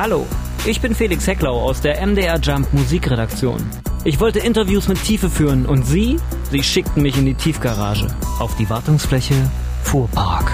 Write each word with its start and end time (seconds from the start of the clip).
Hallo, 0.00 0.28
ich 0.64 0.80
bin 0.80 0.94
Felix 0.94 1.26
Hecklau 1.26 1.60
aus 1.60 1.80
der 1.80 2.06
MDR 2.06 2.38
Jump 2.38 2.72
Musikredaktion. 2.72 3.68
Ich 4.04 4.20
wollte 4.20 4.38
Interviews 4.38 4.86
mit 4.86 5.02
Tiefe 5.02 5.28
führen 5.28 5.66
und 5.66 5.84
Sie, 5.84 6.20
Sie 6.52 6.62
schickten 6.62 7.02
mich 7.02 7.18
in 7.18 7.26
die 7.26 7.34
Tiefgarage 7.34 8.06
auf 8.38 8.54
die 8.54 8.70
Wartungsfläche 8.70 9.34
Fuhrpark. 9.82 10.52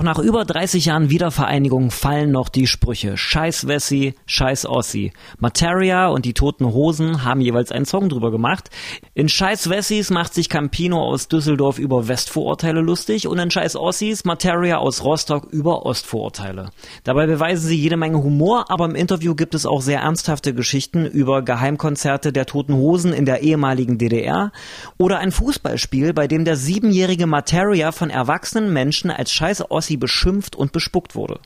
Auch 0.00 0.04
nach 0.04 0.18
über 0.18 0.46
30 0.46 0.86
Jahren 0.86 1.10
Wiedervereinigung 1.10 1.90
fallen 1.90 2.30
noch 2.30 2.48
die 2.48 2.66
Sprüche 2.66 3.18
Scheiß 3.18 3.66
Wessi, 3.66 4.14
Scheiß 4.24 4.64
Ossi. 4.64 5.12
Materia 5.40 6.08
und 6.08 6.24
die 6.24 6.32
Toten 6.32 6.64
Hosen 6.64 7.22
haben 7.22 7.42
jeweils 7.42 7.70
einen 7.70 7.84
Song 7.84 8.08
drüber 8.08 8.30
gemacht. 8.30 8.70
In 9.12 9.28
Scheiß 9.28 9.68
Wessis 9.68 10.08
macht 10.08 10.32
sich 10.32 10.48
Campino 10.48 11.02
aus 11.02 11.28
Düsseldorf 11.28 11.78
über 11.78 12.08
Westvorurteile 12.08 12.80
lustig 12.80 13.28
und 13.28 13.38
in 13.38 13.50
Scheiß 13.50 13.76
Ossis 13.76 14.24
Materia 14.24 14.78
aus 14.78 15.04
Rostock 15.04 15.52
über 15.52 15.84
Ostvorurteile. 15.84 16.70
Dabei 17.04 17.26
beweisen 17.26 17.68
sie 17.68 17.76
jede 17.76 17.98
Menge 17.98 18.22
Humor, 18.22 18.70
aber 18.70 18.86
im 18.86 18.94
Interview 18.94 19.34
gibt 19.34 19.54
es 19.54 19.66
auch 19.66 19.82
sehr 19.82 20.00
ernsthafte 20.00 20.54
Geschichten 20.54 21.04
über 21.04 21.42
Geheimkonzerte 21.42 22.32
der 22.32 22.46
Toten 22.46 22.72
Hosen 22.72 23.12
in 23.12 23.26
der 23.26 23.42
ehemaligen 23.42 23.98
DDR 23.98 24.50
oder 24.96 25.18
ein 25.18 25.30
Fußballspiel, 25.30 26.14
bei 26.14 26.26
dem 26.26 26.46
der 26.46 26.56
siebenjährige 26.56 27.26
Materia 27.26 27.92
von 27.92 28.08
erwachsenen 28.08 28.72
Menschen 28.72 29.10
als 29.10 29.30
Scheiß 29.30 29.70
Ossi 29.70 29.89
beschimpft 29.96 30.56
und 30.56 30.72
bespuckt 30.72 31.14
wurde. 31.14 31.40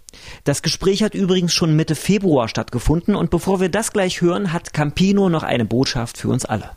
Das 0.45 0.62
Gespräch 0.62 1.03
hat 1.03 1.15
übrigens 1.15 1.53
schon 1.53 1.77
Mitte 1.77 1.95
Februar 1.95 2.48
stattgefunden 2.48 3.15
und 3.15 3.30
bevor 3.30 3.61
wir 3.61 3.69
das 3.69 3.93
gleich 3.93 4.20
hören, 4.20 4.53
hat 4.53 4.73
Campino 4.73 5.29
noch 5.29 5.43
eine 5.43 5.65
Botschaft 5.65 6.19
für 6.19 6.29
uns 6.29 6.45
alle. 6.45 6.70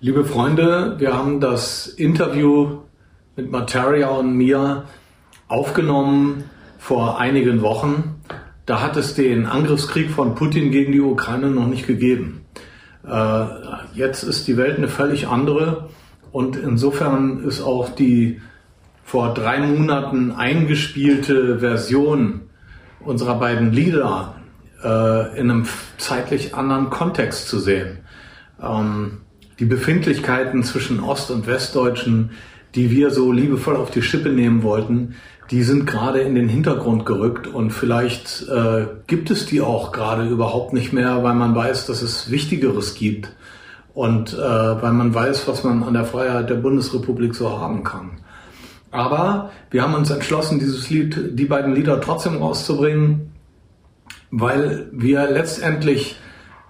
Liebe 0.00 0.24
Freunde, 0.24 0.96
wir 0.98 1.14
haben 1.14 1.40
das 1.40 1.86
Interview 1.86 2.78
mit 3.36 3.50
Materia 3.50 4.08
und 4.08 4.36
mir 4.36 4.84
aufgenommen 5.48 6.44
vor 6.78 7.20
einigen 7.20 7.62
Wochen. 7.62 8.20
Da 8.66 8.80
hat 8.80 8.96
es 8.96 9.14
den 9.14 9.46
Angriffskrieg 9.46 10.10
von 10.10 10.34
Putin 10.34 10.70
gegen 10.70 10.92
die 10.92 11.00
Ukraine 11.00 11.50
noch 11.50 11.66
nicht 11.66 11.86
gegeben. 11.86 12.44
Äh, 13.06 13.44
jetzt 13.94 14.22
ist 14.22 14.48
die 14.48 14.56
Welt 14.56 14.78
eine 14.78 14.88
völlig 14.88 15.28
andere 15.28 15.88
und 16.32 16.56
insofern 16.56 17.44
ist 17.44 17.60
auch 17.60 17.90
die 17.90 18.40
vor 19.04 19.34
drei 19.34 19.58
Monaten 19.60 20.32
eingespielte 20.32 21.58
Version 21.58 22.42
unserer 23.00 23.38
beiden 23.38 23.72
Lieder 23.72 24.36
äh, 24.82 25.38
in 25.38 25.50
einem 25.50 25.66
zeitlich 25.98 26.54
anderen 26.54 26.90
Kontext 26.90 27.48
zu 27.48 27.58
sehen. 27.58 27.98
Ähm, 28.62 29.18
die 29.58 29.64
Befindlichkeiten 29.64 30.62
zwischen 30.62 31.00
Ost- 31.00 31.30
und 31.30 31.46
Westdeutschen, 31.46 32.30
die 32.74 32.90
wir 32.90 33.10
so 33.10 33.32
liebevoll 33.32 33.76
auf 33.76 33.90
die 33.90 34.02
Schippe 34.02 34.30
nehmen 34.30 34.62
wollten, 34.62 35.14
die 35.50 35.62
sind 35.62 35.86
gerade 35.86 36.20
in 36.20 36.34
den 36.34 36.48
Hintergrund 36.48 37.04
gerückt 37.04 37.46
und 37.46 37.70
vielleicht 37.72 38.48
äh, 38.48 38.86
gibt 39.06 39.30
es 39.30 39.44
die 39.44 39.60
auch 39.60 39.92
gerade 39.92 40.26
überhaupt 40.26 40.72
nicht 40.72 40.92
mehr, 40.92 41.22
weil 41.22 41.34
man 41.34 41.54
weiß, 41.54 41.86
dass 41.86 42.00
es 42.00 42.30
Wichtigeres 42.30 42.94
gibt 42.94 43.30
und 43.92 44.32
äh, 44.32 44.38
weil 44.38 44.92
man 44.92 45.14
weiß, 45.14 45.46
was 45.48 45.64
man 45.64 45.82
an 45.82 45.92
der 45.92 46.06
Freiheit 46.06 46.48
der 46.48 46.54
Bundesrepublik 46.54 47.34
so 47.34 47.60
haben 47.60 47.84
kann. 47.84 48.12
Aber 48.92 49.50
wir 49.70 49.82
haben 49.82 49.94
uns 49.94 50.10
entschlossen, 50.10 50.58
dieses 50.58 50.88
Lied, 50.90 51.38
die 51.38 51.46
beiden 51.46 51.74
Lieder 51.74 52.00
trotzdem 52.00 52.36
rauszubringen, 52.36 53.32
weil 54.30 54.88
wir 54.92 55.28
letztendlich 55.30 56.16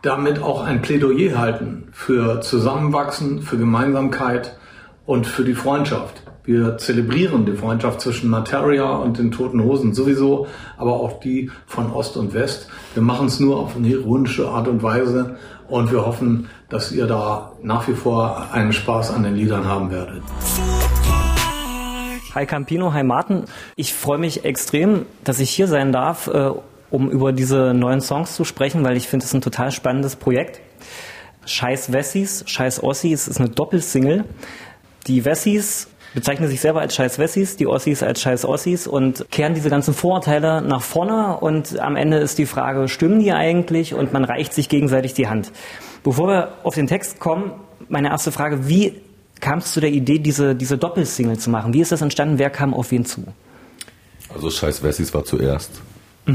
damit 0.02 0.40
auch 0.40 0.64
ein 0.64 0.82
Plädoyer 0.82 1.38
halten 1.38 1.88
für 1.92 2.40
Zusammenwachsen, 2.40 3.42
für 3.42 3.58
Gemeinsamkeit 3.58 4.56
und 5.04 5.26
für 5.26 5.44
die 5.44 5.54
Freundschaft. 5.54 6.22
Wir 6.44 6.76
zelebrieren 6.76 7.44
die 7.46 7.52
Freundschaft 7.52 8.00
zwischen 8.00 8.30
Materia 8.30 8.84
und 8.84 9.18
den 9.18 9.30
Toten 9.30 9.62
Hosen 9.62 9.94
sowieso, 9.94 10.48
aber 10.76 10.94
auch 10.94 11.20
die 11.20 11.50
von 11.66 11.92
Ost 11.92 12.16
und 12.16 12.34
West. 12.34 12.68
Wir 12.94 13.02
machen 13.02 13.26
es 13.26 13.38
nur 13.38 13.58
auf 13.58 13.76
eine 13.76 13.88
ironische 13.88 14.48
Art 14.48 14.66
und 14.66 14.82
Weise 14.82 15.36
und 15.68 15.92
wir 15.92 16.04
hoffen, 16.04 16.48
dass 16.68 16.90
ihr 16.90 17.06
da 17.06 17.52
nach 17.62 17.86
wie 17.86 17.94
vor 17.94 18.48
einen 18.52 18.72
Spaß 18.72 19.12
an 19.12 19.22
den 19.22 19.36
Liedern 19.36 19.66
haben 19.66 19.90
werdet. 19.90 20.22
Hi 22.34 22.46
Campino, 22.46 22.94
hi 22.94 23.02
Martin. 23.02 23.44
Ich 23.76 23.92
freue 23.92 24.16
mich 24.16 24.46
extrem, 24.46 25.04
dass 25.22 25.38
ich 25.38 25.50
hier 25.50 25.66
sein 25.66 25.92
darf, 25.92 26.28
äh, 26.28 26.50
um 26.90 27.10
über 27.10 27.30
diese 27.30 27.74
neuen 27.74 28.00
Songs 28.00 28.36
zu 28.36 28.44
sprechen, 28.44 28.82
weil 28.84 28.96
ich 28.96 29.06
finde 29.06 29.26
es 29.26 29.34
ein 29.34 29.42
total 29.42 29.70
spannendes 29.70 30.16
Projekt. 30.16 30.62
Scheiß 31.44 31.92
Wessis, 31.92 32.42
Scheiß 32.46 32.82
Ossis 32.82 33.28
ist 33.28 33.38
eine 33.38 33.50
Doppelsingle. 33.50 34.24
Die 35.08 35.26
Wessis 35.26 35.90
bezeichnen 36.14 36.48
sich 36.48 36.62
selber 36.62 36.80
als 36.80 36.94
Scheiß 36.94 37.18
Wessis, 37.18 37.58
die 37.58 37.66
Ossis 37.66 38.02
als 38.02 38.22
Scheiß 38.22 38.46
Ossis 38.46 38.86
und 38.86 39.26
kehren 39.30 39.52
diese 39.52 39.68
ganzen 39.68 39.92
Vorurteile 39.92 40.62
nach 40.62 40.82
vorne 40.82 41.36
und 41.36 41.78
am 41.80 41.96
Ende 41.96 42.16
ist 42.16 42.38
die 42.38 42.46
Frage, 42.46 42.88
stimmen 42.88 43.20
die 43.20 43.32
eigentlich? 43.32 43.92
Und 43.92 44.14
man 44.14 44.24
reicht 44.24 44.54
sich 44.54 44.70
gegenseitig 44.70 45.12
die 45.12 45.28
Hand. 45.28 45.52
Bevor 46.02 46.28
wir 46.28 46.52
auf 46.62 46.74
den 46.74 46.86
Text 46.86 47.20
kommen, 47.20 47.52
meine 47.90 48.08
erste 48.08 48.32
Frage, 48.32 48.68
wie 48.68 49.02
kam 49.42 49.58
es 49.58 49.72
zu 49.72 49.80
der 49.80 49.90
Idee, 49.90 50.20
diese, 50.20 50.54
diese 50.54 50.78
Doppelsingle 50.78 51.36
zu 51.36 51.50
machen? 51.50 51.74
Wie 51.74 51.82
ist 51.82 51.92
das 51.92 52.00
entstanden? 52.00 52.38
Wer 52.38 52.48
kam 52.48 52.72
auf 52.72 52.90
wen 52.90 53.04
zu? 53.04 53.24
Also 54.32 54.50
Scheiß 54.50 54.82
Wessis 54.82 55.12
war 55.12 55.24
zuerst. 55.24 55.82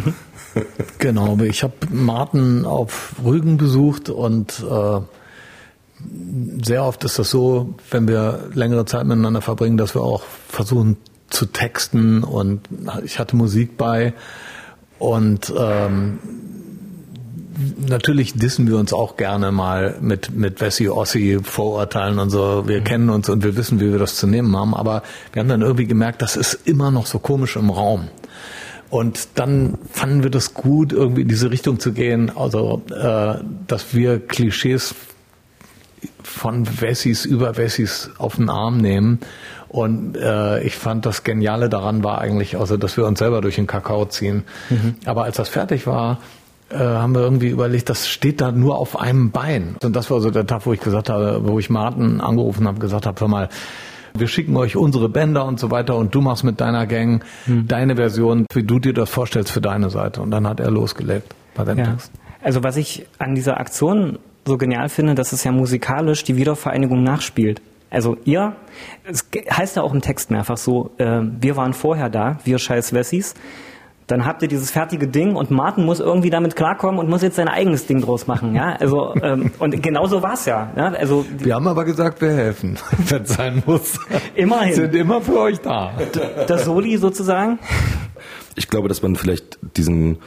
Genau, 0.97 1.37
ich 1.37 1.61
habe 1.61 1.73
Martin 1.91 2.65
auf 2.65 3.13
Rügen 3.23 3.57
besucht 3.57 4.09
und 4.09 4.63
äh, 4.67 5.01
sehr 6.63 6.83
oft 6.83 7.03
ist 7.03 7.19
das 7.19 7.29
so, 7.29 7.75
wenn 7.91 8.07
wir 8.07 8.49
längere 8.55 8.85
Zeit 8.85 9.05
miteinander 9.05 9.41
verbringen, 9.41 9.77
dass 9.77 9.93
wir 9.93 10.01
auch 10.01 10.23
versuchen 10.47 10.97
zu 11.29 11.45
texten 11.45 12.23
und 12.23 12.61
ich 13.03 13.19
hatte 13.19 13.35
Musik 13.35 13.77
bei 13.77 14.13
und 14.97 15.53
ähm, 15.55 16.17
natürlich 17.87 18.33
dissen 18.33 18.67
wir 18.67 18.77
uns 18.77 18.93
auch 18.93 19.17
gerne 19.17 19.51
mal 19.51 19.97
mit, 20.01 20.35
mit 20.35 20.61
Wessi 20.61 20.89
Ossi 20.89 21.39
Vorurteilen 21.41 22.19
und 22.19 22.29
so. 22.29 22.67
Wir 22.67 22.81
kennen 22.81 23.09
uns 23.09 23.29
und 23.29 23.43
wir 23.43 23.55
wissen, 23.55 23.79
wie 23.79 23.91
wir 23.91 23.99
das 23.99 24.15
zu 24.15 24.27
nehmen 24.27 24.55
haben. 24.55 24.73
Aber 24.73 25.03
wir 25.33 25.41
haben 25.41 25.49
dann 25.49 25.61
irgendwie 25.61 25.87
gemerkt, 25.87 26.21
das 26.21 26.35
ist 26.35 26.67
immer 26.67 26.91
noch 26.91 27.05
so 27.05 27.19
komisch 27.19 27.55
im 27.55 27.69
Raum. 27.69 28.09
Und 28.89 29.29
dann 29.35 29.77
fanden 29.91 30.23
wir 30.23 30.29
das 30.29 30.53
gut, 30.53 30.93
irgendwie 30.93 31.23
in 31.23 31.27
diese 31.27 31.51
Richtung 31.51 31.79
zu 31.79 31.91
gehen. 31.91 32.31
Also, 32.35 32.83
äh, 32.89 33.43
dass 33.67 33.93
wir 33.93 34.19
Klischees 34.19 34.95
von 36.23 36.81
Wessis 36.81 37.25
über 37.25 37.57
Wessis 37.57 38.11
auf 38.17 38.35
den 38.35 38.49
Arm 38.49 38.77
nehmen. 38.77 39.19
Und 39.67 40.15
äh, 40.15 40.61
ich 40.63 40.75
fand 40.75 41.05
das 41.05 41.23
Geniale 41.23 41.67
daran 41.67 42.03
war 42.03 42.19
eigentlich, 42.19 42.57
also, 42.57 42.77
dass 42.77 42.95
wir 42.95 43.05
uns 43.05 43.19
selber 43.19 43.41
durch 43.41 43.55
den 43.55 43.67
Kakao 43.67 44.05
ziehen. 44.05 44.43
Aber 45.05 45.23
als 45.23 45.35
das 45.35 45.49
fertig 45.49 45.85
war, 45.87 46.19
äh, 46.69 46.77
haben 46.77 47.13
wir 47.15 47.21
irgendwie 47.21 47.49
überlegt, 47.49 47.89
das 47.89 48.07
steht 48.07 48.41
da 48.41 48.51
nur 48.51 48.77
auf 48.77 48.99
einem 48.99 49.31
Bein. 49.31 49.75
Und 49.83 49.95
das 49.95 50.09
war 50.11 50.19
so 50.21 50.31
der 50.31 50.45
Tag, 50.45 50.65
wo 50.65 50.73
ich 50.73 50.79
gesagt 50.79 51.09
habe, 51.09 51.41
wo 51.47 51.59
ich 51.59 51.69
Martin 51.69 52.21
angerufen 52.21 52.67
habe, 52.67 52.79
gesagt 52.79 53.05
habe, 53.05 53.19
hör 53.19 53.27
mal, 53.27 53.49
wir 54.13 54.27
schicken 54.27 54.55
euch 54.57 54.75
unsere 54.75 55.09
Bänder 55.09 55.45
und 55.45 55.59
so 55.59 55.69
weiter 55.71 55.95
und 55.95 56.13
du 56.15 56.21
machst 56.21 56.43
mit 56.43 56.59
deiner 56.59 56.87
Gang 56.87 57.23
deine 57.45 57.95
Version, 57.95 58.45
wie 58.53 58.63
du 58.63 58.79
dir 58.79 58.93
das 58.93 59.09
vorstellst 59.09 59.51
für 59.51 59.61
deine 59.61 59.89
Seite. 59.89 60.21
Und 60.21 60.31
dann 60.31 60.47
hat 60.47 60.59
er 60.59 60.71
losgelegt 60.71 61.35
bei 61.55 61.63
dem 61.63 61.77
Ja. 61.77 61.85
Text. 61.91 62.11
Also 62.41 62.63
was 62.63 62.77
ich 62.77 63.05
an 63.19 63.35
dieser 63.35 63.59
Aktion 63.59 64.17
so 64.45 64.57
genial 64.57 64.89
finde, 64.89 65.13
dass 65.13 65.33
es 65.33 65.43
ja 65.43 65.51
musikalisch 65.51 66.23
die 66.23 66.35
Wiedervereinigung 66.35 67.03
nachspielt. 67.03 67.61
Also 67.89 68.17
ihr, 68.25 68.53
es 69.05 69.27
heißt 69.51 69.75
ja 69.75 69.83
auch 69.83 69.93
im 69.93 70.01
Text 70.01 70.31
mehrfach 70.31 70.57
so, 70.57 70.91
äh, 70.97 71.21
wir 71.21 71.55
waren 71.55 71.73
vorher 71.73 72.09
da, 72.09 72.39
wir 72.43 72.57
scheiß 72.57 72.93
Wessis. 72.93 73.35
Dann 74.07 74.25
habt 74.25 74.41
ihr 74.41 74.47
dieses 74.47 74.71
fertige 74.71 75.07
Ding 75.07 75.35
und 75.35 75.51
Martin 75.51 75.85
muss 75.85 75.99
irgendwie 75.99 76.29
damit 76.29 76.55
klarkommen 76.55 76.97
und 76.99 77.09
muss 77.09 77.21
jetzt 77.21 77.35
sein 77.35 77.49
eigenes 77.49 77.87
Ding 77.87 78.01
draus 78.01 78.25
machen. 78.25 78.55
Ja, 78.55 78.77
also 78.79 79.13
ähm, 79.21 79.51
und 79.59 79.83
genauso 79.83 80.23
war's 80.23 80.45
ja. 80.45 80.71
ja. 80.77 80.93
Also 80.93 81.25
Wir 81.37 81.55
haben 81.55 81.67
aber 81.67 81.83
gesagt, 81.83 82.21
wir 82.21 82.31
helfen, 82.31 82.77
wenn 83.09 83.23
es 83.23 83.33
sein 83.33 83.61
muss. 83.65 83.99
Immerhin. 84.33 84.73
Sind 84.73 84.95
immer 84.95 85.19
für 85.21 85.39
euch 85.39 85.59
da. 85.59 85.91
das 86.47 86.65
Soli 86.65 86.97
sozusagen. 86.97 87.59
Ich 88.55 88.69
glaube, 88.69 88.87
dass 88.87 89.01
man 89.01 89.17
vielleicht 89.17 89.59
diesen 89.75 90.19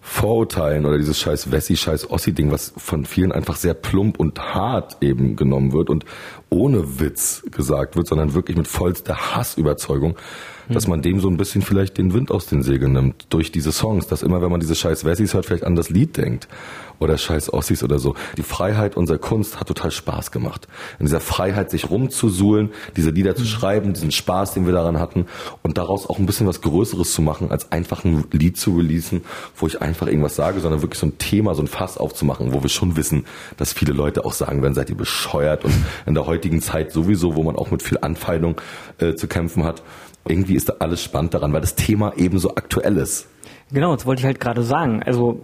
Vorurteilen 0.00 0.86
oder 0.86 0.96
dieses 0.96 1.20
scheiß 1.20 1.52
Wessi, 1.52 1.76
scheiß 1.76 2.08
Ossi-Ding, 2.10 2.50
was 2.50 2.72
von 2.78 3.04
vielen 3.04 3.30
einfach 3.30 3.56
sehr 3.56 3.74
plump 3.74 4.18
und 4.18 4.54
hart 4.54 4.96
eben 5.02 5.36
genommen 5.36 5.74
wird 5.74 5.90
und 5.90 6.06
ohne 6.48 6.98
Witz 6.98 7.44
gesagt 7.50 7.94
wird, 7.94 8.06
sondern 8.06 8.32
wirklich 8.32 8.56
mit 8.56 8.66
vollster 8.66 9.36
Hassüberzeugung, 9.36 10.16
dass 10.68 10.86
man 10.86 11.02
dem 11.02 11.20
so 11.20 11.28
ein 11.28 11.36
bisschen 11.36 11.62
vielleicht 11.62 11.98
den 11.98 12.14
Wind 12.14 12.30
aus 12.30 12.46
den 12.46 12.62
Segeln 12.62 12.92
nimmt 12.92 13.26
durch 13.30 13.52
diese 13.52 13.72
Songs, 13.72 14.06
dass 14.06 14.22
immer, 14.22 14.42
wenn 14.42 14.50
man 14.50 14.60
diese 14.60 14.74
scheiß 14.74 15.04
Wessis 15.04 15.34
hört, 15.34 15.46
vielleicht 15.46 15.64
an 15.64 15.76
das 15.76 15.90
Lied 15.90 16.16
denkt 16.16 16.48
oder 17.00 17.16
scheiß 17.16 17.52
Ossis 17.52 17.82
oder 17.82 17.98
so. 17.98 18.14
Die 18.36 18.42
Freiheit 18.42 18.96
unserer 18.96 19.18
Kunst 19.18 19.60
hat 19.60 19.68
total 19.68 19.90
Spaß 19.90 20.30
gemacht. 20.30 20.68
In 20.98 21.06
dieser 21.06 21.20
Freiheit, 21.20 21.70
sich 21.70 21.90
rumzusuhlen, 21.90 22.70
diese 22.96 23.10
Lieder 23.10 23.36
zu 23.36 23.44
schreiben, 23.44 23.92
diesen 23.92 24.10
Spaß, 24.10 24.54
den 24.54 24.66
wir 24.66 24.72
daran 24.72 24.98
hatten 24.98 25.26
und 25.62 25.78
daraus 25.78 26.08
auch 26.08 26.18
ein 26.18 26.26
bisschen 26.26 26.46
was 26.46 26.60
Größeres 26.60 27.12
zu 27.12 27.22
machen, 27.22 27.50
als 27.50 27.72
einfach 27.72 28.04
ein 28.04 28.24
Lied 28.32 28.56
zu 28.56 28.76
releasen, 28.76 29.22
wo 29.56 29.66
ich 29.66 29.80
einfach 29.80 30.06
irgendwas 30.06 30.36
sage, 30.36 30.60
sondern 30.60 30.82
wirklich 30.82 30.98
so 30.98 31.06
ein 31.06 31.18
Thema, 31.18 31.54
so 31.54 31.62
ein 31.62 31.68
Fass 31.68 31.98
aufzumachen, 31.98 32.52
wo 32.52 32.62
wir 32.62 32.70
schon 32.70 32.96
wissen, 32.96 33.24
dass 33.56 33.72
viele 33.72 33.92
Leute 33.92 34.24
auch 34.24 34.32
sagen 34.32 34.62
werden, 34.62 34.74
seid 34.74 34.90
ihr 34.90 34.96
bescheuert 34.96 35.64
und 35.64 35.74
in 36.06 36.14
der 36.14 36.26
heutigen 36.26 36.60
Zeit 36.60 36.92
sowieso, 36.92 37.36
wo 37.36 37.42
man 37.42 37.56
auch 37.56 37.70
mit 37.70 37.82
viel 37.82 37.98
Anfeindung 38.00 38.60
äh, 38.98 39.14
zu 39.14 39.28
kämpfen 39.28 39.64
hat, 39.64 39.82
irgendwie 40.28 40.54
ist 40.54 40.68
da 40.68 40.74
alles 40.78 41.02
spannend 41.02 41.34
daran, 41.34 41.52
weil 41.52 41.60
das 41.60 41.74
Thema 41.74 42.12
eben 42.16 42.38
so 42.38 42.54
aktuell 42.54 42.96
ist. 42.96 43.26
Genau, 43.72 43.94
das 43.94 44.06
wollte 44.06 44.20
ich 44.20 44.26
halt 44.26 44.40
gerade 44.40 44.62
sagen. 44.62 45.02
Also 45.02 45.40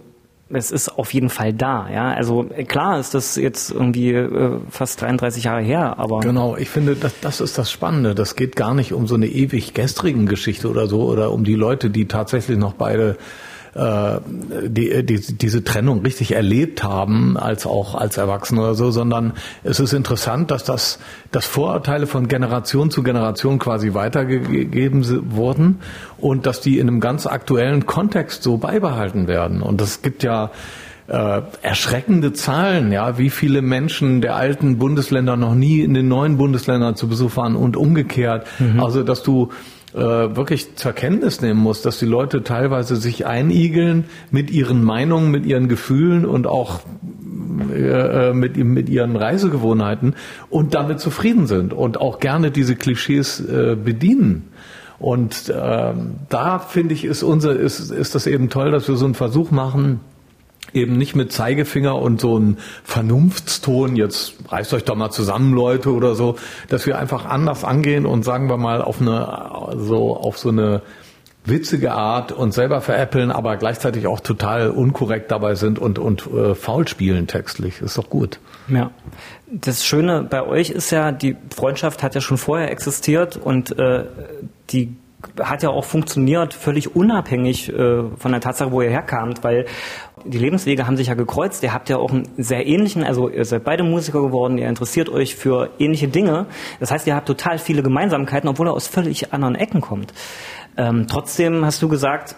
es 0.49 0.71
ist 0.71 0.89
auf 0.89 1.13
jeden 1.13 1.29
Fall 1.29 1.53
da, 1.53 1.89
ja. 1.89 2.13
Also 2.13 2.43
klar 2.67 2.99
ist 2.99 3.13
das 3.13 3.35
jetzt 3.35 3.71
irgendwie 3.71 4.11
äh, 4.11 4.59
fast 4.69 5.01
33 5.01 5.45
Jahre 5.45 5.61
her, 5.61 5.97
aber 5.97 6.19
Genau, 6.19 6.55
ich 6.55 6.69
finde, 6.69 6.95
das, 6.95 7.13
das 7.21 7.41
ist 7.41 7.57
das 7.57 7.71
Spannende. 7.71 8.13
Das 8.13 8.35
geht 8.35 8.55
gar 8.55 8.73
nicht 8.73 8.93
um 8.93 9.07
so 9.07 9.15
eine 9.15 9.27
ewig 9.27 9.73
gestrigen 9.73 10.27
Geschichte 10.27 10.69
oder 10.69 10.87
so 10.87 11.03
oder 11.03 11.31
um 11.31 11.43
die 11.43 11.55
Leute, 11.55 11.89
die 11.89 12.07
tatsächlich 12.07 12.57
noch 12.57 12.73
beide 12.73 13.17
äh, 13.75 14.19
die, 14.67 15.05
die, 15.05 15.19
diese 15.37 15.63
Trennung 15.65 16.01
richtig 16.01 16.33
erlebt 16.33 16.83
haben, 16.83 17.35
als 17.35 17.65
auch 17.65 17.93
als 17.93 18.15
Erwachsene 18.15 18.61
oder 18.61 18.73
so, 18.73 18.89
sondern 18.89 19.33
es 19.63 19.81
ist 19.81 19.91
interessant, 19.91 20.49
dass 20.49 20.63
das, 20.63 20.97
dass 21.31 21.45
Vorurteile 21.45 22.07
von 22.07 22.29
Generation 22.29 22.89
zu 22.89 23.03
Generation 23.03 23.59
quasi 23.59 23.93
weitergegeben 23.93 25.05
wurden 25.35 25.79
und 26.17 26.45
dass 26.45 26.61
die 26.61 26.79
in 26.79 26.87
einem 26.87 27.01
ganz 27.01 27.27
aktuellen 27.27 27.85
Kontext 27.85 28.43
so 28.43 28.57
beibehalten 28.57 29.27
werden. 29.27 29.61
Und 29.61 29.81
es 29.81 30.01
gibt 30.01 30.23
ja 30.23 30.51
äh, 31.07 31.41
erschreckende 31.61 32.31
Zahlen, 32.31 32.93
ja, 32.93 33.17
wie 33.17 33.29
viele 33.29 33.61
Menschen 33.61 34.21
der 34.21 34.37
alten 34.37 34.77
Bundesländer 34.77 35.35
noch 35.35 35.53
nie 35.53 35.81
in 35.81 35.93
den 35.93 36.07
neuen 36.07 36.37
Bundesländern 36.37 36.95
zu 36.95 37.09
Besuch 37.09 37.35
waren 37.35 37.57
und 37.57 37.75
umgekehrt. 37.75 38.47
Also, 38.79 39.03
dass 39.03 39.21
du 39.21 39.49
äh, 39.95 40.35
wirklich 40.35 40.75
zur 40.75 40.91
Kenntnis 40.91 41.41
nehmen 41.41 41.59
musst, 41.59 41.85
dass 41.85 41.99
die 41.99 42.05
Leute 42.05 42.43
teilweise 42.43 42.97
sich 42.97 43.25
einigeln 43.25 44.05
mit 44.29 44.51
ihren 44.51 44.83
Meinungen, 44.83 45.31
mit 45.31 45.45
ihren 45.45 45.69
Gefühlen 45.69 46.25
und 46.25 46.47
auch 46.47 46.81
äh, 47.73 48.33
mit, 48.33 48.57
mit 48.57 48.89
ihren 48.89 49.15
Reisegewohnheiten 49.15 50.15
und 50.49 50.73
damit 50.73 50.99
zufrieden 50.99 51.47
sind 51.47 51.73
und 51.73 52.01
auch 52.01 52.19
gerne 52.19 52.51
diese 52.51 52.75
Klischees 52.75 53.39
äh, 53.39 53.75
bedienen. 53.75 54.49
Und 54.99 55.53
ähm, 55.55 56.15
da 56.29 56.59
finde 56.59 56.93
ich, 56.93 57.05
ist 57.05 57.23
unser, 57.23 57.55
ist, 57.55 57.91
ist 57.91 58.15
das 58.15 58.27
eben 58.27 58.49
toll, 58.49 58.71
dass 58.71 58.87
wir 58.87 58.95
so 58.95 59.05
einen 59.05 59.13
Versuch 59.13 59.51
machen, 59.51 59.99
eben 60.75 60.97
nicht 60.97 61.15
mit 61.15 61.31
Zeigefinger 61.31 61.95
und 61.95 62.21
so 62.21 62.37
ein 62.37 62.57
Vernunftston, 62.83 63.95
jetzt 63.95 64.35
reißt 64.49 64.73
euch 64.73 64.83
doch 64.83 64.95
mal 64.95 65.11
zusammen, 65.11 65.53
Leute, 65.53 65.91
oder 65.93 66.15
so, 66.15 66.35
dass 66.69 66.85
wir 66.85 66.99
einfach 66.99 67.25
anders 67.25 67.63
angehen 67.63 68.05
und 68.05 68.23
sagen 68.23 68.49
wir 68.49 68.57
mal 68.57 68.81
auf 68.81 69.01
eine, 69.01 69.75
so, 69.77 70.15
auf 70.17 70.37
so 70.37 70.49
eine 70.49 70.81
witzige 71.45 71.93
Art 71.93 72.31
uns 72.31 72.55
selber 72.55 72.81
veräppeln, 72.81 73.31
aber 73.31 73.57
gleichzeitig 73.57 74.07
auch 74.07 74.19
total 74.19 74.71
unkorrekt 74.71 75.31
dabei 75.31 75.55
sind 75.55 75.79
und, 75.79 75.99
und 75.99 76.27
äh, 76.27 76.55
faul 76.55 76.87
spielen 76.87 77.27
textlich. 77.27 77.81
Ist 77.81 77.97
doch 77.97 78.09
gut. 78.09 78.39
Ja. 78.67 78.91
Das 79.47 79.85
Schöne 79.85 80.23
bei 80.23 80.43
euch 80.43 80.71
ist 80.71 80.89
ja, 80.89 81.11
die 81.11 81.37
Freundschaft 81.55 82.01
hat 82.01 82.15
ja 82.15 82.21
schon 82.21 82.37
vorher 82.37 82.71
existiert 82.71 83.37
und 83.37 83.77
äh, 83.77 84.05
die 84.71 84.95
hat 85.41 85.63
ja 85.63 85.69
auch 85.69 85.85
funktioniert, 85.85 86.53
völlig 86.53 86.95
unabhängig 86.95 87.69
äh, 87.69 88.03
von 88.17 88.31
der 88.31 88.41
Tatsache, 88.41 88.71
wo 88.71 88.81
ihr 88.81 88.89
herkamt, 88.89 89.43
weil 89.43 89.65
die 90.23 90.37
Lebenswege 90.37 90.87
haben 90.87 90.97
sich 90.97 91.07
ja 91.07 91.13
gekreuzt. 91.13 91.63
Ihr 91.63 91.73
habt 91.73 91.89
ja 91.89 91.97
auch 91.97 92.11
einen 92.11 92.27
sehr 92.37 92.65
ähnlichen, 92.65 93.03
also 93.03 93.29
ihr 93.29 93.45
seid 93.45 93.63
beide 93.63 93.83
Musiker 93.83 94.21
geworden, 94.21 94.57
ihr 94.57 94.67
interessiert 94.67 95.09
euch 95.09 95.35
für 95.35 95.69
ähnliche 95.79 96.07
Dinge. 96.07 96.47
Das 96.79 96.91
heißt, 96.91 97.05
ihr 97.07 97.15
habt 97.15 97.27
total 97.27 97.57
viele 97.59 97.83
Gemeinsamkeiten, 97.83 98.49
obwohl 98.49 98.67
ihr 98.67 98.73
aus 98.73 98.87
völlig 98.87 99.33
anderen 99.33 99.55
Ecken 99.55 99.81
kommt. 99.81 100.13
Ähm, 100.77 101.07
trotzdem 101.07 101.65
hast 101.65 101.81
du 101.81 101.87
gesagt, 101.87 102.35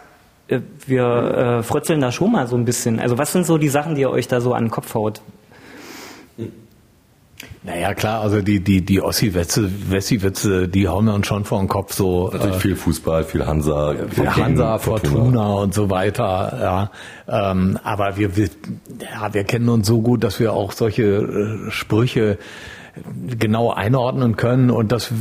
äh, 0.47 0.61
wir 0.85 1.59
äh, 1.59 1.63
frötzeln 1.63 2.01
da 2.01 2.11
schon 2.11 2.31
mal 2.31 2.47
so 2.47 2.55
ein 2.55 2.65
bisschen. 2.65 2.99
Also 2.99 3.17
was 3.17 3.31
sind 3.31 3.45
so 3.45 3.57
die 3.57 3.69
Sachen, 3.69 3.95
die 3.95 4.01
ihr 4.01 4.11
euch 4.11 4.27
da 4.27 4.41
so 4.41 4.53
an 4.53 4.65
den 4.65 4.71
Kopf 4.71 4.93
haut? 4.93 5.21
Naja, 7.67 7.93
klar, 7.93 8.21
also 8.21 8.41
die, 8.41 8.61
die, 8.61 8.79
die 8.79 9.01
Ossi-Witze, 9.01 9.69
Wessi-Witze, 9.89 10.69
die 10.69 10.87
hauen 10.87 11.03
wir 11.03 11.13
uns 11.13 11.27
schon 11.27 11.43
vor 11.43 11.59
den 11.59 11.67
Kopf 11.67 11.91
so. 11.91 12.29
Natürlich 12.31 12.55
viel 12.55 12.75
Fußball, 12.77 13.25
viel 13.25 13.45
Hansa, 13.45 13.93
Für 14.09 14.37
Hansa, 14.37 14.77
Fortuna 14.77 15.51
und 15.55 15.73
so 15.73 15.89
weiter, 15.89 16.89
ja. 17.27 17.51
Ähm, 17.51 17.77
aber 17.83 18.15
wir, 18.15 18.37
wir, 18.37 18.47
ja, 19.01 19.33
wir 19.33 19.43
kennen 19.43 19.67
uns 19.67 19.85
so 19.85 19.99
gut, 19.99 20.23
dass 20.23 20.39
wir 20.39 20.53
auch 20.53 20.71
solche 20.71 21.03
äh, 21.03 21.69
Sprüche 21.69 22.37
genau 23.37 23.71
einordnen 23.71 24.37
können 24.37 24.71
und 24.71 24.91
das, 24.91 25.11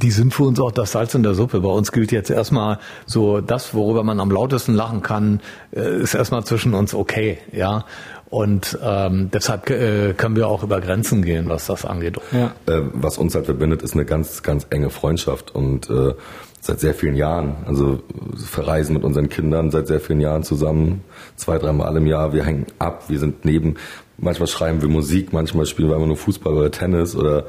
die 0.00 0.10
sind 0.10 0.32
für 0.32 0.44
uns 0.44 0.60
auch 0.60 0.72
das 0.72 0.92
Salz 0.92 1.14
in 1.14 1.22
der 1.22 1.34
Suppe. 1.34 1.60
Bei 1.60 1.68
uns 1.68 1.92
gilt 1.92 2.12
jetzt 2.12 2.30
erstmal 2.30 2.78
so, 3.04 3.40
das, 3.40 3.74
worüber 3.74 4.04
man 4.04 4.20
am 4.20 4.30
lautesten 4.30 4.74
lachen 4.74 5.02
kann, 5.02 5.40
äh, 5.74 6.00
ist 6.00 6.14
erstmal 6.14 6.44
zwischen 6.44 6.72
uns 6.72 6.94
okay, 6.94 7.38
ja. 7.52 7.84
Und 8.28 8.76
ähm, 8.82 9.30
deshalb 9.32 9.70
äh, 9.70 10.12
können 10.14 10.34
wir 10.34 10.48
auch 10.48 10.64
über 10.64 10.80
Grenzen 10.80 11.22
gehen, 11.22 11.48
was 11.48 11.66
das 11.66 11.84
angeht. 11.84 12.18
Ja. 12.32 12.52
Äh, 12.66 12.82
was 12.92 13.18
uns 13.18 13.34
halt 13.34 13.46
verbindet, 13.46 13.82
ist 13.82 13.94
eine 13.94 14.04
ganz, 14.04 14.42
ganz 14.42 14.66
enge 14.70 14.90
Freundschaft 14.90 15.54
und 15.54 15.88
äh, 15.88 16.14
seit 16.60 16.80
sehr 16.80 16.94
vielen 16.94 17.14
Jahren. 17.14 17.54
Also 17.66 18.02
verreisen 18.34 18.94
mit 18.94 19.04
unseren 19.04 19.28
Kindern 19.28 19.70
seit 19.70 19.86
sehr 19.86 20.00
vielen 20.00 20.20
Jahren 20.20 20.42
zusammen, 20.42 21.04
zwei, 21.36 21.58
dreimal 21.58 21.96
im 21.96 22.06
Jahr. 22.06 22.32
Wir 22.32 22.44
hängen 22.44 22.66
ab, 22.78 23.04
wir 23.08 23.18
sind 23.20 23.44
neben. 23.44 23.76
Manchmal 24.18 24.48
schreiben 24.48 24.82
wir 24.82 24.88
Musik, 24.88 25.32
manchmal 25.32 25.66
spielen 25.66 25.88
wir 25.88 25.94
einfach 25.94 26.08
nur 26.08 26.16
Fußball 26.16 26.52
oder 26.52 26.70
Tennis 26.70 27.14
oder 27.14 27.44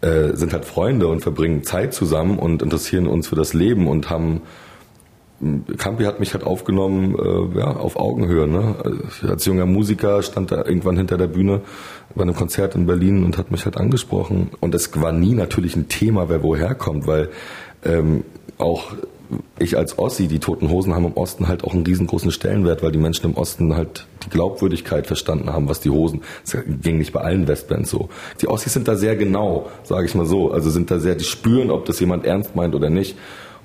äh, 0.00 0.34
sind 0.34 0.52
halt 0.52 0.64
Freunde 0.64 1.08
und 1.08 1.20
verbringen 1.20 1.64
Zeit 1.64 1.92
zusammen 1.92 2.38
und 2.38 2.62
interessieren 2.62 3.06
uns 3.06 3.28
für 3.28 3.36
das 3.36 3.52
Leben 3.52 3.88
und 3.88 4.10
haben 4.10 4.42
Campi 5.78 6.04
hat 6.04 6.20
mich 6.20 6.34
halt 6.34 6.44
aufgenommen, 6.44 7.16
äh, 7.18 7.58
ja, 7.58 7.76
auf 7.76 7.96
Augenhöhe. 7.96 8.46
Ne? 8.46 8.76
Als 9.26 9.46
junger 9.46 9.66
Musiker 9.66 10.22
stand 10.22 10.52
er 10.52 10.66
irgendwann 10.66 10.96
hinter 10.96 11.16
der 11.16 11.28
Bühne 11.28 11.62
bei 12.14 12.22
einem 12.22 12.34
Konzert 12.34 12.74
in 12.74 12.86
Berlin 12.86 13.24
und 13.24 13.38
hat 13.38 13.50
mich 13.50 13.64
halt 13.64 13.76
angesprochen. 13.76 14.50
Und 14.60 14.74
es 14.74 15.00
war 15.00 15.12
nie 15.12 15.34
natürlich 15.34 15.76
ein 15.76 15.88
Thema, 15.88 16.28
wer 16.28 16.42
woher 16.42 16.74
kommt, 16.74 17.06
weil 17.06 17.30
ähm, 17.84 18.24
auch 18.58 18.92
ich 19.58 19.76
als 19.76 19.98
Ossi, 19.98 20.26
die 20.26 20.40
Toten 20.40 20.70
Hosen 20.70 20.94
haben 20.94 21.04
im 21.04 21.12
Osten 21.12 21.48
halt 21.48 21.64
auch 21.64 21.72
einen 21.72 21.86
riesengroßen 21.86 22.30
Stellenwert, 22.32 22.82
weil 22.82 22.92
die 22.92 22.98
Menschen 22.98 23.26
im 23.26 23.36
Osten 23.36 23.76
halt 23.76 24.06
die 24.24 24.30
Glaubwürdigkeit 24.30 25.06
verstanden 25.06 25.52
haben, 25.52 25.68
was 25.68 25.80
die 25.80 25.90
Hosen, 25.90 26.22
das 26.44 26.56
ging 26.82 26.98
nicht 26.98 27.12
bei 27.12 27.20
allen 27.20 27.46
Westbands 27.46 27.90
so. 27.90 28.08
Die 28.40 28.48
Ossis 28.48 28.72
sind 28.72 28.88
da 28.88 28.96
sehr 28.96 29.16
genau, 29.16 29.70
sage 29.84 30.06
ich 30.06 30.14
mal 30.14 30.26
so, 30.26 30.50
also 30.50 30.68
sind 30.70 30.90
da 30.90 30.98
sehr, 30.98 31.14
die 31.14 31.24
spüren, 31.24 31.70
ob 31.70 31.84
das 31.84 32.00
jemand 32.00 32.26
ernst 32.26 32.56
meint 32.56 32.74
oder 32.74 32.90
nicht. 32.90 33.16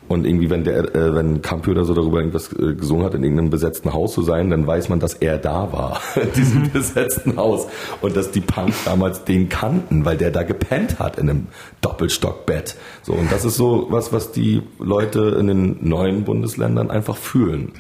Und 0.07 0.25
irgendwie, 0.25 0.49
wenn 0.49 0.63
der, 0.63 0.95
äh, 0.95 1.15
wenn 1.15 1.41
Campi 1.41 1.71
oder 1.71 1.83
so 1.83 1.93
darüber 1.93 2.19
irgendwas 2.19 2.53
äh, 2.53 2.75
gesungen 2.75 3.05
hat, 3.05 3.15
in 3.15 3.23
irgendeinem 3.23 3.49
besetzten 3.49 3.91
Haus 3.93 4.13
zu 4.13 4.21
sein, 4.21 4.49
dann 4.51 4.67
weiß 4.67 4.89
man, 4.89 4.99
dass 4.99 5.15
er 5.15 5.37
da 5.37 5.71
war, 5.71 5.99
in 6.15 6.31
diesem 6.33 6.71
besetzten 6.71 7.37
Haus. 7.37 7.67
Und 8.01 8.15
dass 8.15 8.31
die 8.31 8.41
Punks 8.41 8.83
damals 8.83 9.23
den 9.23 9.49
kannten, 9.49 10.05
weil 10.05 10.17
der 10.17 10.31
da 10.31 10.43
gepennt 10.43 10.99
hat 10.99 11.17
in 11.17 11.29
einem 11.29 11.47
Doppelstockbett. 11.81 12.75
So, 13.01 13.13
und 13.13 13.31
das 13.31 13.45
ist 13.45 13.55
so 13.55 13.87
was, 13.89 14.13
was 14.13 14.31
die 14.31 14.61
Leute 14.79 15.37
in 15.39 15.47
den 15.47 15.77
neuen 15.81 16.23
Bundesländern 16.23 16.91
einfach 16.91 17.17
fühlen. 17.17 17.71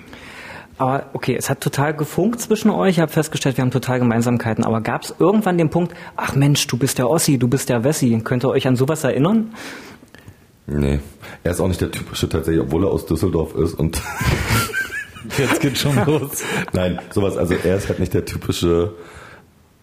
Aber 0.77 1.05
okay, 1.13 1.35
es 1.37 1.49
hat 1.49 1.61
total 1.61 1.93
gefunkt 1.93 2.41
zwischen 2.41 2.69
euch. 2.69 2.95
Ich 2.95 2.99
habe 2.99 3.11
festgestellt, 3.11 3.55
wir 3.57 3.61
haben 3.61 3.71
total 3.71 3.99
Gemeinsamkeiten. 3.99 4.65
Aber 4.65 4.81
gab 4.81 5.03
es 5.03 5.15
irgendwann 5.19 5.57
den 5.57 5.69
Punkt, 5.69 5.93
ach 6.17 6.35
Mensch, 6.35 6.67
du 6.67 6.77
bist 6.77 6.97
der 6.97 7.09
Ossi, 7.09 7.37
du 7.37 7.47
bist 7.47 7.69
der 7.69 7.83
Wessi. 7.83 8.19
Könnt 8.23 8.43
ihr 8.43 8.49
euch 8.49 8.67
an 8.67 8.75
sowas 8.75 9.03
erinnern? 9.03 9.53
Nee. 10.67 10.99
Er 11.43 11.51
ist 11.51 11.59
auch 11.59 11.67
nicht 11.67 11.81
der 11.81 11.91
typische 11.91 12.27
tatsächlich, 12.27 12.63
obwohl 12.63 12.85
er 12.85 12.91
aus 12.91 13.05
Düsseldorf 13.05 13.55
ist 13.55 13.73
und 13.73 14.01
Jetzt 15.37 15.59
geht 15.59 15.77
schon 15.77 15.95
los. 16.05 16.43
Nein, 16.73 16.99
sowas, 17.11 17.37
also 17.37 17.55
er 17.55 17.77
ist 17.77 17.89
halt 17.89 17.99
nicht 17.99 18.13
der 18.13 18.25
typische, 18.25 18.93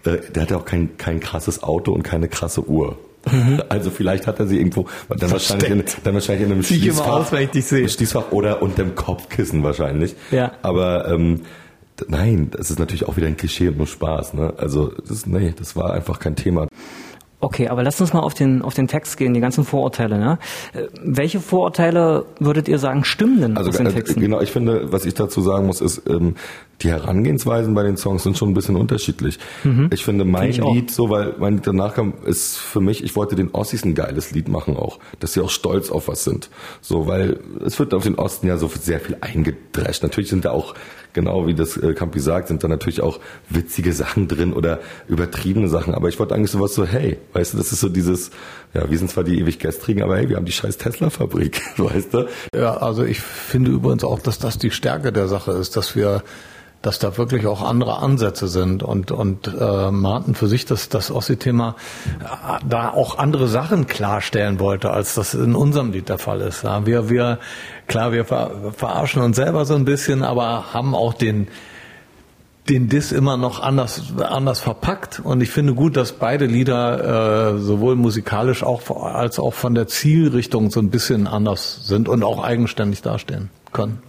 äh, 0.04 0.18
der 0.34 0.42
hat 0.42 0.50
ja 0.50 0.56
auch 0.56 0.64
kein, 0.64 0.96
kein 0.96 1.20
krasses 1.20 1.62
Auto 1.62 1.92
und 1.92 2.02
keine 2.02 2.28
krasse 2.28 2.66
Uhr. 2.68 2.96
Also 3.68 3.90
vielleicht 3.90 4.26
hat 4.26 4.40
er 4.40 4.48
sie 4.48 4.58
irgendwo, 4.58 4.86
dann 5.08 5.30
wahrscheinlich, 5.30 5.70
in, 5.70 5.84
dann 6.02 6.14
wahrscheinlich 6.14 6.44
in 6.44 6.52
einem 6.52 6.62
Zieh 6.62 6.74
immer 6.74 6.84
Schließfach, 6.84 7.06
aus, 7.06 7.32
wenn 7.32 7.44
ich 7.44 7.50
dich 7.50 7.64
sehe. 7.66 7.88
Schließfach 7.88 8.32
oder 8.32 8.62
unter 8.62 8.82
dem 8.82 8.96
Kopfkissen 8.96 9.62
wahrscheinlich. 9.62 10.16
Ja. 10.32 10.52
Aber 10.62 11.08
ähm, 11.08 11.42
nein, 12.08 12.50
das 12.50 12.70
ist 12.70 12.80
natürlich 12.80 13.06
auch 13.06 13.16
wieder 13.16 13.28
ein 13.28 13.36
Klischee 13.36 13.68
und 13.68 13.76
nur 13.78 13.86
Spaß. 13.86 14.34
Ne? 14.34 14.54
Also 14.56 14.92
das, 15.06 15.26
nee, 15.26 15.54
das 15.56 15.76
war 15.76 15.92
einfach 15.92 16.18
kein 16.18 16.34
Thema. 16.34 16.66
Okay, 17.42 17.66
aber 17.66 17.82
lasst 17.82 18.00
uns 18.00 18.12
mal 18.12 18.20
auf 18.20 18.34
den, 18.34 18.62
auf 18.62 18.74
den 18.74 18.86
Text 18.86 19.16
gehen, 19.16 19.34
die 19.34 19.40
ganzen 19.40 19.64
Vorurteile. 19.64 20.16
Ne? 20.16 20.38
Welche 21.02 21.40
Vorurteile 21.40 22.24
würdet 22.38 22.68
ihr 22.68 22.78
sagen 22.78 23.02
stimmen 23.02 23.40
denn 23.40 23.56
Also 23.56 23.70
aus 23.70 23.78
den 23.78 23.86
äh, 23.88 23.92
Texten? 23.92 24.20
genau, 24.20 24.40
ich 24.40 24.52
finde, 24.52 24.92
was 24.92 25.04
ich 25.04 25.14
dazu 25.14 25.40
sagen 25.40 25.66
muss, 25.66 25.80
ist, 25.80 26.02
ähm, 26.08 26.36
die 26.82 26.90
Herangehensweisen 26.90 27.74
bei 27.74 27.82
den 27.82 27.96
Songs 27.96 28.22
sind 28.22 28.38
schon 28.38 28.50
ein 28.50 28.54
bisschen 28.54 28.76
unterschiedlich. 28.76 29.40
Ich 29.90 30.04
finde 30.04 30.24
mein 30.24 30.50
ich 30.50 30.62
auch. 30.62 30.72
Lied, 30.72 30.92
so 30.92 31.10
weil 31.10 31.34
mein 31.38 31.54
Lied 31.54 31.66
danach 31.66 31.94
kam, 31.94 32.14
ist 32.24 32.58
für 32.58 32.80
mich, 32.80 33.02
ich 33.02 33.16
wollte 33.16 33.34
den 33.34 33.50
Ossis 33.52 33.84
ein 33.84 33.94
geiles 33.94 34.30
Lied 34.32 34.48
machen 34.48 34.76
auch, 34.76 35.00
dass 35.18 35.32
sie 35.32 35.40
auch 35.40 35.50
stolz 35.50 35.90
auf 35.90 36.08
was 36.08 36.24
sind. 36.24 36.48
So, 36.80 37.08
weil 37.08 37.40
es 37.64 37.78
wird 37.78 37.92
auf 37.92 38.04
den 38.04 38.16
Osten 38.16 38.46
ja 38.46 38.56
so 38.56 38.68
sehr 38.68 39.00
viel 39.00 39.16
eingedrescht. 39.20 40.02
Natürlich 40.02 40.30
sind 40.30 40.44
da 40.44 40.52
auch 40.52 40.74
genau 41.12 41.46
wie 41.46 41.54
das 41.54 41.76
äh, 41.76 41.94
Campi 41.94 42.20
sagt, 42.20 42.48
sind 42.48 42.62
da 42.64 42.68
natürlich 42.68 43.00
auch 43.00 43.20
witzige 43.48 43.92
Sachen 43.92 44.28
drin 44.28 44.52
oder 44.52 44.80
übertriebene 45.08 45.68
Sachen. 45.68 45.94
Aber 45.94 46.08
ich 46.08 46.18
wollte 46.18 46.34
eigentlich 46.34 46.50
sowas 46.50 46.74
so, 46.74 46.86
hey, 46.86 47.18
weißt 47.32 47.54
du, 47.54 47.58
das 47.58 47.72
ist 47.72 47.80
so 47.80 47.88
dieses, 47.88 48.30
ja, 48.74 48.90
wir 48.90 48.98
sind 48.98 49.10
zwar 49.10 49.24
die 49.24 49.38
ewig 49.38 49.58
Gestrigen, 49.58 50.02
aber 50.02 50.16
hey, 50.16 50.28
wir 50.28 50.36
haben 50.36 50.46
die 50.46 50.52
scheiß 50.52 50.78
Tesla-Fabrik, 50.78 51.60
weißt 51.76 52.14
du? 52.14 52.28
Ja, 52.54 52.76
also 52.78 53.04
ich 53.04 53.20
finde 53.20 53.70
übrigens 53.70 54.04
auch, 54.04 54.20
dass 54.20 54.38
das 54.38 54.58
die 54.58 54.70
Stärke 54.70 55.12
der 55.12 55.28
Sache 55.28 55.52
ist, 55.52 55.76
dass 55.76 55.96
wir 55.96 56.22
dass 56.82 56.98
da 56.98 57.16
wirklich 57.16 57.46
auch 57.46 57.62
andere 57.62 57.98
Ansätze 57.98 58.48
sind 58.48 58.82
und 58.82 59.12
und 59.12 59.46
äh, 59.48 59.90
Martin 59.90 60.34
für 60.34 60.48
sich 60.48 60.66
das 60.66 60.88
das 60.88 61.10
Ossi-Thema 61.10 61.76
äh, 62.20 62.58
da 62.68 62.90
auch 62.90 63.18
andere 63.18 63.46
Sachen 63.48 63.86
klarstellen 63.86 64.58
wollte, 64.58 64.90
als 64.90 65.14
das 65.14 65.34
in 65.34 65.54
unserem 65.54 65.92
Lied 65.92 66.08
der 66.08 66.18
Fall 66.18 66.40
ist. 66.40 66.64
Ja, 66.64 66.84
wir 66.84 67.08
wir 67.08 67.38
klar 67.86 68.12
wir 68.12 68.24
ver 68.24 68.50
verarschen 68.76 69.22
uns 69.22 69.36
selber 69.36 69.64
so 69.64 69.74
ein 69.74 69.84
bisschen, 69.84 70.24
aber 70.24 70.74
haben 70.74 70.94
auch 70.94 71.14
den 71.14 71.48
den 72.68 72.88
Diss 72.88 73.12
immer 73.12 73.36
noch 73.36 73.60
anders 73.60 74.12
anders 74.18 74.60
verpackt 74.60 75.20
und 75.22 75.40
ich 75.40 75.50
finde 75.50 75.74
gut, 75.74 75.96
dass 75.96 76.12
beide 76.12 76.46
Lieder 76.46 77.54
äh, 77.54 77.58
sowohl 77.58 77.96
musikalisch 77.96 78.62
auch 78.64 79.04
als 79.04 79.38
auch 79.38 79.54
von 79.54 79.74
der 79.74 79.86
Zielrichtung 79.86 80.70
so 80.70 80.80
ein 80.80 80.90
bisschen 80.90 81.26
anders 81.26 81.86
sind 81.86 82.08
und 82.08 82.24
auch 82.24 82.42
eigenständig 82.42 83.02
dastehen 83.02 83.50
können. 83.72 84.02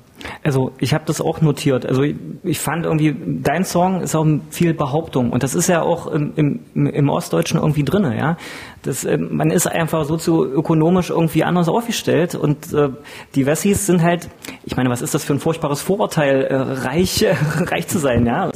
Also 0.44 0.72
ich 0.80 0.94
habe 0.94 1.04
das 1.06 1.22
auch 1.22 1.42
notiert. 1.42 1.86
Also 1.86 2.04
ich, 2.04 2.16
ich 2.44 2.60
fand 2.60 2.86
irgendwie, 2.86 3.16
dein 3.42 3.66
Song 3.66 4.02
ist 4.02 4.16
auch 4.16 4.26
viel 4.50 4.74
Behauptung 4.74 5.32
und 5.32 5.44
das 5.44 5.56
ist 5.56 5.68
ja 5.68 5.82
auch 5.82 6.08
im, 6.08 6.34
im, 6.36 6.88
im 6.88 7.10
Ostdeutschen 7.10 7.60
irgendwie 7.60 7.84
drinne, 7.84 8.18
ja. 8.18 8.38
Das, 8.84 9.06
äh, 9.06 9.18
man 9.18 9.50
ist 9.50 9.66
einfach 9.66 10.06
sozioökonomisch 10.06 11.10
irgendwie 11.10 11.44
anders 11.44 11.70
aufgestellt 11.70 12.36
und 12.36 12.74
äh, 12.74 12.90
die 13.34 13.46
Wessis 13.46 13.86
sind 13.86 14.04
halt, 14.04 14.30
ich 14.66 14.76
meine, 14.76 14.90
was 14.90 15.02
ist 15.02 15.14
das 15.14 15.24
für 15.24 15.34
ein 15.34 15.40
furchtbares 15.40 15.82
Vorurteil, 15.82 16.44
äh, 16.44 16.56
reich, 16.56 17.26
reich 17.58 17.88
zu 17.88 17.98
sein, 17.98 18.26
ja. 18.26 18.52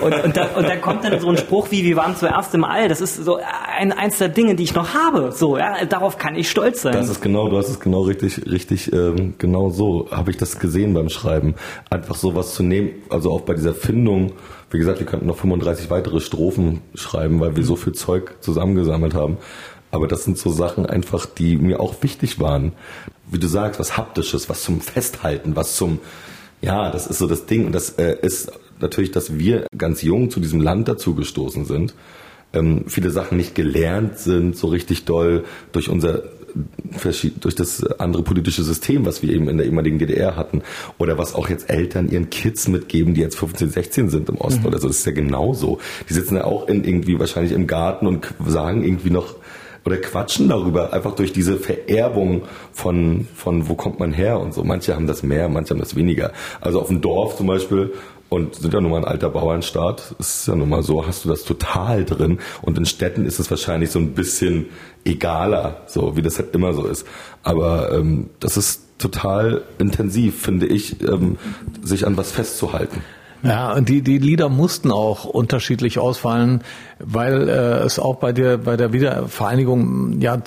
Und, 0.00 0.24
und, 0.24 0.36
da, 0.36 0.46
und 0.56 0.68
dann 0.68 0.80
kommt 0.80 1.04
dann 1.04 1.18
so 1.20 1.28
ein 1.28 1.36
Spruch 1.36 1.70
wie, 1.70 1.84
wir 1.84 1.96
waren 1.96 2.16
zuerst 2.16 2.54
im 2.54 2.64
All. 2.64 2.88
Das 2.88 3.00
ist 3.00 3.16
so 3.16 3.38
ein, 3.76 3.92
eins 3.92 4.18
der 4.18 4.28
Dinge, 4.28 4.54
die 4.54 4.64
ich 4.64 4.74
noch 4.74 4.94
habe. 4.94 5.32
So, 5.32 5.56
ja, 5.56 5.84
darauf 5.84 6.18
kann 6.18 6.34
ich 6.34 6.50
stolz 6.50 6.82
sein. 6.82 6.94
Das 6.94 7.08
ist 7.08 7.20
genau, 7.20 7.48
du 7.48 7.56
hast 7.56 7.68
es 7.68 7.80
genau 7.80 8.02
richtig, 8.02 8.50
richtig, 8.50 8.92
ähm, 8.92 9.34
genau 9.38 9.70
so 9.70 10.08
habe 10.10 10.30
ich 10.30 10.36
das 10.36 10.58
gesehen 10.58 10.94
beim 10.94 11.08
Schreiben. 11.08 11.54
Einfach 11.90 12.16
sowas 12.16 12.54
zu 12.54 12.62
nehmen, 12.62 12.90
also 13.08 13.30
auch 13.30 13.42
bei 13.42 13.54
dieser 13.54 13.74
Findung. 13.74 14.32
Wie 14.70 14.78
gesagt, 14.78 14.98
wir 14.98 15.06
könnten 15.06 15.26
noch 15.26 15.38
35 15.38 15.90
weitere 15.90 16.20
Strophen 16.20 16.82
schreiben, 16.94 17.40
weil 17.40 17.56
wir 17.56 17.64
so 17.64 17.76
viel 17.76 17.94
Zeug 17.94 18.34
zusammengesammelt 18.40 19.14
haben. 19.14 19.38
Aber 19.90 20.06
das 20.06 20.24
sind 20.24 20.36
so 20.36 20.50
Sachen 20.50 20.84
einfach, 20.84 21.24
die 21.24 21.56
mir 21.56 21.80
auch 21.80 22.02
wichtig 22.02 22.38
waren. 22.38 22.72
Wie 23.30 23.38
du 23.38 23.46
sagst, 23.46 23.80
was 23.80 23.96
haptisches, 23.96 24.48
was 24.50 24.62
zum 24.62 24.80
Festhalten, 24.80 25.56
was 25.56 25.76
zum, 25.76 26.00
ja, 26.60 26.90
das 26.90 27.06
ist 27.06 27.18
so 27.18 27.26
das 27.26 27.46
Ding. 27.46 27.66
Und 27.66 27.72
das 27.72 27.90
äh, 27.90 28.16
ist 28.20 28.52
natürlich, 28.80 29.10
dass 29.10 29.38
wir 29.38 29.66
ganz 29.76 30.02
jung 30.02 30.30
zu 30.30 30.40
diesem 30.40 30.60
Land 30.60 30.88
dazugestoßen 30.88 31.64
sind. 31.64 31.94
Ähm, 32.52 32.84
viele 32.86 33.10
Sachen 33.10 33.38
nicht 33.38 33.54
gelernt 33.54 34.18
sind, 34.18 34.56
so 34.56 34.68
richtig 34.68 35.06
doll 35.06 35.44
durch 35.72 35.88
unser 35.88 36.22
durch 37.40 37.54
das 37.54 37.84
andere 37.98 38.22
politische 38.22 38.62
System, 38.62 39.06
was 39.06 39.22
wir 39.22 39.32
eben 39.32 39.48
in 39.48 39.58
der 39.58 39.66
ehemaligen 39.66 39.98
DDR 39.98 40.36
hatten, 40.36 40.62
oder 40.98 41.18
was 41.18 41.34
auch 41.34 41.48
jetzt 41.48 41.70
Eltern 41.70 42.08
ihren 42.08 42.30
Kids 42.30 42.68
mitgeben, 42.68 43.14
die 43.14 43.20
jetzt 43.20 43.38
15, 43.38 43.70
16 43.70 44.10
sind 44.10 44.28
im 44.28 44.36
Osten 44.36 44.66
oder 44.66 44.78
so. 44.78 44.88
Das 44.88 44.98
ist 44.98 45.06
ja 45.06 45.12
genauso. 45.12 45.78
Die 46.08 46.14
sitzen 46.14 46.36
ja 46.36 46.44
auch 46.44 46.68
in 46.68 46.84
irgendwie 46.84 47.18
wahrscheinlich 47.18 47.52
im 47.52 47.66
Garten 47.66 48.06
und 48.06 48.34
sagen 48.46 48.84
irgendwie 48.84 49.10
noch 49.10 49.36
oder 49.84 49.96
quatschen 49.96 50.48
darüber, 50.48 50.92
einfach 50.92 51.14
durch 51.14 51.32
diese 51.32 51.56
Vererbung 51.56 52.42
von, 52.72 53.26
von 53.34 53.68
wo 53.68 53.74
kommt 53.74 53.98
man 53.98 54.12
her 54.12 54.38
und 54.38 54.52
so. 54.52 54.62
Manche 54.62 54.94
haben 54.94 55.06
das 55.06 55.22
mehr, 55.22 55.48
manche 55.48 55.70
haben 55.70 55.80
das 55.80 55.96
weniger. 55.96 56.32
Also 56.60 56.80
auf 56.80 56.88
dem 56.88 57.00
Dorf 57.00 57.36
zum 57.36 57.46
Beispiel 57.46 57.94
und 58.28 58.56
sind 58.56 58.74
ja 58.74 58.80
nun 58.80 58.90
mal 58.90 58.98
ein 58.98 59.04
alter 59.06 59.30
Bauernstaat, 59.30 60.14
ist 60.18 60.46
ja 60.48 60.54
nun 60.54 60.68
mal 60.68 60.82
so, 60.82 61.06
hast 61.06 61.24
du 61.24 61.30
das 61.30 61.44
total 61.44 62.04
drin. 62.04 62.38
Und 62.60 62.76
in 62.76 62.84
Städten 62.84 63.24
ist 63.24 63.38
es 63.38 63.50
wahrscheinlich 63.50 63.90
so 63.90 63.98
ein 63.98 64.12
bisschen 64.12 64.66
egaler, 65.08 65.82
so 65.86 66.16
wie 66.16 66.22
das 66.22 66.38
halt 66.38 66.54
immer 66.54 66.72
so 66.72 66.86
ist. 66.86 67.06
Aber 67.42 67.92
ähm, 67.92 68.30
das 68.40 68.56
ist 68.56 68.82
total 68.98 69.62
intensiv, 69.78 70.42
finde 70.42 70.66
ich, 70.66 71.00
ähm, 71.02 71.38
sich 71.82 72.06
an 72.06 72.16
was 72.16 72.32
festzuhalten. 72.32 73.02
Ja, 73.42 73.72
und 73.72 73.88
die, 73.88 74.02
die 74.02 74.18
Lieder 74.18 74.48
mussten 74.48 74.90
auch 74.90 75.24
unterschiedlich 75.24 75.98
ausfallen, 75.98 76.62
weil 76.98 77.48
äh, 77.48 77.52
es 77.84 77.98
auch 77.98 78.16
bei 78.16 78.32
der, 78.32 78.58
bei 78.58 78.76
der 78.76 78.92
Wiedervereinigung 78.92 80.20
ja 80.20 80.38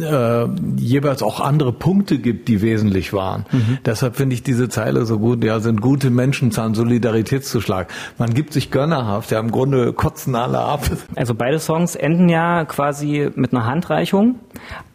äh, 0.00 0.46
jeweils 0.76 1.22
auch 1.22 1.40
andere 1.40 1.72
Punkte 1.72 2.18
gibt, 2.18 2.48
die 2.48 2.60
wesentlich 2.60 3.12
waren. 3.12 3.46
Deshalb 3.84 4.16
finde 4.16 4.34
ich 4.34 4.42
diese 4.42 4.68
Zeile 4.68 5.06
so 5.06 5.18
gut, 5.18 5.44
ja, 5.44 5.60
sind 5.60 5.80
gute 5.80 6.10
Menschen 6.10 6.50
zahlen 6.50 6.74
Solidaritätszuschlag. 6.74 7.88
Man 8.18 8.34
gibt 8.34 8.52
sich 8.52 8.70
gönnerhaft, 8.70 9.30
ja, 9.30 9.38
im 9.38 9.50
Grunde 9.50 9.92
kotzen 9.92 10.34
alle 10.34 10.58
ab. 10.58 10.88
Also 11.14 11.34
beide 11.34 11.58
Songs 11.58 11.94
enden 11.94 12.28
ja 12.28 12.64
quasi 12.64 13.30
mit 13.34 13.52
einer 13.52 13.66
Handreichung, 13.66 14.36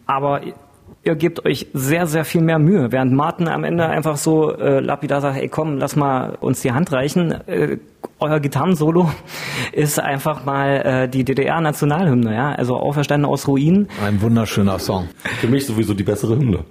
aber 0.05 0.41
ihr 1.07 1.15
gebt 1.15 1.45
euch 1.45 1.67
sehr, 1.73 2.05
sehr 2.05 2.25
viel 2.25 2.41
mehr 2.41 2.59
Mühe. 2.59 2.91
Während 2.91 3.13
Martin 3.13 3.47
am 3.47 3.63
Ende 3.63 3.87
einfach 3.87 4.17
so 4.17 4.51
äh, 4.51 4.79
lapidar 4.79 5.21
sagt, 5.21 5.37
ey 5.37 5.47
komm, 5.47 5.77
lass 5.77 5.95
mal 5.95 6.37
uns 6.41 6.61
die 6.61 6.73
Hand 6.73 6.91
reichen. 6.91 7.31
Äh, 7.47 7.77
euer 8.19 8.39
Gitarrensolo 8.39 9.09
ist 9.71 9.99
einfach 9.99 10.45
mal 10.45 10.67
äh, 10.85 11.09
die 11.09 11.23
DDR-Nationalhymne, 11.23 12.35
ja. 12.35 12.51
Also 12.51 12.75
auferstanden 12.75 13.29
aus 13.29 13.47
Ruinen. 13.47 13.87
Ein 14.03 14.21
wunderschöner 14.21 14.79
Song. 14.79 15.07
Für 15.39 15.47
mich 15.47 15.65
sowieso 15.65 15.93
die 15.93 16.03
bessere 16.03 16.35
Hymne. 16.37 16.65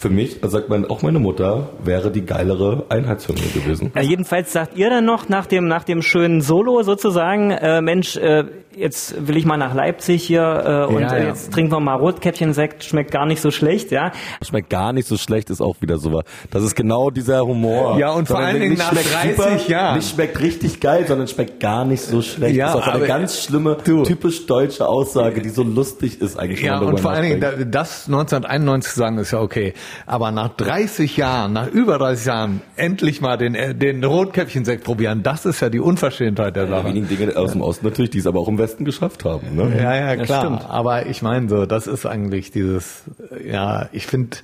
Für 0.00 0.08
mich, 0.08 0.42
also 0.42 0.56
sagt 0.56 0.70
man, 0.70 0.86
auch 0.86 1.02
meine 1.02 1.18
Mutter 1.18 1.68
wäre 1.84 2.10
die 2.10 2.24
geilere 2.24 2.86
Einheitshymne 2.88 3.42
gewesen. 3.52 3.92
Äh, 3.94 4.00
jedenfalls 4.00 4.50
sagt 4.50 4.78
ihr 4.78 4.88
dann 4.88 5.04
noch 5.04 5.28
nach 5.28 5.44
dem, 5.44 5.68
nach 5.68 5.84
dem 5.84 6.00
schönen 6.00 6.40
Solo 6.40 6.82
sozusagen, 6.82 7.50
äh, 7.50 7.82
Mensch, 7.82 8.16
äh, 8.16 8.44
jetzt 8.74 9.26
will 9.28 9.36
ich 9.36 9.44
mal 9.44 9.58
nach 9.58 9.74
Leipzig 9.74 10.22
hier 10.22 10.86
äh, 10.88 10.94
und 10.94 11.02
Ja, 11.02 11.12
äh, 11.12 11.22
ja. 11.24 11.28
jetzt 11.28 11.52
trinken 11.52 11.72
wir 11.72 11.80
mal 11.80 11.96
Rotkäppchen-Sekt, 11.96 12.82
schmeckt 12.84 13.10
gar 13.10 13.26
nicht 13.26 13.42
so 13.42 13.50
schlecht, 13.50 13.90
ja. 13.90 14.12
Schmeckt 14.40 14.70
gar 14.70 14.94
nicht 14.94 15.06
so 15.06 15.18
schlecht, 15.18 15.50
ist 15.50 15.60
auch 15.60 15.76
wieder 15.82 15.98
so. 15.98 16.22
Das 16.50 16.62
ist 16.62 16.74
genau 16.76 17.10
dieser 17.10 17.42
Humor. 17.44 17.98
Ja, 17.98 18.12
und 18.12 18.26
vor 18.26 18.38
allen 18.38 18.58
Dingen 18.58 18.70
nicht 18.70 18.78
nach 18.78 18.92
schmeckt 18.92 19.38
30 19.38 19.68
Jahren. 19.68 19.96
Nicht 19.98 20.14
schmeckt 20.14 20.40
richtig 20.40 20.80
geil, 20.80 21.04
sondern 21.06 21.28
schmeckt 21.28 21.60
gar 21.60 21.84
nicht 21.84 22.00
so 22.00 22.22
schlecht. 22.22 22.56
Ja, 22.56 22.68
das 22.68 22.76
ist 22.76 22.80
auch 22.80 22.86
eine 22.86 22.96
aber- 22.96 23.06
ganz 23.06 23.42
schlimme, 23.44 23.76
Du. 23.84 24.02
typisch 24.04 24.46
deutsche 24.46 24.88
Aussage, 24.88 25.42
die 25.42 25.50
so 25.50 25.62
lustig 25.62 26.22
ist 26.22 26.38
eigentlich. 26.38 26.62
Ja, 26.62 26.78
und 26.78 27.00
vor 27.00 27.10
allen 27.10 27.40
Dingen, 27.40 27.70
das 27.70 28.06
1991 28.06 28.92
zu 28.94 28.98
sagen, 28.98 29.18
ist 29.18 29.32
ja 29.32 29.40
okay. 29.42 29.74
Aber 30.06 30.30
nach 30.30 30.48
30 30.56 31.16
Jahren, 31.16 31.52
nach 31.52 31.68
über 31.68 31.98
30 31.98 32.26
Jahren, 32.26 32.60
endlich 32.76 33.20
mal 33.20 33.36
den, 33.36 33.54
äh, 33.54 33.74
den 33.74 34.02
Rotkäppchensekt 34.04 34.84
probieren, 34.84 35.22
das 35.22 35.46
ist 35.46 35.60
ja 35.60 35.68
die 35.68 35.80
Unverschämtheit 35.80 36.56
der 36.56 36.66
Die 36.66 36.70
Sache. 36.70 36.84
wenigen 36.86 37.08
Dinge 37.08 37.36
aus 37.36 37.52
dem 37.52 37.60
Osten 37.62 37.86
natürlich, 37.86 38.10
die 38.10 38.18
es 38.18 38.26
aber 38.26 38.40
auch 38.40 38.48
im 38.48 38.58
Westen 38.58 38.84
geschafft 38.84 39.24
haben. 39.24 39.54
Ne? 39.54 39.72
Ja, 39.76 39.94
ja, 39.94 40.16
klar. 40.16 40.40
stimmt. 40.44 40.68
Aber 40.68 41.06
ich 41.06 41.22
meine 41.22 41.48
so, 41.48 41.66
das 41.66 41.86
ist 41.86 42.06
eigentlich 42.06 42.50
dieses, 42.50 43.04
ja, 43.44 43.88
ich 43.92 44.06
finde, 44.06 44.38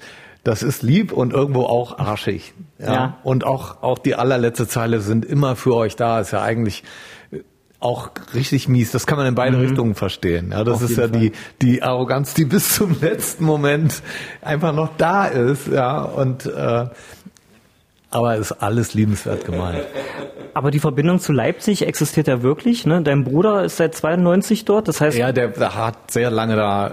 das 0.45 0.63
ist 0.63 0.83
lieb 0.83 1.13
und 1.13 1.33
irgendwo 1.33 1.63
auch 1.63 1.99
arschig. 1.99 2.55
Ja. 2.79 2.93
Ja. 2.93 3.17
Und 3.25 3.45
auch, 3.45 3.83
auch 3.83 3.99
die 3.99 4.15
allerletzte 4.15 4.69
Zeile 4.69 5.01
sind 5.01 5.25
immer 5.25 5.57
für 5.57 5.75
euch 5.75 5.97
da, 5.97 6.21
ist 6.21 6.31
ja 6.31 6.43
eigentlich 6.43 6.85
auch 7.81 8.11
richtig 8.35 8.69
mies. 8.69 8.91
Das 8.91 9.07
kann 9.07 9.19
man 9.19 9.27
in 9.27 9.35
beide 9.35 9.61
Richtungen 9.61 9.95
verstehen. 9.95 10.51
Ja, 10.53 10.65
das 10.65 10.81
Mhm. 10.81 10.85
Auf 10.85 10.91
ist 10.91 10.97
ja 10.99 11.09
die, 11.09 11.33
die 11.63 11.83
Arroganz, 11.83 12.35
die 12.35 12.45
bis 12.47 12.75
zum 12.75 12.97
letzten 13.01 13.45
Moment 13.45 14.03
einfach 14.43 14.73
noch 14.75 14.91
da 14.97 15.27
ist. 15.27 15.69
Ja, 15.69 16.03
und, 16.03 16.47
äh, 16.47 16.87
aber 18.11 18.37
ist 18.37 18.53
alles 18.53 18.95
liebenswert 18.95 19.45
gemeint. 19.45 19.85
Aber 20.55 20.71
die 20.71 20.79
Verbindung 20.79 21.21
zu 21.21 21.33
Leipzig 21.33 21.87
existiert 21.87 22.29
ja 22.29 22.43
wirklich, 22.43 22.87
ne? 22.87 23.03
Dein 23.03 23.25
Bruder 23.25 23.65
ist 23.65 23.77
seit 23.77 23.95
92 23.95 24.65
dort, 24.65 24.89
das 24.89 25.03
heißt, 25.03 25.19
Ja, 25.19 25.31
der, 25.33 25.49
der 25.49 25.75
hat 25.75 26.11
sehr 26.13 26.31
lange 26.31 26.57
da 26.57 26.87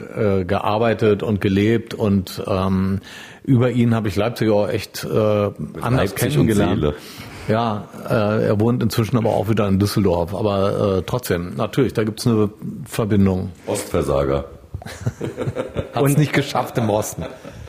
äh, 0.00 0.40
äh, 0.40 0.44
gearbeitet 0.44 1.22
und 1.22 1.40
gelebt 1.40 1.94
und 1.94 2.42
ähm, 2.48 3.00
über 3.44 3.70
ihn 3.70 3.94
habe 3.94 4.08
ich 4.08 4.16
Leipzig 4.16 4.50
auch 4.50 4.68
echt 4.68 5.04
äh, 5.04 5.08
anders 5.08 5.52
Leipzig 5.80 6.38
und 6.38 6.48
kennengelernt. 6.48 6.80
Seele. 6.80 6.94
Ja, 7.48 7.84
äh, 8.08 8.46
er 8.48 8.60
wohnt 8.60 8.82
inzwischen 8.82 9.16
aber 9.16 9.30
auch 9.30 9.48
wieder 9.48 9.66
in 9.68 9.78
Düsseldorf. 9.78 10.34
Aber 10.34 10.98
äh, 10.98 11.02
trotzdem, 11.06 11.54
natürlich, 11.56 11.94
da 11.94 12.04
gibt's 12.04 12.26
eine 12.26 12.50
Verbindung. 12.84 13.50
Ostversager. 13.66 14.44
Hat 15.94 16.04
es 16.04 16.16
nicht 16.16 16.32
geschafft 16.32 16.78
im 16.78 16.88
Osten. 16.90 17.24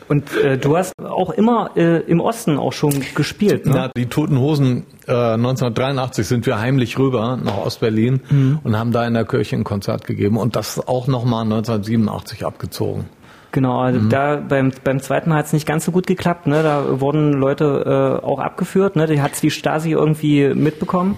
Und 0.08 0.36
äh, 0.38 0.58
du 0.58 0.76
hast 0.76 0.92
auch 0.98 1.30
immer 1.30 1.70
äh, 1.76 2.00
im 2.00 2.20
Osten 2.20 2.58
auch 2.58 2.72
schon 2.72 2.92
gespielt, 3.14 3.66
ne? 3.66 3.74
Ja, 3.76 3.90
die 3.96 4.06
Toten 4.06 4.38
Hosen, 4.38 4.84
äh, 5.06 5.12
1983 5.12 6.26
sind 6.26 6.46
wir 6.46 6.58
heimlich 6.58 6.98
rüber 6.98 7.38
nach 7.42 7.58
Ostberlin 7.58 8.20
Mhm. 8.28 8.58
und 8.64 8.76
haben 8.76 8.90
da 8.90 9.06
in 9.06 9.14
der 9.14 9.24
Kirche 9.24 9.54
ein 9.56 9.62
Konzert 9.64 10.06
gegeben 10.06 10.36
und 10.36 10.56
das 10.56 10.84
auch 10.88 11.06
nochmal 11.06 11.44
1987 11.44 12.44
abgezogen. 12.44 13.04
Genau, 13.52 13.80
also 13.80 14.00
da 14.00 14.36
beim, 14.36 14.70
beim 14.84 15.00
zweiten 15.00 15.30
Mal 15.30 15.38
hat 15.38 15.46
es 15.46 15.52
nicht 15.52 15.66
ganz 15.66 15.84
so 15.84 15.90
gut 15.90 16.06
geklappt, 16.06 16.46
ne? 16.46 16.62
Da 16.62 17.00
wurden 17.00 17.32
Leute 17.32 18.20
äh, 18.22 18.24
auch 18.24 18.38
abgeführt, 18.38 18.94
ne? 18.94 19.06
Die 19.06 19.20
hat's 19.20 19.40
die 19.40 19.50
Stasi 19.50 19.90
irgendwie 19.90 20.54
mitbekommen. 20.54 21.16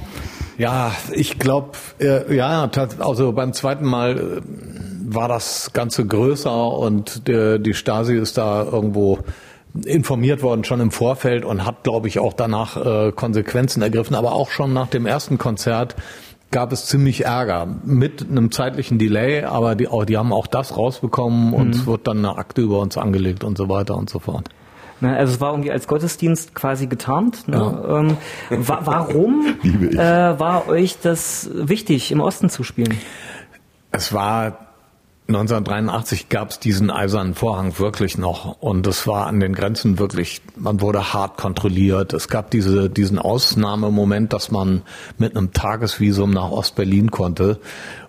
Ja, 0.57 0.93
ich 1.12 1.39
glaube, 1.39 1.73
äh, 2.01 2.35
ja, 2.35 2.71
also 2.99 3.33
beim 3.33 3.53
zweiten 3.53 3.85
Mal 3.85 4.19
äh, 4.19 4.41
war 5.15 5.29
das 5.29 5.73
Ganze 5.73 6.07
größer 6.07 6.73
und 6.73 7.29
der, 7.29 7.59
die 7.59 7.75
Stasi 7.75 8.17
ist 8.17 8.39
da 8.39 8.62
irgendwo 8.65 9.19
informiert 9.85 10.43
worden 10.43 10.65
schon 10.65 10.81
im 10.81 10.91
Vorfeld 10.91 11.45
und 11.45 11.65
hat, 11.65 11.83
glaube 11.83 12.09
ich, 12.09 12.19
auch 12.19 12.35
danach 12.35 12.77
äh, 12.77 13.12
Konsequenzen 13.12 13.83
ergriffen. 13.83 14.15
Aber 14.15 14.33
auch 14.33 14.51
schon 14.51 14.73
nach 14.73 14.89
dem 14.89 15.07
ersten 15.07 15.39
Konzert 15.39 15.97
gab 16.52 16.73
es 16.73 16.87
ziemlich 16.87 17.25
Ärger 17.25 17.66
mit 17.85 18.23
einem 18.30 18.52
zeitlichen 18.52 18.99
Delay, 18.99 19.42
aber 19.42 19.75
die, 19.75 19.88
auch, 19.88 20.04
die 20.04 20.16
haben 20.16 20.32
auch 20.32 20.47
das 20.47 20.76
rausbekommen 20.76 21.52
und 21.52 21.75
es 21.75 21.87
wird 21.87 22.06
dann 22.06 22.18
eine 22.18 22.38
Akte 22.38 22.62
über 22.62 22.78
uns 22.78 22.97
angelegt 22.97 23.42
und 23.42 23.59
so 23.59 23.68
weiter 23.68 23.97
und 23.97 24.09
so 24.09 24.21
fort. 24.21 24.49
Ne? 25.00 25.16
Also 25.16 25.35
es 25.35 25.40
war 25.40 25.50
irgendwie 25.50 25.73
als 25.73 25.88
Gottesdienst 25.88 26.54
quasi 26.54 26.87
getarnt. 26.87 27.49
Ne? 27.49 28.16
Ähm, 28.50 28.64
wa 28.64 28.80
warum 28.85 29.56
äh, 29.64 29.97
war 29.97 30.68
euch 30.68 30.99
das 31.02 31.50
wichtig, 31.52 32.12
im 32.12 32.21
Osten 32.21 32.49
zu 32.49 32.62
spielen? 32.62 32.97
Es 33.90 34.12
war 34.12 34.72
1983 35.35 36.29
gab 36.29 36.51
es 36.51 36.59
diesen 36.59 36.91
eisernen 36.91 37.35
Vorhang 37.35 37.79
wirklich 37.79 38.19
noch 38.19 38.61
und 38.61 38.87
es 38.87 39.07
war 39.07 39.27
an 39.27 39.41
den 39.41 39.55
Grenzen 39.55 39.99
wirklich, 39.99 40.43
man 40.57 40.81
wurde 40.81 41.12
hart 41.12 41.39
kontrolliert. 41.39 42.12
Es 42.12 42.29
gab 42.29 42.51
diese, 42.51 42.91
diesen 42.91 43.19
Ausnahmemoment, 43.19 44.33
dass 44.33 44.51
man 44.51 44.83
mit 45.19 45.37
einem 45.37 45.53
Tagesvisum 45.53 46.31
nach 46.31 46.51
Ostberlin 46.51 47.11
konnte 47.11 47.61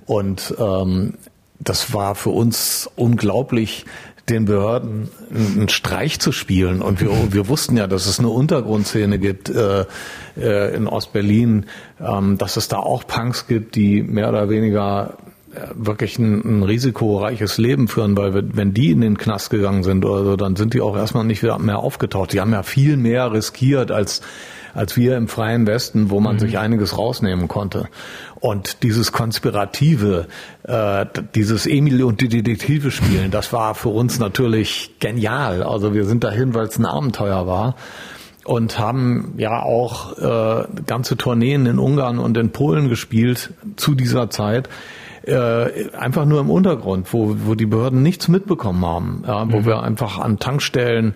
und 0.05 0.53
ähm, 0.59 1.13
das 1.59 1.93
war 1.93 2.15
für 2.15 2.31
uns 2.31 2.89
unglaublich, 2.95 3.85
den 4.29 4.45
Behörden 4.45 5.09
einen 5.29 5.69
Streich 5.69 6.19
zu 6.19 6.31
spielen. 6.31 6.81
Und 6.81 7.01
wir, 7.01 7.09
wir 7.33 7.47
wussten 7.47 7.77
ja, 7.77 7.87
dass 7.87 8.05
es 8.05 8.19
eine 8.19 8.29
Untergrundszene 8.29 9.19
gibt 9.19 9.49
äh, 9.49 9.85
äh, 10.37 10.75
in 10.75 10.87
Ostberlin, 10.87 11.65
ähm, 11.99 12.37
dass 12.37 12.57
es 12.57 12.67
da 12.67 12.77
auch 12.77 13.05
Punks 13.05 13.47
gibt, 13.47 13.75
die 13.75 14.01
mehr 14.01 14.29
oder 14.29 14.49
weniger 14.49 15.17
wirklich 15.75 16.17
ein, 16.19 16.59
ein 16.59 16.63
risikoreiches 16.63 17.57
Leben 17.57 17.87
führen, 17.87 18.15
weil 18.17 18.33
wenn- 18.33 18.55
wenn 18.57 18.73
die 18.73 18.91
in 18.91 19.01
den 19.01 19.17
Knast 19.17 19.49
gegangen 19.49 19.83
sind 19.83 20.03
oder 20.05 20.23
so, 20.23 20.35
dann 20.35 20.55
sind 20.55 20.73
die 20.73 20.81
auch 20.81 20.95
erstmal 20.97 21.23
nicht 21.25 21.43
wieder 21.43 21.59
mehr 21.59 21.79
aufgetaucht. 21.79 22.33
Die 22.33 22.41
haben 22.41 22.51
ja 22.53 22.63
viel 22.63 22.97
mehr 22.97 23.31
riskiert 23.31 23.91
als 23.91 24.21
als 24.75 24.97
wir 24.97 25.17
im 25.17 25.27
freien 25.27 25.67
Westen, 25.67 26.09
wo 26.09 26.19
man 26.19 26.39
sich 26.39 26.57
einiges 26.57 26.97
rausnehmen 26.97 27.47
konnte. 27.47 27.89
Und 28.39 28.81
dieses 28.81 29.11
konspirative, 29.11 30.25
äh, 30.63 31.05
dieses 31.35 31.67
Emil 31.67 32.03
und 32.03 32.21
die 32.21 32.27
Detektive 32.27 32.89
spielen, 32.89 33.29
das 33.29 33.53
war 33.53 33.75
für 33.75 33.89
uns 33.89 34.17
natürlich 34.17 34.95
genial. 34.99 35.61
Also 35.61 35.93
wir 35.93 36.05
sind 36.05 36.23
dahin, 36.23 36.55
weil 36.55 36.65
es 36.65 36.79
ein 36.79 36.87
Abenteuer 36.87 37.45
war 37.45 37.75
und 38.45 38.79
haben 38.79 39.35
ja 39.37 39.61
auch 39.61 40.17
äh, 40.17 40.65
ganze 40.87 41.17
Tourneen 41.17 41.67
in 41.67 41.77
Ungarn 41.77 42.17
und 42.17 42.35
in 42.35 42.49
Polen 42.49 42.89
gespielt 42.89 43.51
zu 43.75 43.93
dieser 43.93 44.31
Zeit. 44.31 44.69
Äh, 45.25 45.89
einfach 45.93 46.25
nur 46.25 46.41
im 46.41 46.49
Untergrund, 46.49 47.13
wo, 47.13 47.35
wo 47.45 47.55
die 47.55 47.65
Behörden 47.65 48.03
nichts 48.03 48.27
mitbekommen 48.27 48.85
haben, 48.85 49.23
ja, 49.25 49.49
wo 49.49 49.65
wir 49.65 49.81
einfach 49.81 50.19
an 50.19 50.37
Tankstellen, 50.37 51.13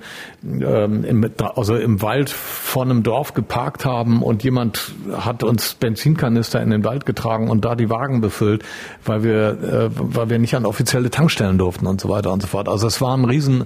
ähm, 0.48 1.04
im, 1.04 1.32
also 1.56 1.76
im 1.76 2.02
Wald 2.02 2.30
vor 2.30 2.84
einem 2.84 3.04
Dorf 3.04 3.34
geparkt 3.34 3.86
haben 3.86 4.22
und 4.24 4.44
jemand 4.44 4.94
hat 5.16 5.44
uns 5.44 5.76
Benzinkanister 5.76 6.62
in 6.62 6.70
den 6.70 6.84
Wald 6.84 7.06
getragen 7.06 7.50
und 7.50 7.66
da 7.66 7.76
die 7.76 7.90
Wagen 7.90 8.22
befüllt, 8.22 8.64
weil 9.06 9.24
wir, 9.24 9.50
äh, 9.62 9.90
weil 9.92 10.30
wir 10.30 10.40
nicht 10.40 10.56
an 10.56 10.66
offizielle 10.66 11.10
Tankstellen 11.10 11.58
durften 11.58 11.88
und 11.88 12.02
so 12.02 12.10
weiter 12.10 12.32
und 12.32 12.42
so 12.42 12.48
fort. 12.48 12.70
Also 12.70 12.88
es 12.88 13.02
war 13.02 13.16
ein 13.16 13.26
riesen 13.26 13.66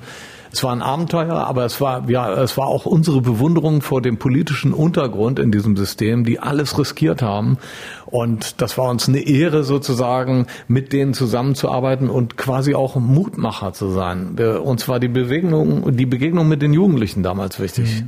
es 0.54 0.64
war 0.64 0.74
ein 0.74 0.82
Abenteuer, 0.82 1.36
aber 1.36 1.64
es 1.64 1.80
war, 1.80 2.10
ja, 2.10 2.34
es 2.34 2.58
war 2.58 2.68
auch 2.68 2.86
unsere 2.86 3.22
Bewunderung 3.22 3.82
vor 3.82 4.02
dem 4.02 4.18
politischen 4.18 4.74
Untergrund 4.74 5.40
in 5.40 5.50
diesem 5.50 5.78
System, 5.78 6.26
die 6.26 6.40
alles 6.40 6.78
riskiert 6.78 7.22
haben. 7.22 7.58
Und 8.06 8.62
das 8.62 8.78
war 8.78 8.90
uns 8.90 9.08
eine 9.08 9.22
Ehre 9.22 9.64
sozusagen, 9.64 10.48
mit 10.68 10.92
denen 10.92 11.14
zusammenzuarbeiten 11.14 12.10
und 12.10 12.36
quasi 12.36 12.76
auch 12.76 12.98
Mutmacher 12.98 13.72
zu 13.72 13.92
sein. 13.92 14.34
Wir, 14.36 14.64
uns 14.64 14.90
war 14.90 15.00
die 15.00 15.08
Begegnung, 15.08 15.96
die 15.96 16.06
Begegnung 16.06 16.50
mit 16.50 16.62
den 16.62 16.71
Jugendlichen 16.74 17.24
damals 17.24 17.60
wichtig. 17.60 18.04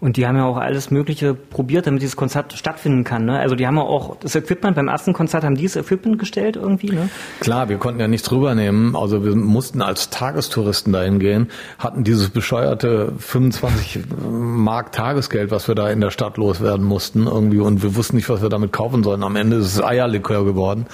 Und 0.00 0.16
die 0.16 0.26
haben 0.26 0.36
ja 0.36 0.44
auch 0.44 0.56
alles 0.56 0.90
Mögliche 0.90 1.34
probiert, 1.34 1.86
damit 1.86 2.02
dieses 2.02 2.16
Konzert 2.16 2.52
stattfinden 2.52 3.04
kann. 3.04 3.24
Ne? 3.24 3.38
Also 3.38 3.54
die 3.54 3.66
haben 3.66 3.76
ja 3.76 3.82
auch 3.82 4.16
das 4.16 4.34
Equipment, 4.34 4.76
beim 4.76 4.88
ersten 4.88 5.12
Konzert 5.12 5.44
haben 5.44 5.56
die 5.56 5.64
das 5.64 5.76
Equipment 5.76 6.18
gestellt 6.18 6.56
irgendwie. 6.56 6.90
Ne? 6.90 7.08
Klar, 7.40 7.68
wir 7.68 7.78
konnten 7.78 8.00
ja 8.00 8.08
nichts 8.08 8.30
rübernehmen. 8.30 8.96
Also 8.96 9.24
wir 9.24 9.34
mussten 9.36 9.82
als 9.82 10.10
Tagestouristen 10.10 10.92
dahin 10.92 11.18
gehen, 11.18 11.48
hatten 11.78 12.04
dieses 12.04 12.30
bescheuerte 12.30 13.12
25 13.18 14.00
Mark 14.30 14.92
Tagesgeld, 14.92 15.50
was 15.50 15.68
wir 15.68 15.74
da 15.74 15.90
in 15.90 16.00
der 16.00 16.10
Stadt 16.10 16.36
loswerden 16.36 16.84
mussten 16.84 17.26
irgendwie 17.26 17.60
und 17.60 17.82
wir 17.82 17.96
wussten 17.96 18.16
nicht, 18.16 18.28
was 18.28 18.42
wir 18.42 18.48
damit 18.48 18.72
kaufen 18.72 19.02
sollen. 19.02 19.22
Am 19.22 19.36
Ende 19.36 19.56
ist 19.56 19.66
es 19.66 19.82
Eierlikör 19.82 20.44
geworden. 20.44 20.86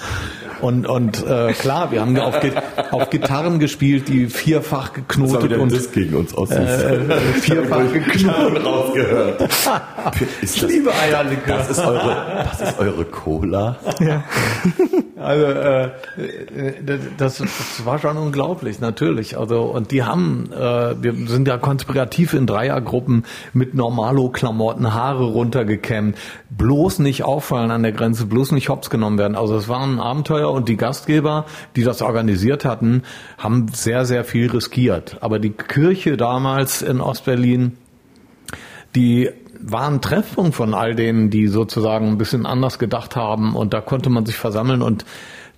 Und, 0.61 0.87
und 0.87 1.25
äh, 1.25 1.53
klar, 1.53 1.91
wir 1.91 2.01
haben 2.01 2.17
auf, 2.17 2.35
auf 2.91 3.09
Gitarren 3.09 3.59
gespielt, 3.59 4.07
die 4.07 4.27
vierfach 4.27 4.93
geknotet 4.93 5.57
und 5.57 5.93
gegen 5.93 6.15
uns 6.15 6.33
aus. 6.33 6.49
vierfach 6.49 7.81
geknotet. 7.93 8.65
Rausgehört. 8.75 9.41
Ist 10.41 10.61
das, 10.61 10.69
liebe 10.69 10.93
Eierlikör. 10.93 11.57
Das 11.57 11.69
ist 11.69 11.79
eure, 11.79 12.45
das 12.49 12.61
ist 12.61 12.79
eure 12.79 13.05
Cola. 13.05 13.77
Also 15.17 15.45
äh, 15.45 15.89
das, 17.17 17.37
das 17.37 17.85
war 17.85 17.99
schon 17.99 18.17
unglaublich, 18.17 18.79
natürlich. 18.79 19.37
Also 19.37 19.63
und 19.63 19.91
die 19.91 20.03
haben, 20.03 20.51
äh, 20.51 21.01
wir 21.01 21.27
sind 21.27 21.47
ja 21.47 21.57
konspirativ 21.57 22.33
in 22.33 22.45
Dreiergruppen 22.45 23.25
mit 23.53 23.73
Normalo-Klamotten, 23.73 24.93
Haare 24.93 25.23
runtergekämmt, 25.23 26.17
bloß 26.49 26.99
nicht 26.99 27.23
auffallen 27.23 27.71
an 27.71 27.81
der 27.81 27.93
Grenze, 27.93 28.25
bloß 28.25 28.51
nicht 28.51 28.69
hops 28.69 28.89
genommen 28.89 29.17
werden. 29.17 29.35
Also 29.35 29.55
es 29.55 29.67
war 29.67 29.81
ein 29.81 29.99
Abenteuer 29.99 30.51
und 30.51 30.69
die 30.69 30.77
Gastgeber, 30.77 31.45
die 31.75 31.83
das 31.83 32.01
organisiert 32.01 32.63
hatten, 32.63 33.03
haben 33.37 33.69
sehr, 33.73 34.05
sehr 34.05 34.25
viel 34.25 34.51
riskiert. 34.51 35.17
Aber 35.21 35.39
die 35.39 35.51
Kirche 35.51 36.17
damals 36.17 36.81
in 36.81 37.01
Ostberlin, 37.01 37.77
die 38.95 39.29
waren 39.61 40.01
Treffpunkt 40.01 40.55
von 40.55 40.73
all 40.73 40.95
denen, 40.95 41.29
die 41.29 41.47
sozusagen 41.47 42.07
ein 42.07 42.17
bisschen 42.17 42.45
anders 42.45 42.79
gedacht 42.79 43.15
haben 43.15 43.55
und 43.55 43.73
da 43.73 43.81
konnte 43.81 44.09
man 44.09 44.25
sich 44.25 44.35
versammeln 44.35 44.81
und 44.81 45.05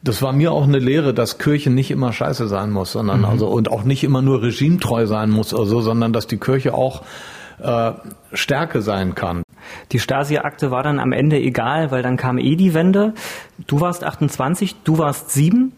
das 0.04 0.21
war 0.21 0.32
mir 0.32 0.52
auch 0.52 0.63
eine 0.63 0.80
Lehre, 0.80 1.13
dass 1.13 1.38
Kirche 1.38 1.69
nicht 1.69 1.91
immer 1.91 2.13
scheiße 2.13 2.47
sein 2.47 2.71
muss, 2.71 2.91
sondern 2.91 3.26
also 3.26 3.47
und 3.47 3.69
auch 3.69 3.84
nicht 3.84 4.04
immer 4.04 4.21
nur 4.21 4.41
regimetreu 4.41 5.08
sein 5.08 5.30
muss 5.30 5.54
oder 5.54 5.65
so, 5.65 5.82
sondern 5.82 6.13
dass 6.13 6.28
die 6.28 6.38
Kirche 6.38 6.73
auch 6.73 7.04
äh, 7.60 7.91
Stärke 8.34 8.82
sein 8.82 9.15
kann. 9.15 9.43
Die 9.91 10.00
Stasi-Akte 10.00 10.71
war 10.71 10.84
dann 10.84 11.00
am 11.00 11.12
Ende 11.12 11.38
egal, 11.38 11.91
weil 11.91 12.04
dann 12.04 12.15
kam 12.15 12.38
eh 12.38 12.56
die 12.56 12.73
Wende. 12.73 13.13
Du 13.65 13.82
warst 13.82 14.04
28, 14.04 14.84
du 14.84 14.97
warst 15.00 15.32
7 15.32 15.73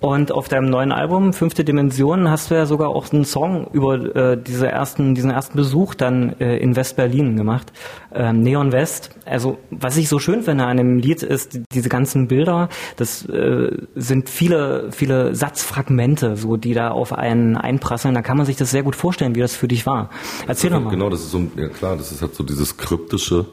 und 0.00 0.32
auf 0.32 0.48
deinem 0.48 0.70
neuen 0.70 0.92
Album 0.92 1.32
Fünfte 1.34 1.62
Dimension 1.62 2.30
hast 2.30 2.50
du 2.50 2.54
ja 2.54 2.64
sogar 2.66 2.88
auch 2.88 3.12
einen 3.12 3.24
Song 3.26 3.66
über 3.72 3.94
äh, 4.16 4.36
diese 4.42 4.66
ersten, 4.66 5.14
diesen 5.14 5.30
ersten 5.30 5.56
Besuch 5.58 5.94
dann 5.94 6.34
äh, 6.40 6.56
in 6.56 6.74
West-Berlin 6.74 7.36
gemacht, 7.36 7.70
ähm, 8.14 8.40
Neon 8.40 8.72
West. 8.72 9.10
Also 9.26 9.58
was 9.70 9.96
ich 9.98 10.08
so 10.08 10.18
schön 10.18 10.42
finde 10.42 10.64
an 10.64 10.78
dem 10.78 10.98
Lied 10.98 11.22
ist 11.22 11.52
die- 11.54 11.62
diese 11.72 11.88
ganzen 11.90 12.28
Bilder. 12.28 12.68
Das 12.96 13.26
äh, 13.26 13.76
sind 13.94 14.28
viele, 14.30 14.90
viele 14.90 15.34
Satzfragmente, 15.34 16.36
so 16.36 16.56
die 16.56 16.72
da 16.74 16.90
auf 16.92 17.12
einen 17.12 17.56
einprasseln. 17.58 18.14
Da 18.14 18.22
kann 18.22 18.38
man 18.38 18.46
sich 18.46 18.56
das 18.56 18.70
sehr 18.70 18.82
gut 18.82 18.96
vorstellen, 18.96 19.34
wie 19.34 19.40
das 19.40 19.54
für 19.54 19.68
dich 19.68 19.84
war. 19.84 20.08
Erzähl 20.46 20.70
doch 20.70 20.80
mal. 20.80 20.90
Genau, 20.90 21.10
das 21.10 21.20
ist 21.20 21.30
so, 21.30 21.42
ja 21.56 21.68
klar, 21.68 21.96
das 21.96 22.10
ist 22.10 22.22
halt 22.22 22.34
so 22.34 22.42
dieses 22.42 22.78
kryptische, 22.78 23.44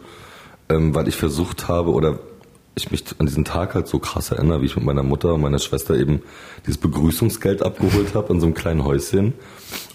ähm, 0.70 0.96
weil 0.96 1.08
ich 1.10 1.16
versucht 1.18 1.68
habe 1.68 1.92
oder 1.92 2.20
ich 2.78 2.92
mich 2.92 3.04
an 3.18 3.26
diesen 3.26 3.46
Tag 3.46 3.76
halt 3.76 3.88
so 3.88 4.00
krass 4.00 4.32
erinnere, 4.32 4.62
wie 4.62 4.68
ich 4.68 4.76
mit 4.76 4.86
meiner 4.86 5.04
Mutter 5.04 5.34
und 5.34 5.42
meiner 5.42 5.60
Schwester 5.60 5.96
eben 5.96 6.22
dieses 6.66 6.78
Begrüßungsgeld 6.78 7.64
abgeholt 7.64 8.16
habe 8.16 8.34
in 8.34 8.40
so 8.40 8.46
einem 8.46 8.56
kleinen 8.56 8.84
Häuschen 8.84 9.34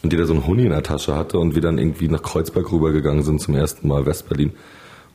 und 0.03 0.13
da 0.13 0.25
so 0.25 0.33
einen 0.33 0.47
Huni 0.47 0.65
in 0.65 0.71
der 0.71 0.83
Tasche 0.83 1.17
hatte 1.17 1.39
und 1.39 1.55
wir 1.55 1.63
dann 1.63 1.79
irgendwie 1.79 2.09
nach 2.09 2.23
Kreuzberg 2.23 2.71
rübergegangen 2.71 3.23
sind 3.23 3.41
zum 3.41 3.55
ersten 3.55 3.89
Mal 3.89 4.05
Westberlin 4.07 4.53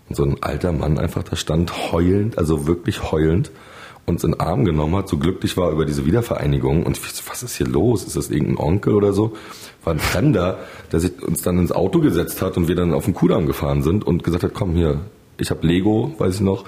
und 0.10 0.16
so 0.16 0.24
ein 0.24 0.42
alter 0.42 0.72
Mann 0.72 0.98
einfach 0.98 1.24
da 1.24 1.36
stand 1.36 1.92
heulend, 1.92 2.38
also 2.38 2.68
wirklich 2.68 3.12
heulend 3.12 3.52
uns 4.06 4.24
in 4.24 4.32
den 4.32 4.40
Arm 4.40 4.64
genommen 4.64 4.96
hat, 4.96 5.10
so 5.10 5.18
glücklich 5.18 5.58
war 5.58 5.70
über 5.72 5.86
diese 5.86 6.06
Wiedervereinigung 6.06 6.86
und 6.86 6.98
was 7.30 7.44
ist 7.44 7.58
hier 7.58 7.68
los? 7.68 8.06
Ist 8.06 8.16
das 8.16 8.30
irgendein 8.30 8.58
Onkel 8.58 8.94
oder 8.94 9.12
so? 9.12 9.36
War 9.84 9.94
ein 9.94 10.00
Fremder, 10.00 10.60
der 10.94 11.02
sich 11.02 11.22
uns 11.22 11.42
dann 11.42 11.60
ins 11.60 11.74
Auto 11.74 12.00
gesetzt 12.00 12.42
hat 12.42 12.56
und 12.56 12.70
wir 12.70 12.76
dann 12.76 12.94
auf 12.94 13.04
den 13.04 13.14
Kudamm 13.14 13.48
gefahren 13.48 13.84
sind 13.84 14.08
und 14.08 14.24
gesagt 14.24 14.44
hat, 14.44 14.54
komm 14.54 14.76
hier, 14.76 15.02
ich 15.38 15.50
habe 15.50 15.68
Lego, 15.68 16.16
weiß 16.18 16.36
ich 16.36 16.42
noch, 16.42 16.64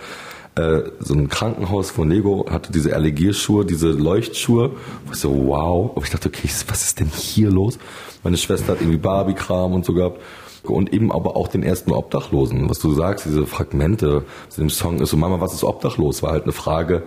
äh, 0.59 0.91
so 0.99 1.13
ein 1.13 1.29
Krankenhaus 1.29 1.91
von 1.91 2.09
Lego 2.09 2.45
hatte 2.49 2.71
diese 2.71 2.91
Erlegierschuhe, 2.91 3.65
diese 3.65 3.89
Leuchtschuhe. 3.89 4.71
Ich 5.11 5.19
so, 5.19 5.47
wow. 5.47 5.91
Und 5.95 6.03
ich 6.03 6.09
dachte, 6.09 6.29
okay, 6.29 6.49
was 6.67 6.83
ist 6.83 6.99
denn 6.99 7.07
hier 7.07 7.49
los? 7.49 7.79
Meine 8.23 8.37
Schwester 8.37 8.73
hat 8.73 8.81
irgendwie 8.81 8.97
Barbie-Kram 8.97 9.73
und 9.73 9.85
so 9.85 9.93
gehabt. 9.93 10.21
Und 10.63 10.93
eben 10.93 11.11
aber 11.11 11.37
auch 11.37 11.47
den 11.47 11.63
ersten 11.63 11.91
Obdachlosen. 11.91 12.69
Was 12.69 12.79
du 12.79 12.93
sagst, 12.93 13.25
diese 13.25 13.45
Fragmente 13.45 14.23
zu 14.49 14.59
dem 14.59 14.69
Song 14.69 14.99
ist 14.99 15.11
so, 15.11 15.17
Mama, 15.17 15.39
was 15.39 15.53
ist 15.53 15.63
obdachlos? 15.63 16.21
War 16.21 16.31
halt 16.31 16.43
eine 16.43 16.51
Frage, 16.51 17.03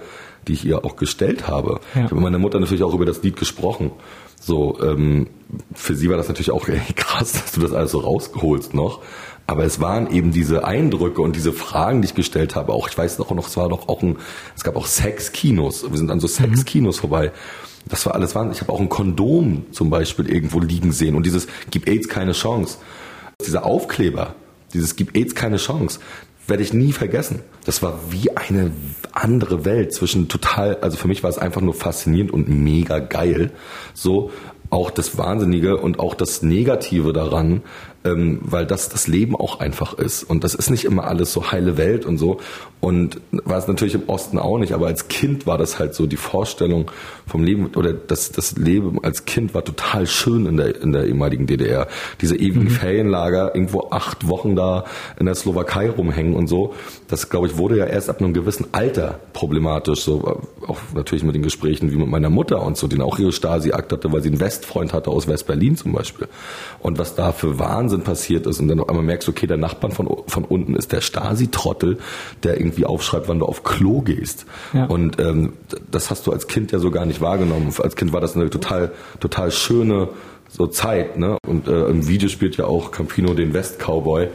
die 0.49 0.55
ich 0.55 0.65
ihr 0.65 0.85
auch 0.85 0.97
gestellt 0.97 1.49
habe. 1.49 1.81
Ja. 1.95 2.01
Ich 2.01 2.05
habe 2.05 2.15
mit 2.15 2.25
meiner 2.25 2.39
Mutter 2.39 2.59
natürlich 2.59 2.83
auch 2.83 2.95
über 2.95 3.05
das 3.05 3.23
Lied 3.23 3.37
gesprochen. 3.37 3.91
So, 4.41 4.79
ähm, 4.83 5.29
für 5.75 5.95
sie 5.95 6.09
war 6.09 6.17
das 6.17 6.29
natürlich 6.29 6.51
auch 6.51 6.67
ey, 6.69 6.81
krass, 6.97 7.33
dass 7.33 7.53
du 7.53 7.61
das 7.61 7.73
alles 7.73 7.93
so 7.93 7.99
rausholst 7.99 8.75
noch. 8.75 9.01
Aber 9.53 9.65
es 9.65 9.81
waren 9.81 10.11
eben 10.11 10.33
diese 10.33 10.65
Eindrücke 10.65 11.21
und 11.21 11.37
diese 11.37 11.53
Fragen, 11.53 12.01
die 12.01 12.07
ich 12.07 12.15
gestellt 12.15 12.57
habe. 12.57 12.73
Auch 12.73 12.89
ich 12.89 12.97
weiß 12.97 13.19
noch, 13.19 13.31
noch 13.33 13.49
es 13.49 13.57
war 13.59 13.69
doch 13.69 13.87
auch 13.87 14.01
ein, 14.01 14.17
es 14.57 14.65
gab 14.65 14.77
auch 14.77 14.87
Sexkinos. 14.87 15.91
Wir 15.91 15.99
sind 15.99 16.11
an 16.11 16.21
so 16.21 16.27
Sexkinos 16.27 17.01
vorbei. 17.01 17.33
Das 17.87 18.07
war 18.07 18.15
alles 18.15 18.35
Wahnsinn. 18.35 18.55
Ich 18.55 18.63
habe 18.63 18.73
auch 18.73 18.81
ein 18.81 18.89
Kondom 18.89 19.67
zum 19.71 19.91
Beispiel 19.91 20.27
irgendwo 20.27 20.59
liegen 20.59 20.91
sehen 20.91 21.15
und 21.17 21.27
dieses 21.27 21.49
Gib 21.71 21.87
AIDS 21.87 22.09
keine 22.09 22.33
Chance. 22.33 22.79
Dieser 23.47 23.67
Aufkleber, 23.67 24.37
dieses 24.73 24.97
Gib 24.97 25.15
AIDS 25.15 25.35
keine 25.35 25.59
Chance, 25.59 26.01
werde 26.47 26.63
ich 26.63 26.73
nie 26.73 26.93
vergessen. 26.93 27.41
Das 27.67 27.83
war 27.83 27.99
wie 28.09 28.35
eine 28.35 28.73
andere 29.13 29.67
Welt 29.67 29.93
zwischen 29.93 30.29
total, 30.29 30.77
also 30.77 30.97
für 30.97 31.09
mich 31.09 31.23
war 31.23 31.29
es 31.29 31.37
einfach 31.37 31.61
nur 31.61 31.75
faszinierend 31.75 32.33
und 32.33 32.49
mega 32.49 33.01
geil. 33.01 33.51
So 33.93 34.31
auch 34.71 34.91
das 34.91 35.19
Wahnsinnige 35.19 35.77
und 35.77 35.99
auch 35.99 36.15
das 36.15 36.41
Negative 36.41 37.13
daran, 37.13 37.61
ähm, 38.05 38.41
weil 38.43 38.67
das 38.67 38.89
das 38.89 39.07
Leben 39.07 39.37
auch 39.37 39.61
einfach 39.61 39.95
ist. 39.95 40.25
Und 40.25 40.45
das 40.45 40.55
ist 40.55 40.71
nicht 40.71 40.85
immer 40.85 41.05
alles 41.05 41.33
so 41.33 41.53
heile 41.53 41.77
Welt 41.77 42.05
und 42.05 42.19
so. 42.19 42.39
Und 42.81 43.21
war 43.31 43.59
es 43.59 43.69
natürlich 43.69 43.95
im 43.95 44.09
Osten 44.09 44.39
auch 44.39 44.59
nicht, 44.59 44.73
aber 44.73 44.89
als 44.89 45.07
Kind 45.07 45.47
war 45.47 45.57
das 45.57 45.79
halt 45.79 45.95
so 45.95 46.07
die 46.07 46.17
Vorstellung 46.17 46.91
vom 47.29 47.45
Leben 47.45 47.71
oder 47.77 47.93
das, 47.93 48.33
das 48.33 48.57
Leben 48.57 49.03
als 49.05 49.25
Kind 49.25 49.55
war 49.55 49.65
total 49.65 50.07
schön 50.07 50.47
in 50.47 50.57
der, 50.57 50.83
in 50.83 50.93
der 50.93 51.07
ehemaligen 51.07 51.47
DDR. 51.47 51.87
Diese 52.21 52.37
ewigen 52.37 52.71
Ferienlager, 52.71 53.55
irgendwo 53.55 53.89
acht 53.91 54.27
Wochen 54.29 54.57
da 54.57 54.85
in 55.19 55.27
der 55.27 55.37
Slowakei 55.37 55.91
rumhängen 55.91 56.35
und 56.35 56.49
so. 56.49 56.75
Das, 57.09 57.31
glaube 57.31 57.47
ich, 57.47 57.57
wurde 57.57 57.79
ja 57.79 57.87
erst 57.87 58.11
ab 58.11 58.21
einem 58.21 58.35
gewissen 58.35 58.67
Alter 58.73 59.21
problematisch. 59.33 60.01
So, 60.01 60.43
auch 60.67 60.79
natürlich 60.95 61.23
mit 61.23 61.37
den 61.37 61.43
Gesprächen 61.43 61.93
wie 61.93 61.97
mit 61.97 62.09
meiner 62.09 62.31
Mutter 62.31 62.63
und 62.63 62.77
so, 62.77 62.89
die 62.89 63.01
auch 63.01 63.19
ihre 63.19 63.33
Stasi-Akt 63.33 63.93
hatte, 63.93 64.13
weil 64.13 64.23
sie 64.23 64.29
einen 64.29 64.41
Westfreund 64.41 64.93
hatte 64.93 65.11
aus 65.11 65.29
West-Berlin 65.29 65.77
zum 65.77 65.93
Beispiel. 65.93 66.27
Und 66.81 66.99
was 66.99 67.15
da 67.15 67.33
für 67.33 67.59
Wahnsinn 67.93 68.05
passiert 68.05 68.47
ist 68.47 68.61
und 68.61 68.69
dann 68.69 68.81
auf 68.81 68.89
einmal 68.89 69.05
merkst, 69.05 69.29
okay, 69.29 69.47
der 69.47 69.57
Nachbarn 69.57 69.93
von, 69.93 70.09
von 70.27 70.45
unten 70.45 70.75
ist 70.75 70.93
der 70.93 71.01
Stasi-Trottel, 71.01 71.99
der 72.43 72.59
irgendwie 72.59 72.87
aufschreibt, 72.87 73.29
wann 73.29 73.39
du 73.39 73.47
auf 73.47 73.63
Klo 73.63 74.01
gehst. 74.01 74.47
Ja. 74.73 74.87
Und 74.87 75.21
ähm, 75.21 75.53
das 75.91 76.11
hast 76.11 76.27
du 76.27 76.33
als 76.33 76.47
Kind 76.47 76.73
ja 76.73 76.79
so 76.79 76.91
gar 76.91 77.07
nicht 77.07 77.21
wahrgenommen. 77.21 77.73
Als 77.79 77.97
Kind 77.97 78.13
war 78.13 78.21
das 78.21 78.35
eine 78.35 78.49
total, 78.51 78.93
total 79.21 79.51
schöne 79.51 80.09
so 80.49 80.67
Zeit, 80.67 81.17
ne? 81.17 81.39
Und 81.47 81.67
äh, 81.67 81.87
im 81.87 82.09
Video 82.09 82.29
spielt 82.29 82.59
ja 82.59 82.67
auch 82.67 82.91
Campino 82.91 83.33
den 83.33 83.55
West-Cowboy 83.55 84.29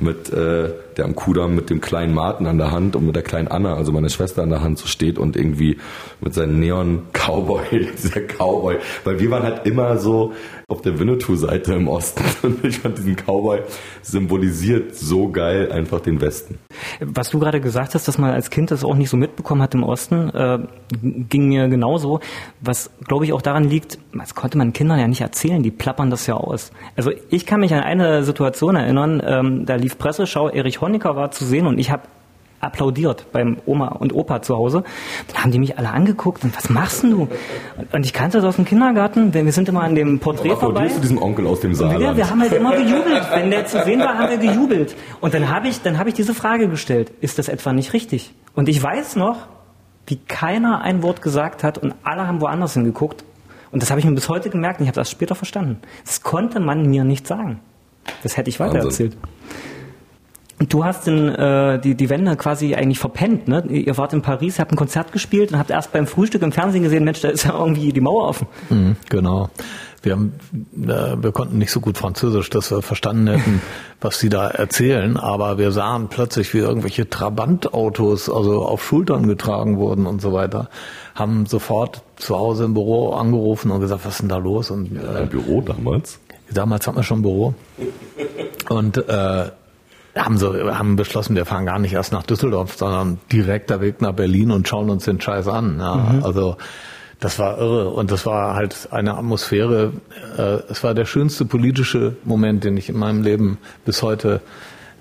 mit 0.00 0.32
äh, 0.32 0.70
der 0.96 1.04
am 1.04 1.14
Kudamm 1.14 1.56
mit 1.56 1.70
dem 1.70 1.80
kleinen 1.80 2.14
Martin 2.14 2.46
an 2.46 2.58
der 2.58 2.70
Hand 2.70 2.94
und 2.94 3.06
mit 3.06 3.16
der 3.16 3.22
kleinen 3.22 3.48
Anna, 3.48 3.74
also 3.74 3.90
meiner 3.90 4.08
Schwester 4.08 4.42
an 4.42 4.50
der 4.50 4.62
Hand 4.62 4.78
so 4.78 4.86
steht 4.86 5.18
und 5.18 5.36
irgendwie 5.36 5.78
mit 6.20 6.34
seinem 6.34 6.60
Neon-Cowboy, 6.60 7.88
dieser 8.02 8.20
Cowboy, 8.20 8.76
weil 9.04 9.18
wir 9.18 9.30
waren 9.30 9.42
halt 9.42 9.66
immer 9.66 9.98
so 9.98 10.32
auf 10.68 10.82
der 10.82 10.98
Winnetou-Seite 10.98 11.74
im 11.74 11.88
Osten 11.88 12.24
und 12.42 12.64
ich 12.64 12.78
fand 12.78 12.98
diesen 12.98 13.16
Cowboy 13.16 13.60
symbolisiert 14.02 14.94
so 14.94 15.28
geil 15.28 15.70
einfach 15.70 16.00
den 16.00 16.20
Westen. 16.20 16.58
Was 17.00 17.30
du 17.30 17.38
gerade 17.38 17.60
gesagt 17.60 17.94
hast, 17.94 18.08
dass 18.08 18.18
man 18.18 18.32
als 18.32 18.50
Kind 18.50 18.70
das 18.70 18.84
auch 18.84 18.94
nicht 18.94 19.10
so 19.10 19.16
mitbekommen 19.16 19.62
hat 19.62 19.74
im 19.74 19.82
Osten, 19.82 20.30
äh, 20.30 20.58
ging 21.02 21.48
mir 21.48 21.68
genauso. 21.68 22.20
Was, 22.60 22.90
glaube 23.06 23.24
ich, 23.24 23.32
auch 23.32 23.42
daran 23.42 23.64
liegt, 23.64 23.98
das 24.12 24.34
konnte 24.34 24.58
man 24.58 24.72
Kindern 24.72 24.98
ja 24.98 25.08
nicht 25.08 25.20
erzählen, 25.20 25.62
die 25.62 25.70
plappern 25.70 26.10
das 26.10 26.26
ja 26.26 26.34
aus. 26.34 26.72
Also 26.96 27.12
ich 27.30 27.46
kann 27.46 27.60
mich 27.60 27.74
an 27.74 27.80
eine 27.80 28.24
Situation 28.24 28.76
erinnern, 28.76 29.22
ähm, 29.24 29.66
da 29.66 29.74
lief 29.76 29.98
Presseschau, 29.98 30.48
Erich 30.48 30.80
Honecker 30.80 31.16
war 31.16 31.30
zu 31.30 31.44
sehen 31.44 31.66
und 31.66 31.78
ich 31.78 31.90
habe 31.90 32.02
applaudiert 32.64 33.26
beim 33.32 33.58
Oma 33.66 33.88
und 33.88 34.12
Opa 34.14 34.42
zu 34.42 34.56
Hause. 34.56 34.84
Dann 35.32 35.42
haben 35.44 35.50
die 35.52 35.58
mich 35.58 35.78
alle 35.78 35.90
angeguckt 35.90 36.44
und 36.44 36.56
was 36.56 36.68
machst 36.70 37.02
denn 37.02 37.10
du? 37.10 37.28
Und 37.92 38.04
ich 38.06 38.12
kannte 38.12 38.38
das 38.38 38.46
aus 38.46 38.56
dem 38.56 38.64
Kindergarten, 38.64 39.32
wir 39.34 39.52
sind 39.52 39.68
immer 39.68 39.82
an 39.82 39.94
dem 39.94 40.18
Porträt 40.18 40.50
vorbei. 40.50 40.66
Applaudierst 40.66 40.96
du 40.96 41.00
diesen 41.02 41.18
Onkel 41.18 41.46
aus 41.46 41.60
dem 41.60 41.72
Ja, 41.72 41.76
Saarland? 41.76 42.16
wir 42.16 42.30
haben 42.30 42.40
halt 42.40 42.52
immer 42.52 42.76
gejubelt. 42.76 43.22
Wenn 43.32 43.50
der 43.50 43.66
zu 43.66 43.82
sehen 43.84 44.00
war, 44.00 44.18
haben 44.18 44.30
wir 44.30 44.38
gejubelt. 44.38 44.94
Und 45.20 45.34
dann 45.34 45.48
habe 45.48 45.68
ich, 45.68 45.82
dann 45.82 45.98
habe 45.98 46.08
ich 46.08 46.14
diese 46.14 46.34
Frage 46.34 46.68
gestellt: 46.68 47.12
Ist 47.20 47.38
das 47.38 47.48
etwa 47.48 47.72
nicht 47.72 47.92
richtig? 47.92 48.34
Und 48.54 48.68
ich 48.68 48.82
weiß 48.82 49.16
noch, 49.16 49.36
wie 50.06 50.16
keiner 50.16 50.82
ein 50.82 51.02
Wort 51.02 51.22
gesagt 51.22 51.64
hat 51.64 51.78
und 51.78 51.94
alle 52.02 52.26
haben 52.26 52.40
woanders 52.40 52.74
hingeguckt. 52.74 53.24
Und 53.70 53.82
das 53.82 53.90
habe 53.90 53.98
ich 53.98 54.06
mir 54.06 54.12
bis 54.14 54.28
heute 54.28 54.50
gemerkt 54.50 54.78
und 54.80 54.84
ich 54.84 54.88
habe 54.88 55.00
das 55.00 55.10
später 55.10 55.34
verstanden. 55.34 55.78
Das 56.04 56.22
konnte 56.22 56.60
man 56.60 56.86
mir 56.88 57.02
nicht 57.04 57.26
sagen. 57.26 57.60
Das 58.22 58.36
hätte 58.36 58.50
ich 58.50 58.60
weitererzählt. 58.60 59.14
Und 59.14 59.20
du 60.68 60.84
hast 60.84 61.06
den, 61.06 61.28
äh, 61.28 61.78
die, 61.80 61.94
die 61.94 62.08
Wende 62.10 62.36
quasi 62.36 62.74
eigentlich 62.74 62.98
verpennt, 62.98 63.48
ne? 63.48 63.64
Ihr 63.68 63.96
wart 63.96 64.12
in 64.12 64.22
Paris, 64.22 64.58
habt 64.58 64.72
ein 64.72 64.76
Konzert 64.76 65.12
gespielt 65.12 65.52
und 65.52 65.58
habt 65.58 65.70
erst 65.70 65.92
beim 65.92 66.06
Frühstück 66.06 66.42
im 66.42 66.52
Fernsehen 66.52 66.82
gesehen, 66.82 67.04
Mensch, 67.04 67.20
da 67.20 67.28
ist 67.28 67.44
ja 67.44 67.58
irgendwie 67.58 67.92
die 67.92 68.00
Mauer 68.00 68.28
offen. 68.28 68.46
Mhm, 68.70 68.96
genau. 69.08 69.50
Wir, 70.02 70.12
haben, 70.12 70.34
äh, 70.82 71.22
wir 71.22 71.32
konnten 71.32 71.56
nicht 71.56 71.70
so 71.70 71.80
gut 71.80 71.96
Französisch, 71.96 72.50
dass 72.50 72.70
wir 72.70 72.82
verstanden 72.82 73.26
hätten, 73.26 73.62
was 74.02 74.20
sie 74.20 74.28
da 74.28 74.48
erzählen, 74.48 75.16
aber 75.16 75.56
wir 75.56 75.72
sahen 75.72 76.08
plötzlich, 76.08 76.52
wie 76.52 76.58
irgendwelche 76.58 77.08
Trabantautos 77.08 78.28
also 78.28 78.66
auf 78.66 78.84
Schultern 78.84 79.26
getragen 79.26 79.78
wurden 79.78 80.06
und 80.06 80.20
so 80.20 80.32
weiter, 80.34 80.68
haben 81.14 81.46
sofort 81.46 82.02
zu 82.16 82.36
Hause 82.38 82.64
im 82.64 82.74
Büro 82.74 83.12
angerufen 83.14 83.70
und 83.70 83.80
gesagt, 83.80 84.04
was 84.04 84.14
ist 84.14 84.20
denn 84.20 84.28
da 84.28 84.36
los? 84.36 84.70
Und 84.70 84.94
äh, 84.94 85.22
Ein 85.22 85.28
Büro 85.30 85.62
damals? 85.62 86.20
damals 86.52 86.86
hatten 86.86 86.98
wir 86.98 87.02
schon 87.02 87.20
ein 87.20 87.22
Büro 87.22 87.54
und 88.68 88.96
äh, 89.08 89.46
haben 90.16 90.38
so 90.38 90.54
haben 90.54 90.96
beschlossen, 90.96 91.34
wir 91.34 91.44
fahren 91.44 91.66
gar 91.66 91.78
nicht 91.78 91.92
erst 91.92 92.12
nach 92.12 92.22
Düsseldorf, 92.22 92.76
sondern 92.76 93.18
direkter 93.32 93.80
Weg 93.80 94.00
nach 94.00 94.12
Berlin 94.12 94.50
und 94.50 94.68
schauen 94.68 94.90
uns 94.90 95.04
den 95.04 95.20
Scheiß 95.20 95.48
an. 95.48 95.78
Ja, 95.80 96.14
Also 96.22 96.56
das 97.20 97.38
war 97.38 97.58
irre 97.58 97.90
und 97.90 98.10
das 98.10 98.26
war 98.26 98.54
halt 98.54 98.88
eine 98.90 99.16
Atmosphäre. 99.16 99.92
Äh, 100.36 100.70
es 100.70 100.84
war 100.84 100.94
der 100.94 101.04
schönste 101.04 101.44
politische 101.44 102.16
Moment, 102.24 102.64
den 102.64 102.76
ich 102.76 102.88
in 102.88 102.98
meinem 102.98 103.22
Leben 103.22 103.58
bis 103.84 104.02
heute 104.02 104.40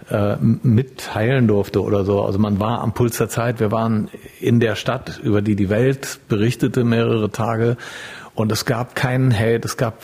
äh, 0.09 0.35
mitteilen 0.37 1.47
durfte 1.47 1.81
oder 1.81 2.05
so. 2.05 2.23
Also 2.23 2.39
man 2.39 2.59
war 2.59 2.81
am 2.81 2.93
Puls 2.93 3.17
der 3.17 3.29
Zeit. 3.29 3.59
Wir 3.59 3.71
waren 3.71 4.09
in 4.39 4.59
der 4.59 4.75
Stadt, 4.75 5.19
über 5.21 5.41
die 5.41 5.55
die 5.55 5.69
Welt 5.69 6.19
berichtete 6.27 6.83
mehrere 6.83 7.29
Tage 7.29 7.77
und 8.35 8.51
es 8.51 8.65
gab 8.65 8.95
keinen 8.95 9.33
Hate. 9.33 9.61
Es 9.65 9.77
gab 9.77 10.01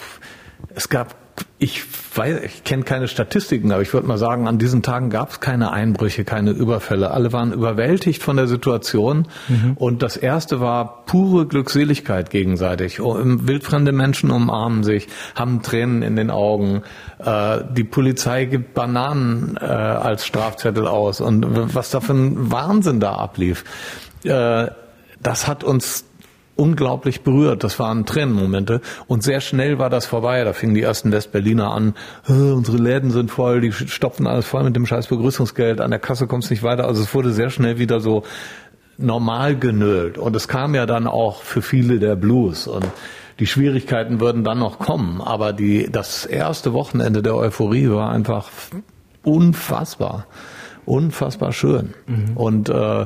es 0.76 0.90
gab 0.90 1.16
ich 1.62 1.84
weiß, 2.16 2.42
ich 2.44 2.64
kenne 2.64 2.84
keine 2.84 3.10
Statistiken, 3.10 3.72
aber 3.72 3.82
ich 3.82 3.94
würde 3.94 4.08
mal 4.08 4.18
sagen, 4.18 4.48
an 4.48 4.58
diesen 4.60 4.82
Tagen 4.82 5.10
gab 5.10 5.32
es 5.32 5.40
keine 5.42 5.72
Einbrüche, 5.72 6.24
keine 6.24 6.52
Überfälle. 6.52 7.12
Alle 7.12 7.34
waren 7.34 7.52
überwältigt 7.52 8.24
von 8.24 8.38
der 8.38 8.48
Situation. 8.48 9.28
Und 9.76 10.02
das 10.02 10.16
erste 10.16 10.62
war 10.62 11.06
pure 11.06 11.46
Glückseligkeit 11.48 12.30
gegenseitig. 12.30 13.02
Oh, 13.02 13.18
Wildfremde 13.22 13.92
Menschen 13.92 14.32
umarmen 14.32 14.84
sich, 14.84 15.08
haben 15.36 15.62
Tränen 15.62 16.02
in 16.02 16.16
den 16.16 16.32
Augen. 16.32 16.84
Äh, 17.20 17.60
die 17.74 17.84
Polizei 17.84 18.46
gibt 18.46 18.74
Bananen 18.74 19.58
äh, 19.60 19.66
als 19.66 20.26
Strafzettel 20.26 20.88
aus. 20.88 21.20
Und 21.20 21.46
was 21.76 21.92
da 21.92 22.00
für 22.00 22.14
ein 22.14 22.52
Wahnsinn 22.52 23.02
da 23.02 23.16
ablief. 23.16 23.66
Äh, 24.24 24.68
das 25.22 25.48
hat 25.48 25.66
uns 25.66 26.06
unglaublich 26.60 27.22
berührt. 27.22 27.64
Das 27.64 27.80
waren 27.80 28.06
Tränenmomente. 28.06 28.82
Und 29.08 29.24
sehr 29.24 29.42
schnell 29.42 29.80
war 29.80 29.90
das 29.90 30.06
vorbei. 30.06 30.44
Da 30.44 30.54
fingen 30.54 30.76
die 30.76 30.82
ersten 30.82 31.12
Westberliner 31.12 31.72
an, 31.72 31.96
"Äh, 32.28 32.34
unsere 32.34 32.78
Läden 32.78 33.12
sind 33.12 33.32
voll, 33.32 33.62
die 33.62 33.72
stopfen 33.72 34.28
alles 34.28 34.46
voll 34.46 34.64
mit 34.64 34.76
dem 34.76 34.86
scheiß 34.86 35.08
Begrüßungsgeld, 35.08 35.82
an 35.82 35.92
der 35.92 36.00
Kasse 36.00 36.28
kommt's 36.28 36.50
nicht 36.50 36.64
weiter. 36.64 36.86
Also 36.86 37.02
es 37.02 37.14
wurde 37.16 37.32
sehr 37.32 37.50
schnell 37.50 37.80
wieder 37.80 38.00
so 38.02 38.24
normal 38.98 39.56
genölt. 39.58 40.18
Und 40.18 40.36
es 40.36 40.48
kam 40.48 40.76
ja 40.76 40.86
dann 40.86 41.08
auch 41.08 41.42
für 41.42 41.62
viele 41.62 42.00
der 42.00 42.16
Blues. 42.16 42.68
Und 42.68 42.86
die 43.40 43.48
Schwierigkeiten 43.48 44.20
würden 44.20 44.44
dann 44.44 44.60
noch 44.60 44.80
kommen. 44.80 45.22
Aber 45.22 45.54
die, 45.54 45.90
das 45.90 46.26
erste 46.26 46.74
Wochenende 46.74 47.22
der 47.22 47.36
Euphorie 47.36 47.90
war 47.90 48.12
einfach 48.12 48.50
unfassbar. 49.24 50.26
Unfassbar 50.86 51.54
schön. 51.54 51.94
Und 52.36 52.70
äh, 52.70 53.06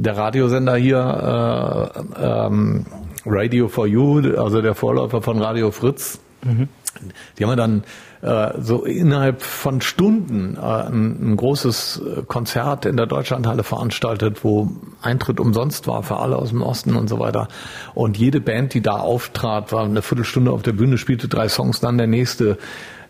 der 0.00 0.16
Radiosender 0.16 0.76
hier, 0.76 1.92
äh, 2.16 2.46
ähm, 2.46 2.86
Radio 3.24 3.68
for 3.68 3.86
You, 3.86 4.36
also 4.36 4.62
der 4.62 4.74
Vorläufer 4.74 5.22
von 5.22 5.40
Radio 5.40 5.70
Fritz, 5.70 6.18
die 7.38 7.44
haben 7.44 7.50
ja 7.50 7.56
dann 7.56 7.84
äh, 8.22 8.60
so 8.60 8.84
innerhalb 8.84 9.42
von 9.42 9.80
Stunden 9.80 10.56
äh, 10.56 10.60
ein, 10.60 11.32
ein 11.32 11.36
großes 11.36 12.02
Konzert 12.26 12.84
in 12.84 12.96
der 12.96 13.06
Deutschlandhalle 13.06 13.62
veranstaltet, 13.62 14.44
wo 14.44 14.70
Eintritt 15.00 15.40
umsonst 15.40 15.86
war 15.86 16.02
für 16.02 16.18
alle 16.18 16.36
aus 16.36 16.50
dem 16.50 16.62
Osten 16.62 16.96
und 16.96 17.08
so 17.08 17.18
weiter. 17.18 17.48
Und 17.94 18.18
jede 18.18 18.40
Band, 18.40 18.74
die 18.74 18.82
da 18.82 18.96
auftrat, 18.96 19.72
war 19.72 19.84
eine 19.84 20.02
Viertelstunde 20.02 20.50
auf 20.50 20.62
der 20.62 20.72
Bühne, 20.72 20.98
spielte 20.98 21.28
drei 21.28 21.48
Songs, 21.48 21.80
dann 21.80 21.98
der 21.98 22.08
nächste. 22.08 22.58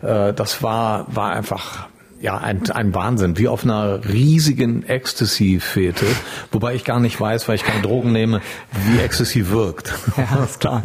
Äh, 0.01 0.33
das 0.33 0.61
war, 0.61 1.07
war 1.13 1.31
einfach 1.31 1.87
ja, 2.23 2.37
ein, 2.37 2.61
ein 2.71 2.95
Wahnsinn, 2.95 3.37
wie 3.37 3.47
auf 3.49 3.63
einer 3.65 3.99
riesigen 4.05 4.83
Ecstasy-Fete, 4.87 6.05
wobei 6.51 6.73
ich 6.73 6.85
gar 6.85 6.99
nicht 6.99 7.19
weiß, 7.19 7.47
weil 7.49 7.55
ich 7.55 7.63
keine 7.65 7.81
Drogen 7.81 8.11
nehme, 8.13 8.39
wie 8.71 8.99
Ecstasy 9.01 9.49
wirkt. 9.49 9.93
Ja, 10.17 10.43
ist 10.43 10.59
klar. 10.61 10.81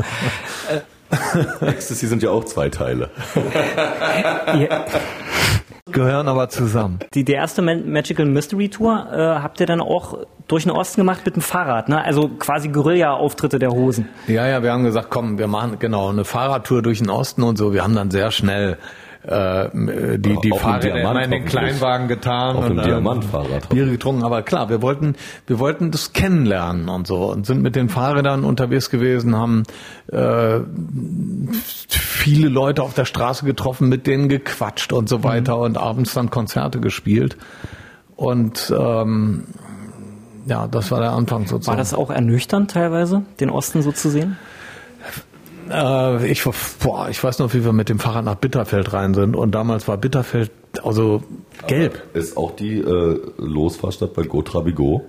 Ecstasy 1.60 2.06
sind 2.06 2.22
ja 2.22 2.30
auch 2.30 2.44
zwei 2.44 2.68
Teile. 2.68 3.10
Ihr, 4.58 4.84
Gehören 5.90 6.28
aber 6.28 6.50
zusammen. 6.50 6.98
die, 7.14 7.24
die 7.24 7.32
erste 7.32 7.62
Ma- 7.62 7.74
Magical 7.76 8.26
Mystery 8.26 8.68
Tour 8.68 9.06
äh, 9.10 9.16
habt 9.42 9.58
ihr 9.60 9.64
dann 9.66 9.80
auch 9.80 10.18
durch 10.46 10.64
den 10.64 10.72
Osten 10.72 11.00
gemacht 11.00 11.20
mit 11.24 11.34
dem 11.36 11.40
Fahrrad, 11.42 11.88
ne? 11.88 12.04
Also 12.04 12.28
quasi 12.28 12.68
Guerilla-Auftritte 12.68 13.58
der 13.58 13.70
Hosen. 13.70 14.06
Ja, 14.26 14.46
ja, 14.46 14.62
wir 14.62 14.70
haben 14.72 14.84
gesagt, 14.84 15.08
komm, 15.08 15.38
wir 15.38 15.46
machen 15.46 15.78
genau 15.78 16.10
eine 16.10 16.24
Fahrradtour 16.26 16.82
durch 16.82 16.98
den 16.98 17.08
Osten 17.08 17.42
und 17.42 17.56
so. 17.56 17.72
Wir 17.72 17.84
haben 17.84 17.94
dann 17.94 18.10
sehr 18.10 18.30
schnell 18.30 18.76
äh, 19.22 19.68
die, 19.74 20.36
die 20.42 20.52
Auf 20.52 20.60
Fahrräder 20.60 21.00
immer 21.00 21.22
in 21.24 21.30
den. 21.30 21.44
Kleinwagen 21.44 22.08
getan 22.08 22.56
Auf 22.56 22.70
und 22.70 22.76
Diamantfahrrad. 22.84 23.68
Biere 23.68 23.90
getrunken. 23.90 24.22
Aber 24.22 24.42
klar, 24.42 24.68
wir 24.68 24.80
wollten, 24.82 25.16
wir 25.46 25.58
wollten 25.58 25.90
das 25.90 26.12
kennenlernen 26.12 26.88
und 26.88 27.06
so 27.06 27.30
und 27.30 27.46
sind 27.46 27.62
mit 27.62 27.74
den 27.74 27.88
Fahrrädern 27.88 28.44
unterwegs 28.44 28.90
gewesen, 28.90 29.36
haben 29.36 29.64
äh, 30.12 30.60
viele 31.88 32.48
Leute 32.48 32.82
auf 32.82 32.94
der 32.94 33.04
Straße 33.04 33.44
getroffen, 33.44 33.88
mit 33.88 34.06
denen 34.06 34.28
gequatscht 34.28 34.92
und 34.92 35.08
so 35.08 35.24
weiter 35.24 35.58
und 35.58 35.76
abends 35.78 36.14
dann 36.14 36.30
Konzerte 36.30 36.80
gespielt. 36.80 37.36
Und 38.16 38.72
ähm, 38.76 39.44
ja, 40.46 40.66
das 40.66 40.90
war 40.90 41.00
der 41.00 41.12
Anfang 41.12 41.46
sozusagen. 41.46 41.76
War 41.76 41.76
das 41.76 41.92
auch 41.92 42.10
ernüchternd 42.10 42.70
teilweise, 42.70 43.22
den 43.40 43.50
Osten 43.50 43.82
so 43.82 43.92
zu 43.92 44.10
sehen? 44.10 44.38
Äh, 45.70 46.30
ich, 46.30 46.44
boah, 46.80 47.08
ich 47.08 47.22
weiß 47.22 47.38
noch, 47.38 47.54
wie 47.54 47.64
wir 47.64 47.72
mit 47.72 47.88
dem 47.88 47.98
Fahrrad 47.98 48.24
nach 48.24 48.36
Bitterfeld 48.36 48.92
rein 48.92 49.14
sind. 49.14 49.36
Und 49.36 49.54
damals 49.54 49.88
war 49.88 49.96
Bitterfeld 49.96 50.50
also 50.82 51.22
gelb. 51.66 52.02
Ist 52.14 52.36
auch 52.36 52.54
die 52.56 52.78
äh, 52.78 53.20
Losfahrstadt 53.38 54.14
bei 54.14 54.22
Go 54.22 54.42
Trabigo, 54.42 55.04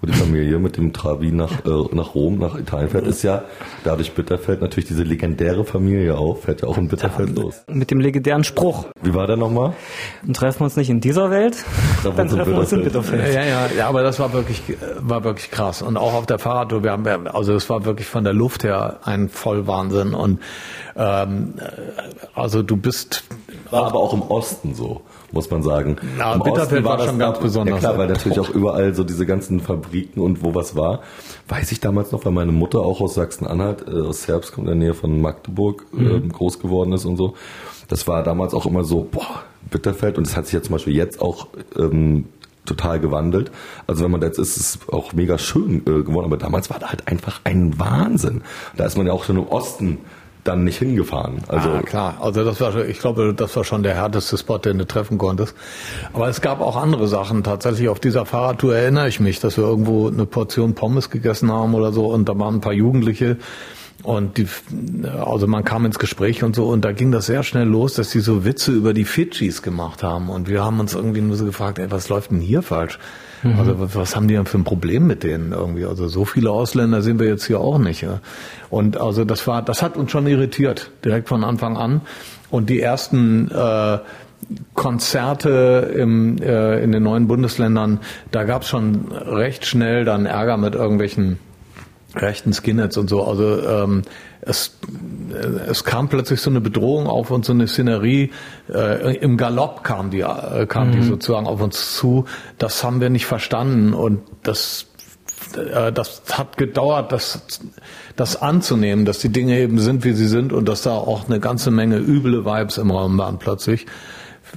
wo 0.00 0.06
die 0.06 0.12
Familie 0.12 0.58
mit 0.58 0.76
dem 0.76 0.92
Trabi 0.92 1.32
nach, 1.32 1.64
äh, 1.64 1.94
nach 1.94 2.14
Rom, 2.14 2.38
nach 2.38 2.56
Italien 2.56 2.90
fährt, 2.90 3.06
ist 3.06 3.22
ja 3.22 3.44
dadurch 3.84 4.12
Bitterfeld 4.12 4.60
natürlich 4.60 4.86
diese 4.86 5.02
legendäre 5.02 5.64
Familie 5.64 6.16
auch, 6.16 6.38
fährt 6.38 6.62
ja 6.62 6.68
auch 6.68 6.78
in 6.78 6.88
Bitterfeld 6.88 7.36
los. 7.36 7.62
Mit 7.68 7.90
dem 7.90 8.00
legendären 8.00 8.44
Spruch. 8.44 8.86
Wie 9.02 9.14
war 9.14 9.26
der 9.26 9.36
nochmal? 9.36 9.74
Und 10.26 10.36
treffen 10.36 10.60
wir 10.60 10.64
uns 10.64 10.76
nicht 10.76 10.90
in 10.90 11.00
dieser 11.00 11.30
Welt, 11.30 11.64
dann 12.04 12.28
treffen 12.28 12.52
wir 12.52 12.58
uns 12.58 12.72
in 12.72 12.84
Bitterfeld. 12.84 13.22
Bitterfeld. 13.22 13.34
Ja, 13.34 13.44
ja, 13.44 13.70
ja, 13.76 13.88
aber 13.88 14.02
das 14.02 14.18
war 14.18 14.32
wirklich, 14.32 14.62
war 15.00 15.24
wirklich 15.24 15.50
krass. 15.50 15.82
Und 15.82 15.96
auch 15.96 16.14
auf 16.14 16.26
der 16.26 16.38
Fahrradtour, 16.38 16.82
wir 16.84 16.92
haben, 16.92 17.26
also 17.26 17.54
es 17.54 17.68
war 17.68 17.84
wirklich 17.84 18.06
von 18.06 18.24
der 18.24 18.32
Luft 18.32 18.64
her 18.64 19.00
ein 19.04 19.28
Vollwahnsinn. 19.28 20.14
Und 20.14 20.40
ähm, 20.96 21.54
äh, 21.58 21.62
also 22.34 22.62
du 22.62 22.76
bist 22.76 23.24
War 23.70 23.86
aber 23.86 23.98
auch 23.98 24.14
im 24.14 24.22
Osten 24.22 24.74
so, 24.74 25.02
muss 25.32 25.50
man 25.50 25.62
sagen. 25.62 25.96
Ja, 26.18 26.34
Im 26.34 26.42
Bitterfeld 26.42 26.84
war 26.84 26.98
schon 27.00 27.18
ganz 27.18 27.36
Ja 27.36 27.42
besonders. 27.42 27.80
klar, 27.80 27.98
weil 27.98 28.08
natürlich 28.08 28.40
auch 28.40 28.50
überall 28.50 28.94
so 28.94 29.04
diese 29.04 29.26
ganzen 29.26 29.60
Fabriken 29.60 30.20
und 30.20 30.42
wo 30.42 30.54
was 30.54 30.76
war. 30.76 31.00
Weiß 31.48 31.70
ich 31.72 31.80
damals 31.80 32.12
noch, 32.12 32.24
weil 32.24 32.32
meine 32.32 32.52
Mutter 32.52 32.80
auch 32.80 33.00
aus 33.00 33.14
Sachsen-Anhalt, 33.14 33.86
äh, 33.88 34.00
aus 34.00 34.26
kommt 34.52 34.58
in 34.58 34.66
der 34.66 34.74
Nähe 34.74 34.94
von 34.94 35.20
Magdeburg, 35.20 35.84
ähm, 35.96 36.32
groß 36.32 36.60
geworden 36.60 36.92
ist 36.92 37.04
und 37.04 37.16
so. 37.16 37.34
Das 37.88 38.06
war 38.06 38.22
damals 38.22 38.54
auch 38.54 38.66
immer 38.66 38.84
so, 38.84 39.06
boah, 39.10 39.42
Bitterfeld. 39.70 40.18
Und 40.18 40.26
das 40.26 40.36
hat 40.36 40.46
sich 40.46 40.54
ja 40.54 40.62
zum 40.62 40.72
Beispiel 40.72 40.94
jetzt 40.94 41.20
auch 41.20 41.48
ähm, 41.76 42.26
total 42.66 43.00
gewandelt. 43.00 43.50
Also 43.86 44.04
wenn 44.04 44.10
man 44.10 44.20
da 44.20 44.26
jetzt 44.26 44.38
ist, 44.38 44.56
ist 44.56 44.76
es 44.86 44.88
auch 44.92 45.12
mega 45.14 45.38
schön 45.38 45.80
äh, 45.80 46.02
geworden. 46.02 46.26
Aber 46.26 46.36
damals 46.36 46.70
war 46.70 46.78
da 46.78 46.88
halt 46.88 47.08
einfach 47.08 47.40
ein 47.44 47.78
Wahnsinn. 47.78 48.42
Da 48.76 48.84
ist 48.84 48.96
man 48.96 49.06
ja 49.06 49.12
auch 49.12 49.24
schon 49.24 49.36
im 49.36 49.48
Osten 49.48 49.98
dann 50.48 50.64
nicht 50.64 50.78
hingefahren. 50.78 51.42
Also 51.48 51.70
ah, 51.70 51.82
klar, 51.82 52.16
also 52.20 52.44
das 52.44 52.60
war, 52.60 52.74
ich 52.84 52.98
glaube, 52.98 53.34
das 53.34 53.54
war 53.54 53.64
schon 53.64 53.82
der 53.82 53.94
härteste 53.94 54.38
Spot, 54.38 54.58
den 54.58 54.78
du 54.78 54.86
treffen 54.86 55.18
konntest. 55.18 55.54
Aber 56.12 56.28
es 56.28 56.40
gab 56.40 56.60
auch 56.60 56.76
andere 56.76 57.06
Sachen. 57.06 57.44
Tatsächlich 57.44 57.88
auf 57.88 58.00
dieser 58.00 58.26
Fahrradtour 58.26 58.74
erinnere 58.74 59.08
ich 59.08 59.20
mich, 59.20 59.40
dass 59.40 59.56
wir 59.56 59.64
irgendwo 59.64 60.08
eine 60.08 60.26
Portion 60.26 60.74
Pommes 60.74 61.10
gegessen 61.10 61.52
haben 61.52 61.74
oder 61.74 61.92
so 61.92 62.06
und 62.06 62.28
da 62.28 62.38
waren 62.38 62.56
ein 62.56 62.60
paar 62.60 62.72
Jugendliche 62.72 63.36
und 64.02 64.38
die, 64.38 64.46
also 65.20 65.46
man 65.46 65.64
kam 65.64 65.84
ins 65.84 65.98
Gespräch 65.98 66.42
und 66.42 66.56
so 66.56 66.66
und 66.68 66.84
da 66.84 66.92
ging 66.92 67.12
das 67.12 67.26
sehr 67.26 67.42
schnell 67.42 67.66
los, 67.66 67.94
dass 67.94 68.10
die 68.10 68.20
so 68.20 68.44
Witze 68.44 68.72
über 68.72 68.94
die 68.94 69.04
Fidschis 69.04 69.62
gemacht 69.62 70.02
haben 70.02 70.30
und 70.30 70.48
wir 70.48 70.64
haben 70.64 70.80
uns 70.80 70.94
irgendwie 70.94 71.20
nur 71.20 71.36
so 71.36 71.44
gefragt, 71.44 71.78
ey, 71.78 71.90
was 71.90 72.08
läuft 72.08 72.30
denn 72.30 72.40
hier 72.40 72.62
falsch? 72.62 72.98
Also 73.44 73.74
was- 73.94 74.16
haben 74.16 74.26
die 74.28 74.34
denn 74.34 74.46
für 74.46 74.58
ein 74.58 74.64
Problem 74.64 75.06
mit 75.06 75.22
denen 75.22 75.52
irgendwie? 75.52 75.84
Also 75.84 76.08
so 76.08 76.24
viele 76.24 76.50
Ausländer 76.50 77.02
sind 77.02 77.20
wir 77.20 77.28
jetzt 77.28 77.44
hier 77.46 77.60
auch 77.60 77.78
nicht. 77.78 78.00
Ja? 78.02 78.20
Und 78.70 78.96
also 79.00 79.24
das 79.24 79.46
war, 79.46 79.62
das 79.62 79.82
hat 79.82 79.96
uns 79.96 80.10
schon 80.10 80.26
irritiert 80.26 80.90
direkt 81.04 81.28
von 81.28 81.44
Anfang 81.44 81.76
an. 81.76 82.00
Und 82.50 82.70
die 82.70 82.80
ersten 82.80 83.50
äh, 83.50 83.98
Konzerte 84.74 85.92
im, 85.96 86.38
äh, 86.40 86.82
in 86.82 86.92
den 86.92 87.02
neuen 87.02 87.26
Bundesländern, 87.28 88.00
da 88.30 88.44
gab 88.44 88.62
es 88.62 88.68
schon 88.68 89.12
recht 89.12 89.66
schnell 89.66 90.04
dann 90.04 90.26
Ärger 90.26 90.56
mit 90.56 90.74
irgendwelchen 90.74 91.38
rechten 92.18 92.52
Skinheads 92.52 92.96
und 92.96 93.08
so. 93.08 93.24
Also 93.24 93.62
ähm, 93.66 94.02
es, 94.40 94.78
äh, 95.32 95.70
es 95.70 95.84
kam 95.84 96.08
plötzlich 96.08 96.40
so 96.40 96.50
eine 96.50 96.60
Bedrohung 96.60 97.06
auf 97.06 97.30
uns, 97.30 97.46
so 97.46 97.52
eine 97.52 97.68
Szenerie. 97.68 98.30
Äh, 98.72 99.16
Im 99.16 99.36
Galopp 99.36 99.84
kam 99.84 100.10
die, 100.10 100.20
äh, 100.20 100.66
kam 100.66 100.92
die 100.92 101.02
sozusagen 101.02 101.46
auf 101.46 101.60
uns 101.60 101.96
zu. 101.96 102.24
Das 102.58 102.84
haben 102.84 103.00
wir 103.00 103.10
nicht 103.10 103.26
verstanden 103.26 103.94
und 103.94 104.20
das 104.42 104.86
äh, 105.56 105.92
das 105.92 106.22
hat 106.32 106.56
gedauert, 106.56 107.12
das, 107.12 107.60
das 108.16 108.40
anzunehmen, 108.40 109.04
dass 109.04 109.18
die 109.18 109.30
Dinge 109.30 109.58
eben 109.58 109.78
sind, 109.78 110.04
wie 110.04 110.12
sie 110.12 110.28
sind 110.28 110.52
und 110.52 110.68
dass 110.68 110.82
da 110.82 110.92
auch 110.92 111.26
eine 111.26 111.40
ganze 111.40 111.70
Menge 111.70 111.98
üble 111.98 112.44
Vibes 112.44 112.78
im 112.78 112.90
Raum 112.90 113.16
waren 113.18 113.38
plötzlich. 113.38 113.86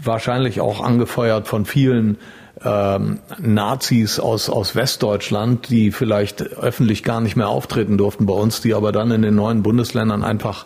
Wahrscheinlich 0.03 0.61
auch 0.61 0.81
angefeuert 0.81 1.47
von 1.47 1.65
vielen 1.65 2.17
ähm, 2.63 3.19
Nazis 3.39 4.19
aus, 4.19 4.49
aus 4.49 4.75
Westdeutschland, 4.75 5.69
die 5.69 5.91
vielleicht 5.91 6.41
öffentlich 6.41 7.03
gar 7.03 7.21
nicht 7.21 7.35
mehr 7.35 7.49
auftreten 7.49 7.97
durften 7.97 8.25
bei 8.25 8.33
uns, 8.33 8.61
die 8.61 8.73
aber 8.73 8.91
dann 8.91 9.11
in 9.11 9.21
den 9.21 9.35
neuen 9.35 9.63
Bundesländern 9.63 10.23
einfach 10.23 10.65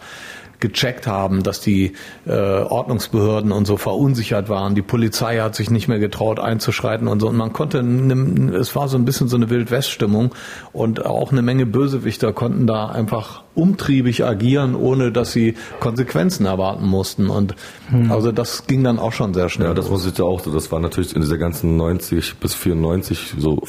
gecheckt 0.68 1.08
haben, 1.08 1.44
dass 1.44 1.62
die 1.62 1.94
äh, 2.26 2.32
Ordnungsbehörden 2.32 3.52
und 3.52 3.66
so 3.66 3.78
verunsichert 3.78 4.50
waren. 4.50 4.76
Die 4.76 4.82
Polizei 4.82 5.40
hat 5.40 5.56
sich 5.56 5.70
nicht 5.70 5.88
mehr 5.88 6.00
getraut 6.00 6.40
einzuschreiten 6.40 7.08
und 7.08 7.20
so. 7.20 7.28
Und 7.30 7.38
man 7.38 7.54
konnte, 7.54 7.84
ne- 7.84 8.56
es 8.56 8.76
war 8.76 8.88
so 8.88 8.98
ein 8.98 9.06
bisschen 9.06 9.28
so 9.28 9.36
eine 9.38 9.50
Wild-West-Stimmung 9.50 10.34
und 10.74 11.06
auch 11.06 11.32
eine 11.32 11.42
Menge 11.42 11.66
Bösewichter 11.66 12.34
konnten 12.34 12.68
da 12.68 12.88
einfach 12.88 13.44
umtriebig 13.56 14.26
agieren, 14.26 14.76
ohne 14.76 15.12
dass 15.12 15.32
sie 15.32 15.56
Konsequenzen 15.80 16.46
erwarten 16.46 16.86
mussten. 16.86 17.30
Und 17.30 17.56
also 18.10 18.32
das 18.32 18.68
ging 18.68 18.84
dann 18.84 19.00
auch 19.00 19.14
schon 19.14 19.34
sehr 19.34 19.48
schnell. 19.50 19.70
Ja, 19.70 19.74
das 19.74 19.90
muss 19.90 20.06
ich 20.06 20.18
ja 20.18 20.26
auch. 20.26 20.42
Das 20.42 20.72
war 20.72 20.80
natürlich 20.80 21.16
in 21.16 21.22
dieser 21.22 21.38
ganzen 21.38 21.78
90 21.78 22.36
bis 22.36 22.54
94 22.54 23.36
so 23.38 23.62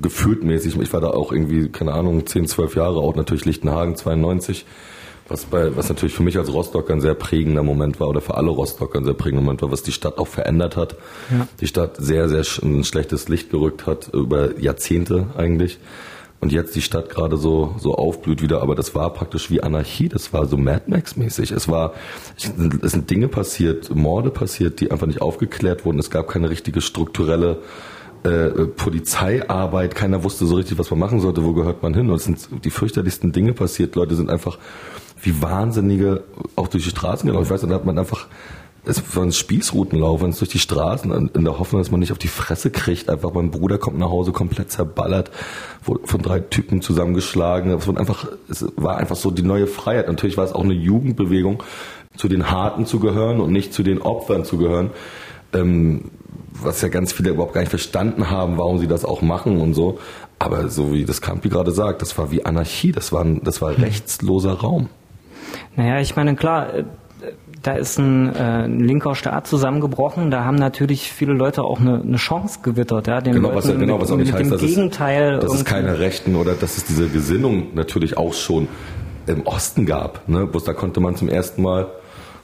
gefühlt 0.00 0.44
mäßig. 0.44 0.78
Ich 0.80 0.92
war 0.92 1.00
da 1.00 1.08
auch 1.08 1.32
irgendwie, 1.32 1.68
keine 1.68 1.92
Ahnung, 1.94 2.26
10, 2.26 2.46
12 2.46 2.76
Jahre 2.76 3.00
alt, 3.00 3.16
natürlich 3.16 3.44
Lichtenhagen 3.44 3.96
92. 3.96 4.66
Was, 5.30 5.44
bei, 5.44 5.74
was 5.76 5.88
natürlich 5.88 6.12
für 6.14 6.24
mich 6.24 6.36
als 6.36 6.52
Rostocker 6.52 6.92
ein 6.92 7.00
sehr 7.00 7.14
prägender 7.14 7.62
Moment 7.62 8.00
war 8.00 8.08
oder 8.08 8.20
für 8.20 8.34
alle 8.34 8.50
Rostocker 8.50 8.98
ein 8.98 9.04
sehr 9.04 9.14
prägender 9.14 9.42
Moment 9.44 9.62
war, 9.62 9.70
was 9.70 9.84
die 9.84 9.92
Stadt 9.92 10.18
auch 10.18 10.26
verändert 10.26 10.76
hat. 10.76 10.96
Die 11.60 11.68
Stadt 11.68 11.96
sehr, 11.98 12.28
sehr 12.28 12.42
sch- 12.42 12.62
ein 12.64 12.82
schlechtes 12.84 13.28
Licht 13.28 13.48
gerückt 13.50 13.86
hat, 13.86 14.10
über 14.12 14.58
Jahrzehnte 14.60 15.28
eigentlich. 15.36 15.78
Und 16.40 16.52
jetzt 16.52 16.74
die 16.74 16.82
Stadt 16.82 17.10
gerade 17.10 17.36
so, 17.36 17.74
so 17.78 17.94
aufblüht 17.94 18.42
wieder, 18.42 18.62
aber 18.62 18.74
das 18.74 18.94
war 18.94 19.12
praktisch 19.12 19.50
wie 19.50 19.62
Anarchie, 19.62 20.08
das 20.08 20.32
war 20.32 20.46
so 20.46 20.56
Mad 20.56 20.84
Max-mäßig. 20.86 21.52
Es 21.52 21.68
war, 21.68 21.92
es 22.36 22.90
sind 22.92 23.10
Dinge 23.10 23.28
passiert, 23.28 23.94
Morde 23.94 24.30
passiert, 24.30 24.80
die 24.80 24.90
einfach 24.90 25.06
nicht 25.06 25.20
aufgeklärt 25.20 25.84
wurden. 25.84 25.98
Es 25.98 26.10
gab 26.10 26.28
keine 26.28 26.50
richtige 26.50 26.80
strukturelle 26.80 27.58
äh, 28.24 28.66
Polizeiarbeit, 28.66 29.94
keiner 29.94 30.24
wusste 30.24 30.46
so 30.46 30.56
richtig, 30.56 30.78
was 30.78 30.90
man 30.90 30.98
machen 30.98 31.20
sollte, 31.20 31.44
wo 31.44 31.52
gehört 31.52 31.82
man 31.82 31.94
hin. 31.94 32.10
Und 32.10 32.16
es 32.16 32.24
sind 32.24 32.64
die 32.64 32.70
fürchterlichsten 32.70 33.32
Dinge 33.32 33.52
passiert. 33.52 33.94
Leute 33.96 34.14
sind 34.14 34.30
einfach 34.30 34.58
wie 35.22 35.42
Wahnsinnige 35.42 36.24
auch 36.56 36.68
durch 36.68 36.84
die 36.84 36.90
Straßen 36.90 37.26
gelaufen. 37.26 37.44
Ich 37.44 37.50
weiß, 37.50 37.60
da 37.62 37.74
hat 37.74 37.84
man 37.84 37.98
einfach 37.98 38.26
es 38.84 39.14
war 39.14 39.24
ein 39.24 39.32
Spießrutenlauf, 39.32 40.22
wenn 40.22 40.30
es 40.30 40.38
durch 40.38 40.50
die 40.50 40.58
Straßen 40.58 41.12
in 41.12 41.28
in 41.28 41.44
der 41.44 41.58
Hoffnung, 41.58 41.82
dass 41.82 41.90
man 41.90 42.00
nicht 42.00 42.12
auf 42.12 42.18
die 42.18 42.28
Fresse 42.28 42.70
kriegt. 42.70 43.10
Einfach 43.10 43.32
mein 43.34 43.50
Bruder 43.50 43.78
kommt 43.78 43.98
nach 43.98 44.08
Hause 44.08 44.32
komplett 44.32 44.70
zerballert, 44.70 45.30
wurde 45.84 46.06
von 46.06 46.22
drei 46.22 46.40
Typen 46.40 46.80
zusammengeschlagen. 46.80 47.72
Es, 47.72 47.86
wurde 47.86 48.00
einfach, 48.00 48.28
es 48.48 48.66
war 48.76 48.96
einfach 48.96 49.16
so 49.16 49.30
die 49.30 49.42
neue 49.42 49.66
Freiheit. 49.66 50.08
Natürlich 50.08 50.36
war 50.36 50.44
es 50.44 50.52
auch 50.52 50.64
eine 50.64 50.74
Jugendbewegung, 50.74 51.62
zu 52.16 52.28
den 52.28 52.50
Harten 52.50 52.86
zu 52.86 53.00
gehören 53.00 53.40
und 53.40 53.52
nicht 53.52 53.74
zu 53.74 53.82
den 53.82 54.00
Opfern 54.00 54.44
zu 54.44 54.56
gehören. 54.56 54.90
Ähm, 55.52 56.10
was 56.64 56.80
ja 56.82 56.88
ganz 56.88 57.12
viele 57.12 57.30
überhaupt 57.30 57.54
gar 57.54 57.60
nicht 57.60 57.70
verstanden 57.70 58.30
haben, 58.30 58.58
warum 58.58 58.78
sie 58.78 58.86
das 58.86 59.04
auch 59.04 59.22
machen 59.22 59.60
und 59.60 59.74
so. 59.74 59.98
Aber 60.38 60.68
so 60.68 60.92
wie 60.92 61.04
das 61.04 61.20
Campi 61.20 61.48
gerade 61.48 61.70
sagt, 61.72 62.02
das 62.02 62.16
war 62.16 62.30
wie 62.30 62.44
Anarchie, 62.44 62.92
das 62.92 63.12
war, 63.12 63.24
ein, 63.24 63.42
das 63.44 63.60
war 63.60 63.76
rechtsloser 63.76 64.52
Raum. 64.54 64.88
Naja, 65.76 66.00
ich 66.00 66.16
meine, 66.16 66.34
klar, 66.36 66.72
äh, 66.74 66.84
da 67.62 67.72
ist 67.72 67.98
ein, 67.98 68.34
äh, 68.34 68.64
ein 68.64 68.80
linker 68.80 69.14
Staat 69.14 69.46
zusammengebrochen. 69.46 70.30
Da 70.30 70.44
haben 70.44 70.54
natürlich 70.56 71.12
viele 71.12 71.34
Leute 71.34 71.62
auch 71.62 71.80
eine, 71.80 72.00
eine 72.00 72.16
Chance 72.16 72.60
gewittert, 72.62 73.06
ja, 73.06 73.20
den 73.20 73.34
Genau, 73.34 73.54
was, 73.54 73.66
ja- 73.68 73.74
genau, 73.74 73.94
mit, 73.94 74.02
was 74.02 74.12
auch 74.12 74.16
nicht 74.16 74.32
mit 74.32 74.34
heißt, 74.34 74.44
dem 74.44 74.50
dass 74.50 74.62
es, 74.62 74.68
Gegenteil 74.74 75.38
dass 75.40 75.52
es 75.54 75.64
keine 75.64 75.98
Rechten 75.98 76.36
oder 76.36 76.54
dass 76.54 76.78
es 76.78 76.84
diese 76.84 77.08
Gesinnung 77.08 77.74
natürlich 77.74 78.16
auch 78.16 78.32
schon 78.32 78.68
im 79.26 79.46
Osten 79.46 79.84
gab. 79.84 80.26
Ne? 80.28 80.46
Bloß 80.46 80.64
da 80.64 80.72
konnte 80.72 81.00
man 81.00 81.16
zum 81.16 81.28
ersten 81.28 81.60
Mal 81.62 81.88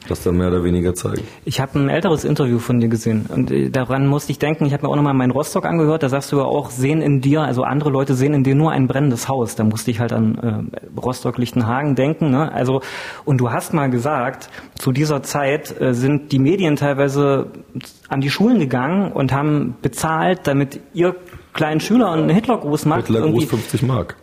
das 0.09 0.22
dann 0.22 0.37
mehr 0.37 0.48
oder 0.48 0.62
weniger 0.62 0.94
zeigen. 0.94 1.22
Ich 1.44 1.61
habe 1.61 1.78
ein 1.78 1.88
älteres 1.88 2.24
Interview 2.24 2.59
von 2.59 2.78
dir 2.80 2.88
gesehen 2.88 3.26
und 3.28 3.50
äh, 3.50 3.70
daran 3.70 4.06
musste 4.06 4.30
ich 4.32 4.38
denken, 4.38 4.66
ich 4.66 4.72
habe 4.72 4.85
mir 4.85 4.88
auch 4.90 4.96
nochmal 4.96 5.14
meinen 5.14 5.32
Rostock 5.32 5.64
angehört, 5.64 6.02
da 6.02 6.09
sagst 6.09 6.30
du 6.32 6.37
ja 6.38 6.44
auch, 6.44 6.70
sehen 6.70 7.02
in 7.02 7.20
dir, 7.20 7.42
also 7.42 7.62
andere 7.62 7.90
Leute 7.90 8.14
sehen 8.14 8.35
in 8.35 8.44
dir 8.44 8.54
nur 8.54 8.70
ein 8.70 8.87
brennendes 8.87 9.28
Haus. 9.28 9.56
Da 9.56 9.64
musste 9.64 9.90
ich 9.90 9.98
halt 10.00 10.12
an 10.12 10.70
äh, 10.72 11.00
Rostock-Lichtenhagen 11.00 11.94
denken. 11.96 12.30
Ne? 12.30 12.52
Also, 12.52 12.82
und 13.24 13.38
du 13.38 13.50
hast 13.50 13.74
mal 13.74 13.90
gesagt, 13.90 14.48
zu 14.78 14.92
dieser 14.92 15.22
Zeit 15.22 15.80
äh, 15.80 15.92
sind 15.92 16.30
die 16.32 16.38
Medien 16.38 16.76
teilweise 16.76 17.46
an 18.09 18.20
die 18.20 18.30
Schulen 18.30 18.59
gegangen 18.61 19.12
und 19.12 19.32
haben 19.32 19.76
bezahlt, 19.82 20.40
damit 20.46 20.80
ihr 20.94 21.16
kleinen 21.52 21.80
Schüler 21.80 22.12
einen 22.12 22.28
Hitlergruß 22.28 22.85
macht. 22.85 23.06
Hitlergruß 23.06 23.30
Irgendwie- 23.30 23.46
50 23.46 23.82
Mark. 23.82 24.16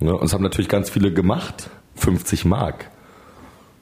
Ne? 0.00 0.14
Und 0.16 0.24
es 0.24 0.32
haben 0.32 0.42
natürlich 0.44 0.68
ganz 0.68 0.88
viele 0.88 1.12
gemacht. 1.12 1.68
50 1.96 2.44
Mark. 2.44 2.90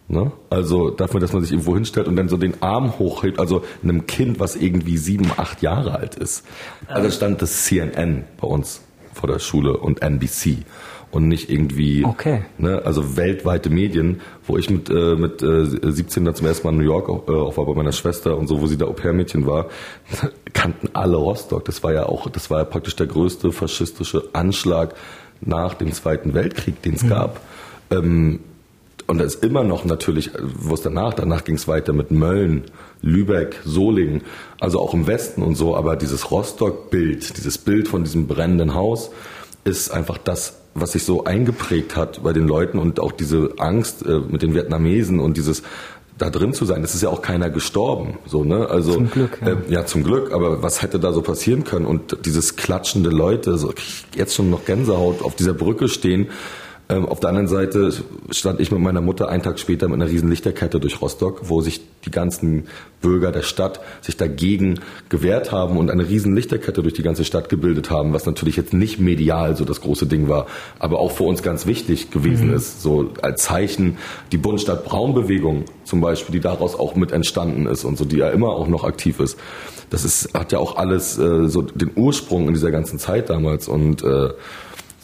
Ne? 0.08 0.30
Also 0.50 0.90
dafür, 0.90 1.18
dass 1.18 1.32
man 1.32 1.42
sich 1.42 1.50
irgendwo 1.52 1.74
hinstellt 1.74 2.06
und 2.06 2.14
dann 2.16 2.28
so 2.28 2.36
den 2.36 2.62
Arm 2.62 2.98
hochhebt, 2.98 3.40
also 3.40 3.64
einem 3.82 4.06
Kind, 4.06 4.38
was 4.38 4.54
irgendwie 4.54 4.98
sieben, 4.98 5.30
acht 5.36 5.62
Jahre 5.62 5.96
alt 5.98 6.14
ist. 6.14 6.44
Also 6.86 7.10
stand 7.10 7.42
das 7.42 7.64
CNN 7.64 8.24
bei 8.40 8.46
uns 8.46 8.82
vor 9.12 9.28
der 9.28 9.40
Schule 9.40 9.76
und 9.76 10.02
NBC 10.02 10.58
und 11.10 11.26
nicht 11.28 11.50
irgendwie, 11.50 12.04
Okay. 12.04 12.42
ne, 12.58 12.82
also 12.84 13.16
weltweite 13.16 13.70
Medien, 13.70 14.20
wo 14.46 14.56
ich 14.58 14.70
mit, 14.70 14.90
äh, 14.90 15.16
mit 15.16 15.42
äh, 15.42 15.64
17 15.64 16.24
dann 16.24 16.34
zum 16.34 16.46
ersten 16.46 16.66
Mal 16.66 16.72
in 16.72 16.78
New 16.78 16.84
York 16.84 17.08
äh, 17.08 17.32
auch 17.32 17.56
war 17.56 17.66
bei 17.66 17.74
meiner 17.74 17.92
Schwester 17.92 18.36
und 18.36 18.46
so, 18.46 18.60
wo 18.60 18.66
sie 18.66 18.76
da 18.76 18.86
Au-pair-Mädchen 18.86 19.46
war, 19.46 19.66
kannten 20.52 20.90
alle 20.92 21.16
Rostock. 21.16 21.64
Das 21.64 21.82
war 21.82 21.92
ja 21.92 22.06
auch, 22.06 22.28
das 22.28 22.50
war 22.50 22.58
ja 22.58 22.64
praktisch 22.64 22.94
der 22.96 23.06
größte 23.06 23.50
faschistische 23.50 24.28
Anschlag 24.34 24.94
nach 25.40 25.74
dem 25.74 25.92
Zweiten 25.92 26.34
Weltkrieg, 26.34 26.80
den 26.82 26.94
es 26.94 27.08
gab. 27.08 27.40
Ähm, 27.90 28.40
und 29.06 29.18
da 29.18 29.24
ist 29.24 29.44
immer 29.44 29.64
noch 29.64 29.84
natürlich, 29.84 30.34
äh, 30.34 30.38
wo 30.42 30.74
es 30.74 30.82
danach, 30.82 31.14
danach 31.14 31.44
ging 31.44 31.56
es 31.56 31.68
weiter 31.68 31.92
mit 31.92 32.10
Mölln, 32.10 32.64
Lübeck, 33.02 33.60
Solingen, 33.64 34.22
also 34.60 34.80
auch 34.80 34.94
im 34.94 35.06
Westen 35.06 35.42
und 35.42 35.54
so, 35.54 35.76
aber 35.76 35.96
dieses 35.96 36.30
Rostock-Bild, 36.30 37.36
dieses 37.36 37.58
Bild 37.58 37.88
von 37.88 38.04
diesem 38.04 38.26
brennenden 38.26 38.74
Haus 38.74 39.10
ist 39.64 39.90
einfach 39.90 40.18
das, 40.18 40.58
was 40.74 40.92
sich 40.92 41.04
so 41.04 41.24
eingeprägt 41.24 41.96
hat 41.96 42.22
bei 42.22 42.32
den 42.32 42.46
Leuten 42.46 42.78
und 42.78 43.00
auch 43.00 43.12
diese 43.12 43.54
Angst 43.58 44.04
äh, 44.04 44.18
mit 44.18 44.42
den 44.42 44.54
Vietnamesen 44.54 45.20
und 45.20 45.36
dieses 45.36 45.62
da 46.18 46.30
drin 46.30 46.54
zu 46.54 46.64
sein, 46.64 46.82
es 46.82 46.94
ist 46.94 47.02
ja 47.02 47.10
auch 47.10 47.20
keiner 47.20 47.50
gestorben, 47.50 48.18
so 48.24 48.42
ne? 48.42 48.68
Also 48.70 48.94
Zum 48.94 49.10
Glück, 49.10 49.38
ja. 49.42 49.48
äh, 49.48 49.56
ja, 49.68 49.86
zum 49.86 50.02
Glück. 50.02 50.32
Aber 50.32 50.62
was 50.62 50.80
hätte 50.82 50.98
da 50.98 51.12
so 51.12 51.20
passieren 51.20 51.64
können? 51.64 51.84
Und 51.84 52.24
dieses 52.24 52.56
klatschende 52.56 53.10
Leute, 53.10 53.58
so 53.58 53.72
jetzt 54.14 54.34
schon 54.34 54.50
noch 54.50 54.64
Gänsehaut 54.64 55.22
auf 55.22 55.36
dieser 55.36 55.52
Brücke 55.52 55.88
stehen. 55.88 56.28
Ähm, 56.88 57.06
auf 57.06 57.18
der 57.18 57.30
anderen 57.30 57.48
Seite 57.48 57.92
stand 58.30 58.60
ich 58.60 58.70
mit 58.70 58.80
meiner 58.80 59.00
Mutter 59.00 59.28
einen 59.28 59.42
Tag 59.42 59.58
später 59.58 59.88
mit 59.88 60.00
einer 60.00 60.10
riesen 60.10 60.30
Lichterkette 60.30 60.78
durch 60.78 61.00
Rostock, 61.02 61.48
wo 61.48 61.60
sich 61.60 61.80
die 62.04 62.12
ganzen 62.12 62.68
Bürger 63.00 63.32
der 63.32 63.42
Stadt 63.42 63.80
sich 64.02 64.16
dagegen 64.16 64.78
gewehrt 65.08 65.50
haben 65.50 65.78
und 65.78 65.90
eine 65.90 66.08
riesen 66.08 66.36
Lichterkette 66.36 66.82
durch 66.82 66.94
die 66.94 67.02
ganze 67.02 67.24
Stadt 67.24 67.48
gebildet 67.48 67.90
haben, 67.90 68.12
was 68.12 68.24
natürlich 68.24 68.56
jetzt 68.56 68.72
nicht 68.72 69.00
medial 69.00 69.56
so 69.56 69.64
das 69.64 69.80
große 69.80 70.06
Ding 70.06 70.28
war, 70.28 70.46
aber 70.78 71.00
auch 71.00 71.10
für 71.10 71.24
uns 71.24 71.42
ganz 71.42 71.66
wichtig 71.66 72.12
gewesen 72.12 72.52
ist, 72.52 72.82
so 72.82 73.10
als 73.20 73.42
Zeichen 73.42 73.98
die 74.30 74.38
Bundesstadt 74.38 74.84
Braun-Bewegung 74.84 75.64
zum 75.82 76.00
Beispiel, 76.00 76.34
die 76.34 76.40
daraus 76.40 76.78
auch 76.78 76.94
mit 76.94 77.10
entstanden 77.10 77.66
ist 77.66 77.84
und 77.84 77.98
so, 77.98 78.04
die 78.04 78.18
ja 78.18 78.30
immer 78.30 78.50
auch 78.50 78.68
noch 78.68 78.84
aktiv 78.84 79.18
ist. 79.18 79.36
Das 79.90 80.04
ist, 80.04 80.34
hat 80.34 80.52
ja 80.52 80.58
auch 80.58 80.76
alles 80.76 81.18
äh, 81.18 81.48
so 81.48 81.62
den 81.62 81.90
Ursprung 81.94 82.48
in 82.48 82.54
dieser 82.54 82.70
ganzen 82.70 82.98
Zeit 82.98 83.30
damals 83.30 83.68
und 83.68 84.02
äh, 84.02 84.30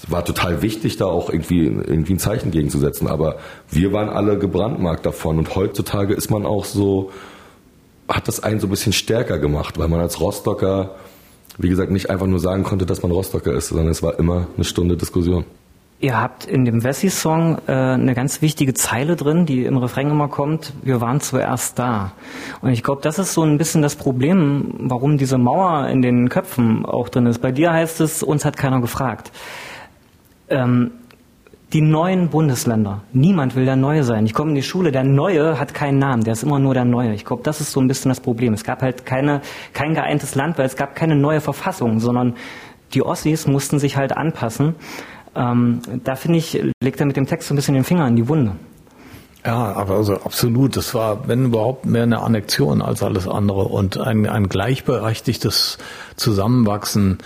war 0.09 0.25
total 0.25 0.62
wichtig, 0.62 0.97
da 0.97 1.07
auch 1.07 1.31
irgendwie, 1.31 1.65
irgendwie 1.67 2.15
ein 2.15 2.19
Zeichen 2.19 2.51
gegenzusetzen. 2.51 3.09
Aber 3.09 3.37
wir 3.71 3.93
waren 3.93 4.09
alle 4.09 4.38
gebrandmarkt 4.38 5.07
davon 5.07 5.38
und 5.38 5.55
heutzutage 5.55 6.15
ist 6.15 6.31
man 6.31 6.47
auch 6.47 6.65
so, 6.65 7.11
hat 8.09 8.29
das 8.29 8.43
einen 8.43 8.61
so 8.61 8.67
ein 8.67 8.71
bisschen 8.71 8.93
stärker 8.93 9.38
gemacht, 9.38 9.79
weil 9.79 9.88
man 9.88 10.01
als 10.01 10.21
Rostocker, 10.21 10.97
wie 11.59 11.69
gesagt, 11.69 11.91
nicht 11.91 12.11
einfach 12.11 12.27
nur 12.27 12.41
sagen 12.41 12.65
konnte, 12.65 12.87
dass 12.87 13.03
man 13.03 13.12
Rostocker 13.12 13.53
ist, 13.53 13.69
sondern 13.69 13.88
es 13.88 14.03
war 14.03 14.19
immer 14.19 14.47
eine 14.57 14.65
Stunde 14.65 14.97
Diskussion. 14.97 15.45
Ihr 16.03 16.21
habt 16.21 16.47
in 16.47 16.65
dem 16.65 16.83
Wessi-Song 16.83 17.59
äh, 17.69 17.73
eine 17.73 18.17
ganz 18.17 18.43
wichtige 18.43 18.75
Zeile 18.75 19.15
drin, 19.15 19.47
die 19.47 19.65
im 19.65 19.77
Refrain 19.77 20.11
immer 20.11 20.27
kommt, 20.27 20.73
wir 20.83 21.01
waren 21.01 21.21
zuerst 21.21 21.79
da. 21.79 22.11
Und 22.61 22.71
ich 22.71 22.83
glaube, 22.83 23.03
das 23.03 23.21
ist 23.21 23.35
so 23.35 23.45
ein 23.45 23.57
bisschen 23.57 23.83
das 23.83 23.95
Problem, 23.95 24.75
warum 24.79 25.17
diese 25.17 25.38
Mauer 25.38 25.87
in 25.87 26.03
den 26.03 26.29
Köpfen 26.29 26.85
auch 26.85 27.09
drin 27.09 27.27
ist. 27.27 27.41
Bei 27.41 27.53
dir 27.53 27.73
heißt 27.73 28.01
es, 28.01 28.25
uns 28.25 28.45
hat 28.45 28.57
keiner 28.57 28.81
gefragt. 28.81 29.31
Ähm, 30.53 30.93
die 31.73 31.81
neuen 31.81 32.29
Bundesländer. 32.29 33.01
Niemand 33.12 33.57
will 33.57 33.65
der 33.65 33.77
Neue 33.77 34.05
sein. 34.05 34.27
Ich 34.27 34.35
komme 34.35 34.51
in 34.51 34.55
die 34.57 34.62
Schule, 34.62 34.93
der 34.93 35.05
Neue 35.05 35.59
hat 35.59 35.73
keinen 35.73 35.99
Namen, 35.99 36.23
der 36.23 36.35
ist 36.35 36.43
immer 36.43 36.59
nur 36.59 36.75
der 36.75 36.85
Neue. 36.85 37.15
Ich 37.15 37.25
glaube, 37.25 37.43
das 37.43 37.62
ist 37.62 37.73
so 37.73 37.81
ein 37.81 37.88
bisschen 37.88 38.11
das 38.11 38.21
Problem. 38.21 38.53
Es 38.53 38.62
gab 38.62 38.83
halt 38.83 39.07
keine, 39.07 39.41
kein 39.73 39.95
geeintes 39.95 40.35
Land, 40.35 40.59
weil 40.59 40.67
es 40.67 40.77
gab 40.77 40.95
keine 40.95 41.17
neue 41.17 41.41
Verfassung, 41.41 41.99
sondern 41.99 42.35
die 42.93 43.03
Ossis 43.03 43.47
mussten 43.47 43.79
sich 43.79 43.97
halt 43.97 44.15
anpassen. 44.15 44.75
Ähm, 45.35 45.81
da 46.05 46.15
finde 46.15 46.38
ich, 46.38 46.62
legt 46.83 47.01
er 47.01 47.07
mit 47.07 47.17
dem 47.17 47.27
Text 47.27 47.49
so 47.49 47.55
ein 47.55 47.57
bisschen 47.57 47.75
den 47.75 47.85
Finger 47.85 48.07
in 48.07 48.17
die 48.17 48.29
Wunde. 48.29 48.53
Ja, 49.45 49.73
aber 49.73 49.97
also 49.97 50.15
absolut. 50.15 50.77
Das 50.77 50.95
war, 50.95 51.27
wenn 51.27 51.47
überhaupt, 51.47 51.85
mehr 51.85 52.05
eine 52.05 52.21
Annexion 52.21 52.81
als 52.81 53.03
alles 53.03 53.27
andere 53.27 53.65
und 53.65 53.99
ein, 53.99 54.29
ein 54.29 54.49
gleichberechtigtes 54.49 55.79
Zusammenwachsen. 56.17 57.19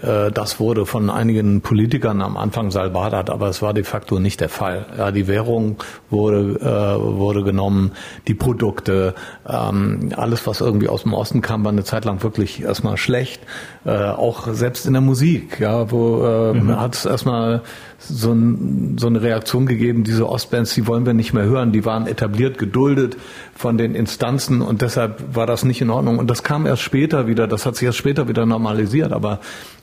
Äh, 0.00 0.30
das 0.30 0.60
wurde 0.60 0.86
von 0.86 1.10
einigen 1.10 1.60
Politikern 1.60 2.22
am 2.22 2.36
Anfang 2.36 2.70
salbadert, 2.70 3.30
aber 3.30 3.48
es 3.48 3.62
war 3.62 3.74
de 3.74 3.84
facto 3.84 4.18
nicht 4.18 4.40
der 4.40 4.48
Fall. 4.48 4.86
Ja, 4.96 5.10
die 5.10 5.26
Währung 5.28 5.76
wurde, 6.10 6.60
äh, 6.60 7.18
wurde 7.18 7.42
genommen, 7.42 7.92
die 8.28 8.34
Produkte, 8.34 9.14
ähm, 9.48 10.10
alles, 10.16 10.46
was 10.46 10.60
irgendwie 10.60 10.88
aus 10.88 11.02
dem 11.02 11.14
Osten 11.14 11.42
kam, 11.42 11.64
war 11.64 11.72
eine 11.72 11.84
Zeit 11.84 12.04
lang 12.04 12.22
wirklich 12.22 12.62
erstmal 12.62 12.96
schlecht. 12.96 13.42
Äh, 13.84 13.90
auch 13.90 14.48
selbst 14.52 14.86
in 14.86 14.92
der 14.92 15.02
Musik, 15.02 15.60
ja, 15.60 15.90
wo 15.90 16.24
äh, 16.24 16.60
hat 16.74 16.94
es 16.94 17.04
erstmal 17.04 17.62
so, 18.08 18.32
ein, 18.32 18.96
so 18.98 19.06
eine 19.06 19.22
Reaktion 19.22 19.66
gegeben, 19.66 20.02
diese 20.02 20.28
Ostbands, 20.28 20.74
die 20.74 20.86
wollen 20.86 21.06
wir 21.06 21.14
nicht 21.14 21.32
mehr 21.32 21.44
hören, 21.44 21.72
die 21.72 21.84
waren 21.84 22.06
etabliert, 22.06 22.58
geduldet 22.58 23.16
von 23.54 23.76
den 23.76 23.94
Instanzen 23.94 24.62
und 24.62 24.82
deshalb 24.82 25.36
war 25.36 25.46
das 25.46 25.64
nicht 25.64 25.80
in 25.80 25.90
Ordnung. 25.90 26.18
Und 26.18 26.30
das 26.30 26.42
kam 26.42 26.66
erst 26.66 26.82
später 26.82 27.26
wieder, 27.26 27.46
das 27.46 27.66
hat 27.66 27.76
sich 27.76 27.86
erst 27.86 27.98
später 27.98 28.28
wieder 28.28 28.46
normalisiert, 28.46 29.12
aber 29.12 29.40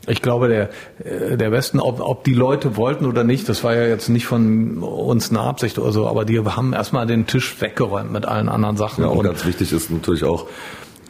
ich 0.07 0.21
glaube, 0.21 0.47
der, 0.47 0.69
äh, 1.03 1.37
der 1.37 1.51
Westen, 1.51 1.79
ob, 1.79 1.99
ob 2.01 2.23
die 2.23 2.33
Leute 2.33 2.75
wollten 2.75 3.05
oder 3.05 3.23
nicht, 3.23 3.47
das 3.47 3.63
war 3.63 3.75
ja 3.75 3.85
jetzt 3.85 4.09
nicht 4.09 4.25
von 4.25 4.79
uns 4.79 5.29
eine 5.29 5.41
Absicht 5.41 5.77
oder 5.77 5.91
so, 5.91 6.07
aber 6.07 6.25
die 6.25 6.39
haben 6.39 6.73
erstmal 6.73 7.05
den 7.05 7.27
Tisch 7.27 7.61
weggeräumt 7.61 8.11
mit 8.11 8.25
allen 8.25 8.49
anderen 8.49 8.75
Sachen. 8.75 9.03
Ja, 9.03 9.09
und 9.09 9.19
und 9.19 9.25
ganz 9.25 9.45
wichtig 9.45 9.71
ist 9.71 9.91
natürlich 9.91 10.23
auch, 10.23 10.47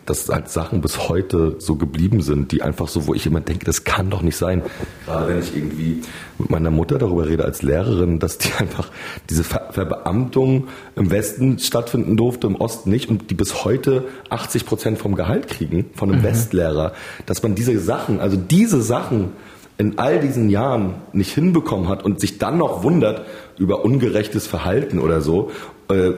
dass 0.10 0.28
halt 0.28 0.50
Sachen 0.50 0.82
bis 0.82 1.08
heute 1.08 1.56
so 1.60 1.76
geblieben 1.76 2.22
sind, 2.22 2.52
die 2.52 2.62
einfach 2.64 2.88
so, 2.88 3.06
wo 3.06 3.14
ich 3.14 3.26
immer 3.26 3.42
denke, 3.42 3.66
das 3.66 3.84
kann 3.84 4.10
doch 4.10 4.22
nicht 4.22 4.38
sein. 4.38 4.64
Gerade 5.06 5.28
wenn 5.28 5.40
ich 5.40 5.56
irgendwie 5.56 6.02
mit 6.40 6.50
meiner 6.50 6.72
Mutter 6.72 6.98
darüber 6.98 7.28
rede 7.28 7.46
als 7.46 7.62
Lehrerin, 7.62 8.20
dass 8.20 8.40
die 8.40 8.52
einfach 8.58 8.90
diese 9.30 9.44
Ver 9.44 9.70
Verbeamtung 9.72 10.68
im 10.96 11.12
Westen 11.12 11.60
stattfinden 11.60 12.18
durfte, 12.18 12.48
im 12.48 12.56
Osten 12.56 12.90
nicht 12.90 13.10
und 13.10 13.30
die 13.30 13.36
bis 13.36 13.64
heute 13.64 14.06
80 14.30 14.66
Prozent 14.66 14.98
vom 14.98 15.14
Gehalt 15.16 15.48
kriegen 15.48 15.92
von 15.94 16.12
einem 16.12 16.24
Westlehrer, 16.24 16.94
dass 17.26 17.44
man 17.44 17.54
diese 17.54 17.78
Sachen, 17.80 18.20
also 18.20 18.36
diese 18.36 18.82
Sachen 18.82 19.34
in 19.78 19.98
all 20.00 20.20
diesen 20.20 20.50
Jahren 20.50 20.96
nicht 21.14 21.34
hinbekommen 21.34 21.88
hat 21.88 22.04
und 22.04 22.20
sich 22.20 22.38
dann 22.38 22.58
noch 22.58 22.84
wundert 22.84 23.26
über 23.58 23.86
ungerechtes 23.86 24.48
Verhalten 24.48 25.00
oder 25.00 25.22
so, 25.22 25.52
äh, 25.90 26.14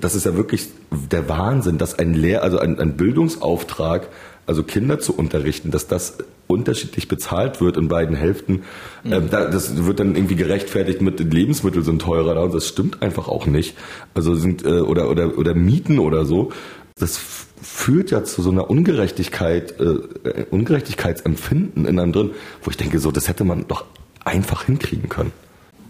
das 0.00 0.14
ist 0.14 0.26
ja 0.26 0.36
wirklich 0.36 0.68
der 1.10 1.28
Wahnsinn, 1.28 1.78
dass 1.78 1.98
ein 1.98 2.14
Lehr, 2.14 2.42
also 2.42 2.58
ein, 2.58 2.78
ein 2.78 2.96
Bildungsauftrag, 2.96 4.08
also 4.46 4.62
Kinder 4.62 4.98
zu 4.98 5.16
unterrichten, 5.16 5.70
dass 5.70 5.86
das 5.86 6.18
unterschiedlich 6.46 7.08
bezahlt 7.08 7.60
wird 7.60 7.76
in 7.76 7.88
beiden 7.88 8.14
Hälften. 8.14 8.64
Ähm, 9.04 9.28
da, 9.30 9.46
das 9.46 9.86
wird 9.86 10.00
dann 10.00 10.14
irgendwie 10.14 10.36
gerechtfertigt 10.36 11.00
mit 11.00 11.20
Lebensmittel 11.32 11.82
sind 11.82 12.02
teurer, 12.02 12.42
und 12.42 12.54
das 12.54 12.68
stimmt 12.68 13.02
einfach 13.02 13.28
auch 13.28 13.46
nicht. 13.46 13.76
Also 14.12 14.34
sind 14.34 14.64
äh, 14.64 14.80
oder 14.80 15.10
oder 15.10 15.38
oder 15.38 15.54
Mieten 15.54 15.98
oder 15.98 16.26
so. 16.26 16.52
Das 16.96 17.18
führt 17.62 18.10
ja 18.10 18.22
zu 18.22 18.42
so 18.42 18.50
einer 18.50 18.70
Ungerechtigkeit, 18.70 19.80
äh, 19.80 20.44
Ungerechtigkeitsempfinden 20.50 21.86
in 21.86 21.98
einem 21.98 22.12
drin, 22.12 22.30
wo 22.62 22.70
ich 22.70 22.76
denke, 22.76 22.98
so 22.98 23.10
das 23.10 23.28
hätte 23.28 23.44
man 23.44 23.66
doch 23.66 23.86
einfach 24.24 24.64
hinkriegen 24.64 25.08
können. 25.08 25.32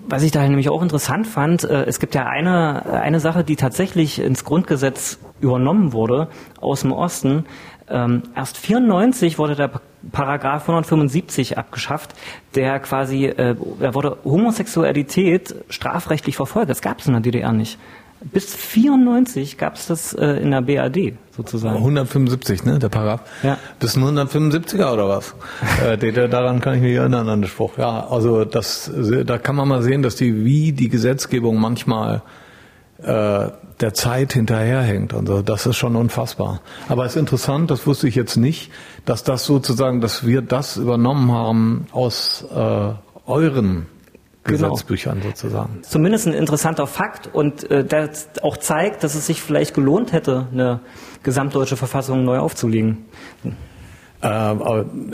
Was 0.06 0.22
ich 0.22 0.32
da 0.32 0.42
nämlich 0.42 0.68
auch 0.68 0.82
interessant 0.82 1.26
fand, 1.26 1.64
äh, 1.64 1.84
es 1.84 1.98
gibt 1.98 2.14
ja 2.14 2.26
eine, 2.26 2.84
eine 3.00 3.20
Sache, 3.20 3.42
die 3.42 3.56
tatsächlich 3.56 4.18
ins 4.20 4.44
Grundgesetz 4.44 5.18
übernommen 5.40 5.92
wurde 5.92 6.28
aus 6.60 6.82
dem 6.82 6.92
Osten. 6.92 7.46
Ähm, 7.88 8.22
erst 8.36 8.56
94 8.58 9.38
wurde 9.38 9.54
der 9.56 9.68
Pa- 9.68 9.80
Paragraph 10.12 10.62
175 10.68 11.56
abgeschafft, 11.56 12.14
der 12.54 12.78
quasi, 12.80 13.24
äh, 13.26 13.56
da 13.80 13.94
wurde 13.94 14.18
Homosexualität 14.24 15.54
strafrechtlich 15.70 16.36
verfolgt. 16.36 16.68
Das 16.70 16.82
gab 16.82 17.00
es 17.00 17.06
in 17.06 17.12
der 17.14 17.22
DDR 17.22 17.52
nicht. 17.52 17.78
Bis 18.32 18.54
94 18.54 19.58
gab 19.58 19.76
es 19.76 19.86
das 19.86 20.12
äh, 20.14 20.26
in 20.42 20.50
der 20.50 20.62
BAD 20.62 21.14
sozusagen. 21.36 21.76
175, 21.76 22.64
ne, 22.64 22.78
der 22.78 22.88
Paragraph. 22.88 23.22
Ja. 23.42 23.58
Bis 23.78 23.96
ein 23.96 24.02
175er 24.02 24.92
oder 24.92 25.08
was? 25.08 25.34
äh, 25.84 25.98
der, 25.98 26.28
daran 26.28 26.60
kann 26.60 26.74
ich 26.76 26.82
mich 26.82 26.94
erinnern 26.94 27.28
an 27.28 27.42
den 27.42 27.48
Spruch. 27.48 27.76
Ja, 27.78 28.06
also 28.08 28.44
das, 28.44 28.90
da 29.24 29.38
kann 29.38 29.56
man 29.56 29.68
mal 29.68 29.82
sehen, 29.82 30.02
dass 30.02 30.16
die, 30.16 30.44
wie 30.44 30.72
die 30.72 30.88
Gesetzgebung 30.88 31.60
manchmal 31.60 32.22
äh, 33.02 33.48
der 33.80 33.92
Zeit 33.92 34.32
hinterherhängt 34.32 35.12
und 35.12 35.26
so. 35.26 35.42
Das 35.42 35.66
ist 35.66 35.76
schon 35.76 35.96
unfassbar. 35.96 36.60
Aber 36.88 37.04
es 37.04 37.12
ist 37.12 37.20
interessant, 37.20 37.70
das 37.70 37.86
wusste 37.86 38.08
ich 38.08 38.14
jetzt 38.14 38.36
nicht, 38.36 38.70
dass 39.04 39.24
das 39.24 39.44
sozusagen, 39.44 40.00
dass 40.00 40.26
wir 40.26 40.42
das 40.42 40.76
übernommen 40.76 41.32
haben 41.32 41.86
aus 41.92 42.44
äh, 42.54 42.90
euren 43.26 43.86
Genau. 44.44 44.70
Gesetzbüchern 44.70 45.22
sozusagen. 45.22 45.82
Zumindest 45.82 46.26
ein 46.26 46.34
interessanter 46.34 46.86
Fakt 46.86 47.30
und 47.32 47.70
äh, 47.70 47.82
der 47.82 48.10
auch 48.42 48.58
zeigt, 48.58 49.02
dass 49.02 49.14
es 49.14 49.26
sich 49.26 49.40
vielleicht 49.40 49.72
gelohnt 49.74 50.12
hätte, 50.12 50.48
eine 50.52 50.80
gesamtdeutsche 51.22 51.76
Verfassung 51.76 52.24
neu 52.24 52.38
aufzulegen. 52.38 53.06
Äh, 54.24 54.28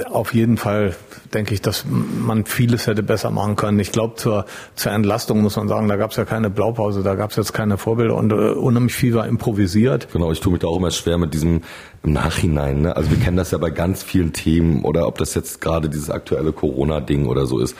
auf 0.08 0.34
jeden 0.34 0.56
Fall 0.56 0.94
denke 1.34 1.52
ich, 1.54 1.60
dass 1.60 1.84
man 1.84 2.44
vieles 2.44 2.86
hätte 2.86 3.02
besser 3.02 3.30
machen 3.30 3.56
können. 3.56 3.80
Ich 3.80 3.90
glaube, 3.90 4.14
zur, 4.14 4.46
zur 4.76 4.92
Entlastung 4.92 5.42
muss 5.42 5.56
man 5.56 5.66
sagen, 5.66 5.88
da 5.88 5.96
gab 5.96 6.12
es 6.12 6.16
ja 6.16 6.24
keine 6.24 6.48
Blaupause, 6.48 7.02
da 7.02 7.16
gab 7.16 7.30
es 7.30 7.36
jetzt 7.36 7.52
keine 7.52 7.76
Vorbilder 7.76 8.14
und 8.14 8.30
äh, 8.30 8.34
unheimlich 8.34 8.94
viel 8.94 9.14
war 9.14 9.26
improvisiert. 9.26 10.08
Genau, 10.12 10.30
ich 10.30 10.38
tue 10.38 10.52
mich 10.52 10.60
da 10.60 10.68
auch 10.68 10.76
immer 10.76 10.92
schwer 10.92 11.18
mit 11.18 11.34
diesem 11.34 11.62
im 12.04 12.12
Nachhinein. 12.12 12.82
Ne? 12.82 12.96
Also 12.96 13.10
wir 13.10 13.18
kennen 13.18 13.36
das 13.36 13.50
ja 13.50 13.58
bei 13.58 13.70
ganz 13.70 14.04
vielen 14.04 14.32
Themen 14.32 14.84
oder 14.84 15.08
ob 15.08 15.18
das 15.18 15.34
jetzt 15.34 15.60
gerade 15.60 15.88
dieses 15.88 16.10
aktuelle 16.10 16.52
Corona-Ding 16.52 17.26
oder 17.26 17.46
so 17.46 17.58
ist. 17.58 17.76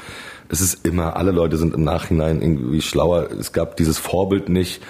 Es 0.50 0.60
ist 0.60 0.84
immer, 0.86 1.16
alle 1.16 1.30
Leute 1.30 1.56
sind 1.56 1.74
im 1.74 1.84
Nachhinein 1.84 2.42
irgendwie 2.42 2.82
schlauer. 2.82 3.28
Es 3.30 3.52
gab 3.52 3.76
dieses 3.76 3.98
Vorbild 3.98 4.48
nicht. 4.48 4.82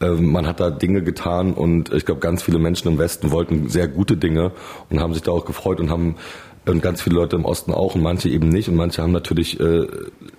Ähm, 0.00 0.30
Man 0.30 0.46
hat 0.46 0.60
da 0.60 0.70
Dinge 0.70 1.02
getan 1.02 1.54
und 1.54 1.92
ich 1.92 2.06
glaube, 2.06 2.20
ganz 2.20 2.42
viele 2.42 2.58
Menschen 2.58 2.88
im 2.88 2.98
Westen 2.98 3.30
wollten 3.32 3.68
sehr 3.68 3.88
gute 3.88 4.16
Dinge 4.16 4.52
und 4.90 5.00
haben 5.00 5.14
sich 5.14 5.22
da 5.22 5.32
auch 5.32 5.44
gefreut 5.44 5.80
und 5.80 5.90
haben 5.90 6.16
und 6.66 6.82
ganz 6.82 7.00
viele 7.00 7.16
Leute 7.16 7.36
im 7.36 7.44
Osten 7.46 7.72
auch 7.72 7.94
und 7.94 8.02
manche 8.02 8.28
eben 8.28 8.48
nicht 8.50 8.68
und 8.68 8.76
manche 8.76 9.02
haben 9.02 9.12
natürlich 9.12 9.58
äh, 9.58 9.86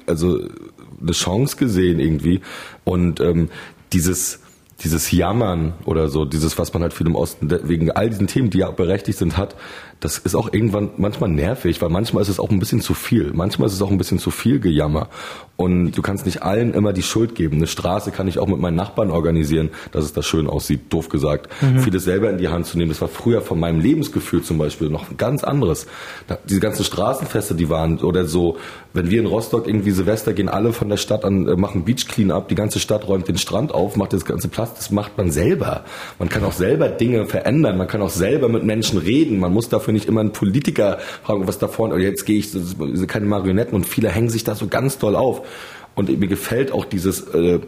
also 0.05 0.39
eine 1.01 1.11
Chance 1.11 1.57
gesehen 1.57 1.99
irgendwie 1.99 2.41
und 2.83 3.19
ähm, 3.19 3.49
dieses 3.93 4.39
dieses 4.83 5.11
Jammern 5.11 5.73
oder 5.85 6.07
so, 6.07 6.25
dieses, 6.25 6.57
was 6.57 6.73
man 6.73 6.81
halt 6.81 6.93
viel 6.93 7.07
im 7.07 7.15
Osten 7.15 7.49
wegen 7.67 7.91
all 7.91 8.09
diesen 8.09 8.27
Themen, 8.27 8.49
die 8.49 8.59
ja 8.59 8.71
berechtigt 8.71 9.17
sind, 9.17 9.37
hat, 9.37 9.55
das 9.99 10.17
ist 10.17 10.35
auch 10.35 10.53
irgendwann 10.53 10.91
manchmal 10.97 11.29
nervig, 11.29 11.81
weil 11.81 11.89
manchmal 11.89 12.21
ist 12.21 12.29
es 12.29 12.39
auch 12.39 12.49
ein 12.49 12.59
bisschen 12.59 12.79
zu 12.79 12.93
viel. 12.93 13.31
Manchmal 13.33 13.67
ist 13.67 13.73
es 13.73 13.81
auch 13.81 13.91
ein 13.91 13.97
bisschen 13.97 14.19
zu 14.19 14.31
viel 14.31 14.59
Gejammer. 14.59 15.09
Und 15.57 15.91
du 15.91 16.01
kannst 16.01 16.25
nicht 16.25 16.41
allen 16.41 16.73
immer 16.73 16.93
die 16.93 17.03
Schuld 17.03 17.35
geben. 17.35 17.57
Eine 17.57 17.67
Straße 17.67 18.11
kann 18.11 18.29
ich 18.29 18.39
auch 18.39 18.47
mit 18.47 18.59
meinen 18.59 18.77
Nachbarn 18.77 19.11
organisieren, 19.11 19.71
dass 19.91 20.05
es 20.05 20.13
da 20.13 20.23
schön 20.23 20.47
aussieht, 20.47 20.83
doof 20.89 21.09
gesagt. 21.09 21.49
Vieles 21.79 22.05
selber 22.05 22.29
in 22.29 22.37
die 22.37 22.47
Hand 22.47 22.65
zu 22.65 22.77
nehmen, 22.77 22.89
das 22.89 23.01
war 23.01 23.09
früher 23.09 23.41
von 23.41 23.59
meinem 23.59 23.81
Lebensgefühl 23.81 24.41
zum 24.41 24.57
Beispiel 24.57 24.89
noch 24.89 25.17
ganz 25.17 25.43
anderes. 25.43 25.85
Diese 26.47 26.61
ganzen 26.61 26.85
Straßenfeste, 26.85 27.55
die 27.55 27.69
waren, 27.69 27.99
oder 27.99 28.25
so, 28.25 28.57
wenn 28.93 29.11
wir 29.11 29.19
in 29.19 29.25
Rostock 29.25 29.67
irgendwie 29.67 29.91
Silvester 29.91 30.33
gehen, 30.33 30.49
alle 30.49 30.73
von 30.73 30.89
der 30.89 30.97
Stadt 30.97 31.25
an, 31.25 31.47
äh, 31.47 31.55
machen 31.55 31.83
Beach 31.83 32.07
Clean-up, 32.07 32.47
die 32.47 32.55
ganze 32.55 32.79
Stadt 32.79 33.07
räumt 33.07 33.27
den 33.27 33.37
Strand 33.37 33.73
auf, 33.73 33.97
macht 33.97 34.13
das 34.13 34.25
ganze 34.25 34.47
Platz, 34.47 34.75
das 34.75 34.91
macht 34.91 35.17
man 35.17 35.29
selber. 35.29 35.83
Man 36.17 36.29
kann 36.29 36.43
auch 36.43 36.53
selber 36.53 36.87
Dinge 36.87 37.25
verändern, 37.25 37.77
man 37.77 37.87
kann 37.87 38.01
auch 38.01 38.09
selber 38.09 38.49
mit 38.49 38.63
Menschen 38.63 38.97
reden, 38.97 39.39
man 39.39 39.53
muss 39.53 39.69
dafür 39.69 39.88
nicht 39.91 40.05
immer 40.05 40.21
einen 40.21 40.31
Politiker 40.31 40.99
fragen, 41.23 41.47
was 41.47 41.59
da 41.59 41.67
vorne, 41.67 41.93
oder 41.95 42.03
jetzt 42.03 42.25
gehe 42.25 42.37
ich, 42.37 42.51
keine 43.07 43.25
Marionetten 43.25 43.75
und 43.75 43.85
viele 43.85 44.09
hängen 44.09 44.29
sich 44.29 44.43
da 44.43 44.55
so 44.55 44.67
ganz 44.67 44.97
doll 44.97 45.15
auf. 45.15 45.41
Und 45.95 46.17
mir 46.17 46.27
gefällt 46.27 46.71
auch 46.71 46.85
dieses, 46.85 47.27
äh, 47.33 47.59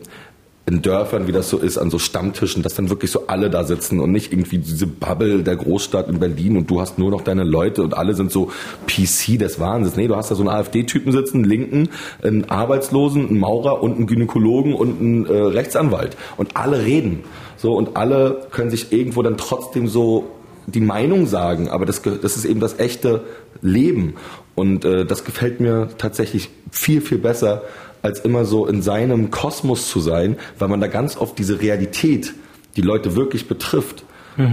in 0.68 0.82
Dörfern, 0.82 1.28
wie 1.28 1.32
das 1.32 1.50
so 1.50 1.58
ist, 1.58 1.78
an 1.78 1.90
so 1.90 1.98
Stammtischen, 1.98 2.62
dass 2.62 2.76
dann 2.76 2.90
wirklich 2.90 3.12
so 3.12 3.28
alle 3.28 3.50
da 3.50 3.64
sitzen 3.64 4.00
und 4.00 4.12
nicht 4.12 4.32
irgendwie 4.32 4.60
diese 4.60 4.86
Bubble 4.86 5.44
der 5.44 5.56
Großstadt 5.56 6.08
in 6.08 6.20
Berlin 6.20 6.56
und 6.56 6.70
du 6.70 6.80
hast 6.80 7.00
nur 7.00 7.10
noch 7.10 7.22
deine 7.22 7.44
Leute 7.44 7.82
und 7.82 7.96
alle 7.96 8.14
sind 8.14 8.32
so 8.32 8.52
PC 8.86 9.40
des 9.40 9.60
Wahnsinns. 9.60 9.98
Nee, 9.98 10.08
du 10.08 10.16
hast 10.16 10.30
da 10.30 10.36
so 10.36 10.44
einen 10.44 10.50
AfD-Typen 10.50 11.12
sitzen, 11.12 11.38
einen 11.38 11.46
Linken, 11.46 11.90
einen 12.22 12.50
Arbeitslosen, 12.50 13.28
einen 13.28 13.40
Maurer 13.40 13.82
und 13.82 13.98
einen 13.98 14.06
Gynäkologen 14.06 14.74
und 14.74 15.02
einen 15.02 15.26
äh, 15.26 15.34
Rechtsanwalt. 15.34 16.16
Und 16.38 16.56
alle 16.56 16.86
reden. 16.86 17.24
So, 17.58 17.74
und 17.74 17.98
alle 17.98 18.48
können 18.52 18.70
sich 18.70 18.94
irgendwo 18.94 19.24
dann 19.24 19.38
trotzdem 19.38 19.88
so 19.88 20.28
die 20.74 20.82
Meinung 20.82 21.28
sagen, 21.28 21.70
aber 21.70 21.86
das, 21.86 22.02
das 22.02 22.38
ist 22.38 22.46
eben 22.46 22.60
das 22.60 22.80
echte 22.80 23.24
Leben. 23.62 24.16
Und 24.56 24.86
äh, 24.86 25.06
das 25.06 25.24
gefällt 25.24 25.60
mir 25.60 25.90
tatsächlich 25.98 26.50
viel, 26.72 27.02
viel 27.02 27.18
besser, 27.18 27.64
als 28.02 28.20
immer 28.20 28.46
so 28.46 28.66
in 28.66 28.82
seinem 28.82 29.30
Kosmos 29.30 29.90
zu 29.90 30.00
sein, 30.00 30.38
weil 30.58 30.68
man 30.68 30.82
da 30.82 30.88
ganz 30.88 31.18
oft 31.18 31.38
diese 31.38 31.62
Realität, 31.62 32.34
die 32.76 32.82
Leute 32.82 33.16
wirklich 33.16 33.48
betrifft, 33.48 34.04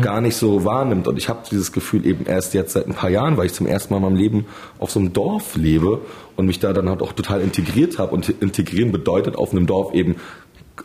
gar 0.03 0.21
nicht 0.21 0.37
so 0.37 0.65
wahrnimmt. 0.65 1.07
Und 1.07 1.17
ich 1.17 1.29
habe 1.29 1.41
dieses 1.51 1.73
Gefühl 1.73 2.05
eben 2.07 2.27
erst 2.27 2.55
jetzt 2.55 2.73
seit 2.73 2.87
ein 2.87 2.95
paar 2.95 3.11
Jahren, 3.11 3.37
weil 3.37 3.47
ich 3.47 3.55
zum 3.55 3.67
ersten 3.67 3.93
Mal 3.93 3.99
in 3.99 4.03
meinem 4.05 4.17
Leben 4.17 4.47
auf 4.79 4.91
so 4.91 4.99
einem 4.99 5.13
Dorf 5.13 5.57
lebe 5.57 6.01
und 6.37 6.47
mich 6.47 6.59
da 6.59 6.73
dann 6.73 6.89
halt 6.89 7.01
auch 7.01 7.13
total 7.13 7.41
integriert 7.41 7.99
habe. 7.99 8.13
Und 8.13 8.29
integrieren 8.29 8.93
bedeutet 8.93 9.37
auf 9.37 9.53
einem 9.53 9.67
Dorf 9.67 9.95
eben 9.95 10.17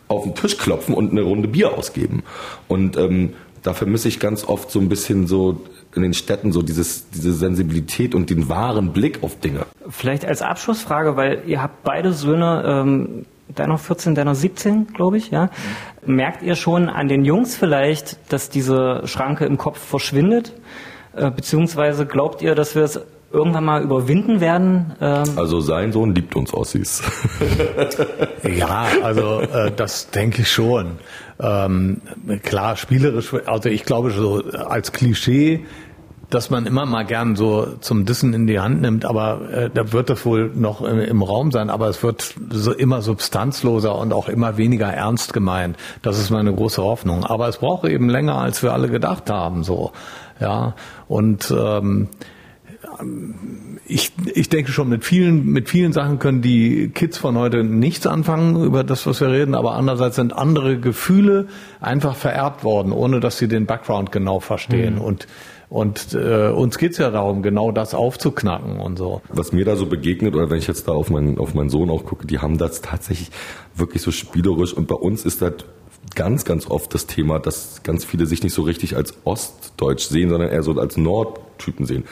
auf 0.07 0.23
den 0.23 0.36
Tisch 0.36 0.57
klopfen 0.57 0.93
und 0.93 1.11
eine 1.11 1.21
Runde 1.21 1.47
Bier 1.47 1.77
ausgeben. 1.77 2.23
Und 2.67 2.97
ähm, 2.97 3.34
da 3.64 3.74
vermisse 3.74 4.07
ich 4.09 4.20
ganz 4.20 4.45
oft 4.45 4.70
so 4.70 4.80
ein 4.80 4.89
bisschen 4.89 5.26
so 5.26 5.61
in 5.95 6.01
den 6.01 6.14
Städten 6.14 6.51
so 6.51 6.61
dieses, 6.61 7.09
diese 7.09 7.34
Sensibilität 7.34 8.14
und 8.14 8.30
den 8.30 8.49
wahren 8.49 8.93
Blick 8.93 9.24
auf 9.24 9.39
Dinge. 9.39 9.66
Vielleicht 9.89 10.26
als 10.26 10.41
Abschlussfrage, 10.41 11.16
weil 11.16 11.43
ihr 11.47 11.61
habt 11.61 11.84
beide 11.84 12.11
Söhne, 12.14 12.64
ähm, 12.66 13.26
deiner 13.55 13.78
14, 13.78 14.16
deiner 14.16 14.36
17, 14.36 14.88
glaube 14.88 15.18
ich, 15.18 15.32
ja. 15.32 15.49
Merkt 16.05 16.43
ihr 16.43 16.55
schon 16.55 16.89
an 16.89 17.07
den 17.07 17.24
Jungs 17.24 17.55
vielleicht, 17.55 18.18
dass 18.32 18.49
diese 18.49 19.03
Schranke 19.05 19.45
im 19.45 19.57
Kopf 19.57 19.80
verschwindet? 19.80 20.53
Äh, 21.16 21.30
beziehungsweise 21.30 22.05
glaubt 22.05 22.41
ihr, 22.41 22.55
dass 22.55 22.76
wir 22.76 22.84
es 22.84 22.99
irgendwann 23.34 23.65
mal 23.65 23.81
überwinden 23.81 24.39
werden? 24.39 24.93
Ähm, 25.01 25.23
Also 25.36 25.59
sein 25.59 25.91
Sohn 25.91 26.13
liebt 26.15 26.36
uns 26.36 26.53
Ossis. 26.53 27.01
Ja, 28.43 28.88
also 29.03 29.39
äh, 29.39 29.71
das 29.73 30.09
denke 30.11 30.41
ich 30.41 30.51
schon. 30.51 30.97
Ähm, 31.39 32.01
klar, 32.43 32.75
spielerisch, 32.75 33.34
also 33.45 33.69
ich 33.69 33.86
glaube 33.86 34.11
so 34.11 34.43
als 34.43 34.91
Klischee, 34.91 35.65
dass 36.29 36.49
man 36.49 36.65
immer 36.65 36.86
mal 36.86 37.03
gern 37.05 37.36
so 37.36 37.67
zum 37.79 38.05
Dissen 38.05 38.34
in 38.34 38.47
die 38.47 38.59
Hand 38.59 38.81
nimmt, 38.81 39.05
aber 39.05 39.49
äh, 39.51 39.69
da 39.73 39.93
wird 39.93 40.09
das 40.09 40.25
wohl 40.25 40.51
noch 40.53 40.81
im, 40.81 40.99
im 40.99 41.21
Raum 41.21 41.51
sein, 41.51 41.69
aber 41.69 41.88
es 41.88 42.03
wird 42.03 42.36
so 42.49 42.73
immer 42.73 43.01
substanzloser 43.01 43.95
und 43.95 44.13
auch 44.13 44.27
immer 44.29 44.57
weniger 44.57 44.88
ernst 44.88 45.31
gemeint. 45.34 45.77
Das 46.01 46.19
ist 46.19 46.31
meine 46.31 46.53
große 46.53 46.81
Hoffnung. 46.84 47.23
Aber 47.23 47.47
es 47.47 47.57
braucht 47.57 47.88
eben 47.88 48.09
länger, 48.09 48.38
als 48.38 48.61
wir 48.61 48.73
alle 48.73 48.89
gedacht 48.89 49.29
haben, 49.29 49.63
so. 49.63 49.91
Ja, 50.39 50.73
und 51.07 51.53
ähm, 51.57 52.09
ich, 53.86 54.11
ich 54.34 54.49
denke 54.49 54.71
schon, 54.71 54.89
mit 54.89 55.03
vielen, 55.03 55.45
mit 55.45 55.69
vielen 55.69 55.93
Sachen 55.93 56.19
können 56.19 56.41
die 56.41 56.89
Kids 56.89 57.17
von 57.17 57.38
heute 57.38 57.63
nichts 57.63 58.07
anfangen 58.07 58.63
über 58.63 58.84
das, 58.84 59.05
was 59.05 59.21
wir 59.21 59.29
reden, 59.29 59.55
aber 59.55 59.73
andererseits 59.73 60.15
sind 60.15 60.34
andere 60.34 60.79
Gefühle 60.79 61.47
einfach 61.79 62.15
vererbt 62.15 62.63
worden, 62.63 62.91
ohne 62.91 63.19
dass 63.19 63.38
sie 63.38 63.47
den 63.47 63.65
Background 63.65 64.11
genau 64.11 64.39
verstehen. 64.39 64.97
Und, 64.97 65.27
und 65.69 66.13
äh, 66.13 66.49
uns 66.49 66.77
geht's 66.77 66.97
ja 66.97 67.09
darum, 67.09 67.41
genau 67.41 67.71
das 67.71 67.93
aufzuknacken 67.93 68.79
und 68.79 68.97
so. 68.97 69.21
was 69.29 69.51
mir 69.51 69.65
da 69.65 69.75
so 69.75 69.86
begegnet, 69.86 70.36
oder 70.36 70.49
wenn 70.49 70.59
ich 70.59 70.67
jetzt 70.67 70.88
da 70.88 70.93
auf 70.93 71.09
meinen, 71.09 71.38
auf 71.38 71.53
meinen 71.53 71.69
Sohn 71.69 71.89
auch 71.89 72.05
gucke, 72.05 72.25
die 72.25 72.39
haben 72.39 72.57
das 72.57 72.81
tatsächlich 72.81 73.31
wirklich 73.75 74.01
so 74.01 74.11
spielerisch 74.11 74.73
und 74.73 74.88
bei 74.88 74.95
uns 74.95 75.25
ist 75.25 75.41
das 75.41 75.53
ganz, 76.16 76.45
ganz 76.45 76.70
oft 76.70 76.93
das 76.93 77.07
Thema, 77.07 77.39
dass 77.39 77.84
ganz 77.84 78.05
viele 78.05 78.26
sich 78.26 78.43
nicht 78.43 78.53
so 78.53 78.64
richtig 78.64 78.95
als 78.95 79.14
Ostdeutsch 79.24 80.05
sehen, 80.05 80.30
sondern 80.30 80.49
eher 80.49 80.64
so 80.64 80.74
als 80.80 80.97
Nordtypen 80.97 81.86
sehen. 81.86 82.03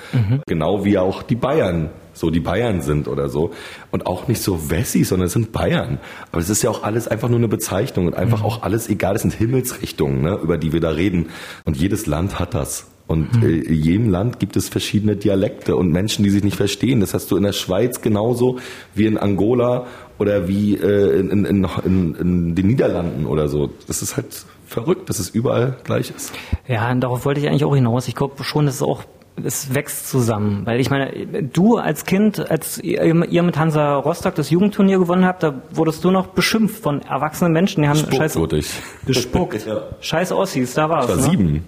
Genau 0.47 0.85
wie 0.85 0.97
auch 0.97 1.23
die 1.23 1.35
Bayern 1.35 1.89
so 2.13 2.29
die 2.29 2.39
Bayern 2.39 2.81
sind 2.81 3.07
oder 3.07 3.29
so. 3.29 3.51
Und 3.91 4.05
auch 4.05 4.27
nicht 4.27 4.41
so 4.41 4.69
Wessis, 4.69 5.09
sondern 5.09 5.27
es 5.27 5.33
sind 5.33 5.51
Bayern. 5.51 5.99
Aber 6.31 6.41
es 6.41 6.49
ist 6.49 6.61
ja 6.61 6.69
auch 6.69 6.83
alles 6.83 7.07
einfach 7.07 7.29
nur 7.29 7.39
eine 7.39 7.47
Bezeichnung 7.47 8.07
und 8.07 8.15
einfach 8.15 8.43
auch 8.43 8.63
alles 8.63 8.89
egal. 8.89 9.15
Es 9.15 9.21
sind 9.21 9.33
Himmelsrichtungen, 9.33 10.21
ne, 10.21 10.39
über 10.41 10.57
die 10.57 10.73
wir 10.73 10.79
da 10.79 10.89
reden. 10.89 11.29
Und 11.65 11.77
jedes 11.77 12.05
Land 12.05 12.39
hat 12.39 12.53
das. 12.53 12.87
Und 13.07 13.43
äh, 13.43 13.57
in 13.57 13.73
jedem 13.73 14.09
Land 14.09 14.39
gibt 14.39 14.55
es 14.55 14.69
verschiedene 14.69 15.17
Dialekte 15.17 15.75
und 15.75 15.91
Menschen, 15.91 16.23
die 16.23 16.29
sich 16.29 16.45
nicht 16.45 16.55
verstehen. 16.55 17.01
Das 17.01 17.13
hast 17.13 17.29
du 17.29 17.35
in 17.35 17.43
der 17.43 17.51
Schweiz 17.51 18.01
genauso 18.01 18.59
wie 18.95 19.05
in 19.05 19.17
Angola 19.17 19.85
oder 20.21 20.47
wie 20.47 20.75
äh, 20.75 21.19
in, 21.19 21.45
in, 21.45 21.67
in, 21.83 22.15
in, 22.15 22.55
den 22.55 22.67
Niederlanden 22.67 23.25
oder 23.25 23.47
so. 23.47 23.71
Das 23.87 24.03
ist 24.03 24.17
halt 24.17 24.45
verrückt, 24.67 25.09
dass 25.09 25.17
es 25.17 25.29
überall 25.29 25.77
gleich 25.83 26.13
ist. 26.15 26.31
Ja, 26.67 26.91
und 26.91 27.01
darauf 27.01 27.25
wollte 27.25 27.39
ich 27.39 27.47
eigentlich 27.47 27.65
auch 27.65 27.73
hinaus. 27.73 28.07
Ich 28.07 28.13
glaube 28.13 28.43
schon, 28.43 28.67
dass 28.67 28.75
es 28.75 28.81
auch 28.83 29.03
es 29.43 29.73
wächst 29.73 30.09
zusammen. 30.09 30.63
Weil 30.65 30.79
ich 30.79 30.91
meine, 30.91 31.11
du 31.41 31.77
als 31.77 32.05
Kind, 32.05 32.51
als 32.51 32.77
ihr, 32.77 33.15
mit 33.15 33.57
Hansa 33.57 33.95
Rostock 33.95 34.35
das 34.35 34.51
Jugendturnier 34.51 34.99
gewonnen 34.99 35.25
habt, 35.25 35.41
da 35.41 35.63
wurdest 35.71 36.03
du 36.03 36.11
noch 36.11 36.27
beschimpft 36.27 36.83
von 36.83 37.01
erwachsenen 37.01 37.51
Menschen, 37.51 37.81
die 37.81 37.89
haben 37.89 37.97
Spuck 37.97 38.13
scheiß 38.13 38.35
wurde 38.35 38.57
ich. 38.57 38.69
gespuckt. 39.07 39.65
Ja. 39.65 39.81
Scheiß 40.01 40.33
Ossis, 40.33 40.75
da 40.75 40.89
war 40.89 41.03
Ich 41.03 41.09
war 41.09 41.15
es. 41.17 41.25
Ne? 41.25 41.31
sieben. 41.31 41.65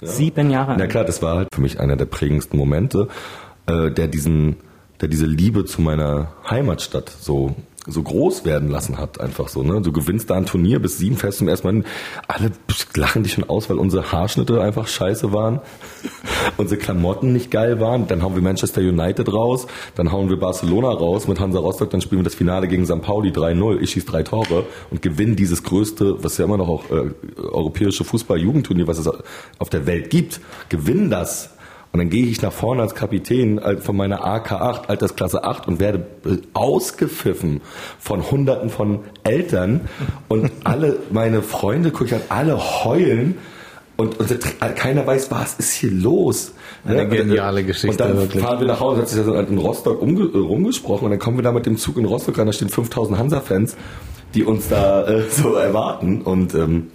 Sieben 0.00 0.50
Jahre 0.50 0.76
Na 0.78 0.86
klar, 0.86 1.04
das 1.04 1.22
war 1.22 1.36
halt 1.36 1.48
für 1.52 1.60
mich 1.60 1.80
einer 1.80 1.96
der 1.96 2.04
prägendsten 2.04 2.56
Momente, 2.56 3.08
äh, 3.66 3.90
der 3.90 4.06
diesen, 4.06 4.56
der 5.00 5.08
diese 5.08 5.26
Liebe 5.26 5.64
zu 5.64 5.82
meiner 5.82 6.28
Heimatstadt 6.48 7.10
so 7.10 7.56
so 7.88 8.02
groß 8.02 8.44
werden 8.44 8.68
lassen 8.68 8.98
hat, 8.98 9.20
einfach 9.20 9.48
so, 9.48 9.62
ne? 9.62 9.80
Du 9.80 9.92
gewinnst 9.92 10.30
da 10.30 10.34
ein 10.34 10.46
Turnier 10.46 10.78
bis 10.78 10.98
sieben 10.98 11.16
fest 11.16 11.38
zum 11.38 11.48
ersten 11.48 11.66
Mal. 11.66 11.84
Alle 12.26 12.52
lachen 12.94 13.22
dich 13.22 13.32
schon 13.32 13.44
aus, 13.44 13.70
weil 13.70 13.78
unsere 13.78 14.12
Haarschnitte 14.12 14.60
einfach 14.60 14.86
scheiße 14.86 15.32
waren, 15.32 15.60
unsere 16.56 16.78
Klamotten 16.78 17.32
nicht 17.32 17.50
geil 17.50 17.80
waren. 17.80 18.06
Dann 18.06 18.22
hauen 18.22 18.34
wir 18.34 18.42
Manchester 18.42 18.80
United 18.80 19.32
raus, 19.32 19.66
dann 19.94 20.12
hauen 20.12 20.28
wir 20.28 20.38
Barcelona 20.38 20.90
raus 20.90 21.26
mit 21.26 21.40
Hansa 21.40 21.58
Rostock, 21.58 21.90
dann 21.90 22.00
spielen 22.00 22.20
wir 22.20 22.24
das 22.24 22.34
Finale 22.34 22.68
gegen 22.68 22.84
St. 22.86 23.02
Pauli 23.02 23.30
3-0, 23.30 23.80
ich 23.80 23.90
schieß 23.90 24.04
drei 24.04 24.22
Tore 24.22 24.66
und 24.90 25.02
gewinnen 25.02 25.36
dieses 25.36 25.62
größte, 25.62 26.22
was 26.22 26.36
ja 26.38 26.44
immer 26.44 26.58
noch 26.58 26.68
auch 26.68 26.90
äh, 26.90 27.10
europäische 27.38 28.04
Fußball-Jugendturnier, 28.04 28.86
was 28.86 28.98
es 28.98 29.10
auf 29.58 29.70
der 29.70 29.86
Welt 29.86 30.10
gibt, 30.10 30.40
gewinnen 30.68 31.10
das 31.10 31.50
und 31.98 32.04
dann 32.04 32.10
gehe 32.10 32.26
ich 32.26 32.42
nach 32.42 32.52
vorne 32.52 32.82
als 32.82 32.94
Kapitän 32.94 33.58
äh, 33.58 33.78
von 33.78 33.96
meiner 33.96 34.24
AK8, 34.24 34.86
Altersklasse 34.86 35.42
8 35.42 35.66
und 35.66 35.80
werde 35.80 36.06
äh, 36.24 36.36
ausgepfiffen 36.54 37.60
von 37.98 38.30
hunderten 38.30 38.70
von 38.70 39.00
Eltern 39.24 39.80
und 40.28 40.52
alle 40.62 40.96
meine 41.10 41.42
Freunde, 41.42 41.90
guck 41.90 42.06
ich 42.06 42.14
an, 42.14 42.20
alle 42.28 42.56
heulen 42.56 43.34
und, 43.96 44.20
und 44.20 44.38
keiner 44.76 45.08
weiß, 45.08 45.32
was 45.32 45.54
ist 45.54 45.72
hier 45.72 45.90
los. 45.90 46.52
Eine 46.84 47.08
geniale 47.08 47.64
Geschichte. 47.64 47.90
Und 47.90 48.00
dann 48.00 48.16
wirklich. 48.16 48.44
fahren 48.44 48.60
wir 48.60 48.68
nach 48.68 48.78
Hause, 48.78 49.00
hat 49.00 49.08
sich 49.08 49.18
das 49.24 49.48
in 49.48 49.58
Rostock 49.58 50.00
äh, 50.00 50.38
rumgesprochen 50.38 51.06
und 51.06 51.10
dann 51.10 51.18
kommen 51.18 51.36
wir 51.36 51.42
da 51.42 51.50
mit 51.50 51.66
dem 51.66 51.78
Zug 51.78 51.96
in 51.96 52.04
Rostock 52.04 52.38
an, 52.38 52.46
da 52.46 52.52
stehen 52.52 52.68
5000 52.68 53.18
Hansa-Fans, 53.18 53.76
die 54.36 54.44
uns 54.44 54.68
da 54.68 55.04
äh, 55.04 55.24
so 55.30 55.54
erwarten 55.54 56.22
und 56.22 56.54
ähm, 56.54 56.92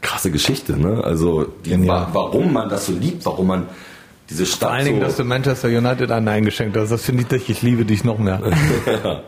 krasse 0.00 0.30
Geschichte, 0.30 0.78
ne? 0.78 1.02
Also 1.02 1.46
die, 1.64 1.88
wa 1.88 2.10
warum 2.12 2.52
man 2.52 2.68
das 2.68 2.86
so 2.86 2.92
liebt, 2.92 3.26
warum 3.26 3.48
man 3.48 3.66
diese 4.30 4.46
Stadt 4.46 4.60
Vor 4.60 4.70
allen 4.70 4.84
Dingen, 4.84 5.00
so 5.00 5.06
dass 5.06 5.16
du 5.16 5.24
Manchester 5.24 5.68
United 5.68 6.10
ein 6.10 6.24
Nein 6.24 6.44
geschenkt 6.44 6.76
hast. 6.76 6.90
Das 6.90 7.04
finde 7.04 7.22
ich, 7.22 7.28
dich, 7.28 7.48
ich 7.50 7.62
liebe 7.62 7.84
dich 7.84 8.04
noch 8.04 8.18
mehr. 8.18 8.40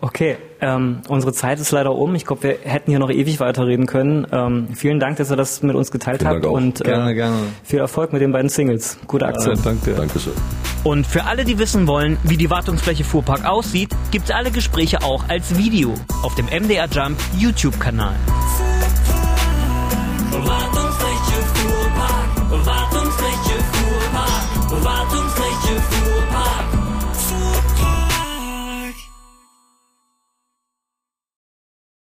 Okay, 0.00 0.36
ähm, 0.60 1.00
unsere 1.08 1.32
Zeit 1.32 1.58
ist 1.60 1.70
leider 1.70 1.94
um. 1.94 2.14
Ich 2.14 2.26
glaube, 2.26 2.42
wir 2.42 2.58
hätten 2.62 2.90
hier 2.90 2.98
noch 2.98 3.10
ewig 3.10 3.40
weiterreden 3.40 3.86
können. 3.86 4.26
Ähm, 4.32 4.68
vielen 4.74 5.00
Dank, 5.00 5.16
dass 5.16 5.30
ihr 5.30 5.36
das 5.36 5.62
mit 5.62 5.74
uns 5.74 5.90
geteilt 5.90 6.20
Vielen 6.20 6.34
habt 6.34 6.44
und 6.44 6.82
äh, 6.82 6.84
Gerne, 6.84 7.14
gerne. 7.14 7.36
viel 7.62 7.78
Erfolg 7.78 8.12
mit 8.12 8.20
den 8.20 8.30
beiden 8.30 8.50
Singles. 8.50 8.98
Gute 9.06 9.24
Aktion. 9.24 9.58
danke. 9.64 9.94
Dankeschön. 9.94 10.34
Und 10.82 11.06
für 11.06 11.24
alle, 11.24 11.46
die 11.46 11.58
wissen 11.58 11.86
wollen, 11.86 12.18
wie 12.22 12.36
die 12.36 12.50
Wartungsfläche 12.50 13.02
Fuhrpark 13.02 13.46
aussieht, 13.46 13.96
gibt's 14.10 14.30
alle 14.30 14.50
Gespräche 14.50 15.02
auch 15.02 15.26
als 15.30 15.56
Video 15.56 15.94
auf 16.22 16.34
dem 16.34 16.46
MDR 16.46 16.86
Jump 16.86 17.18
YouTube-Kanal. 17.38 18.16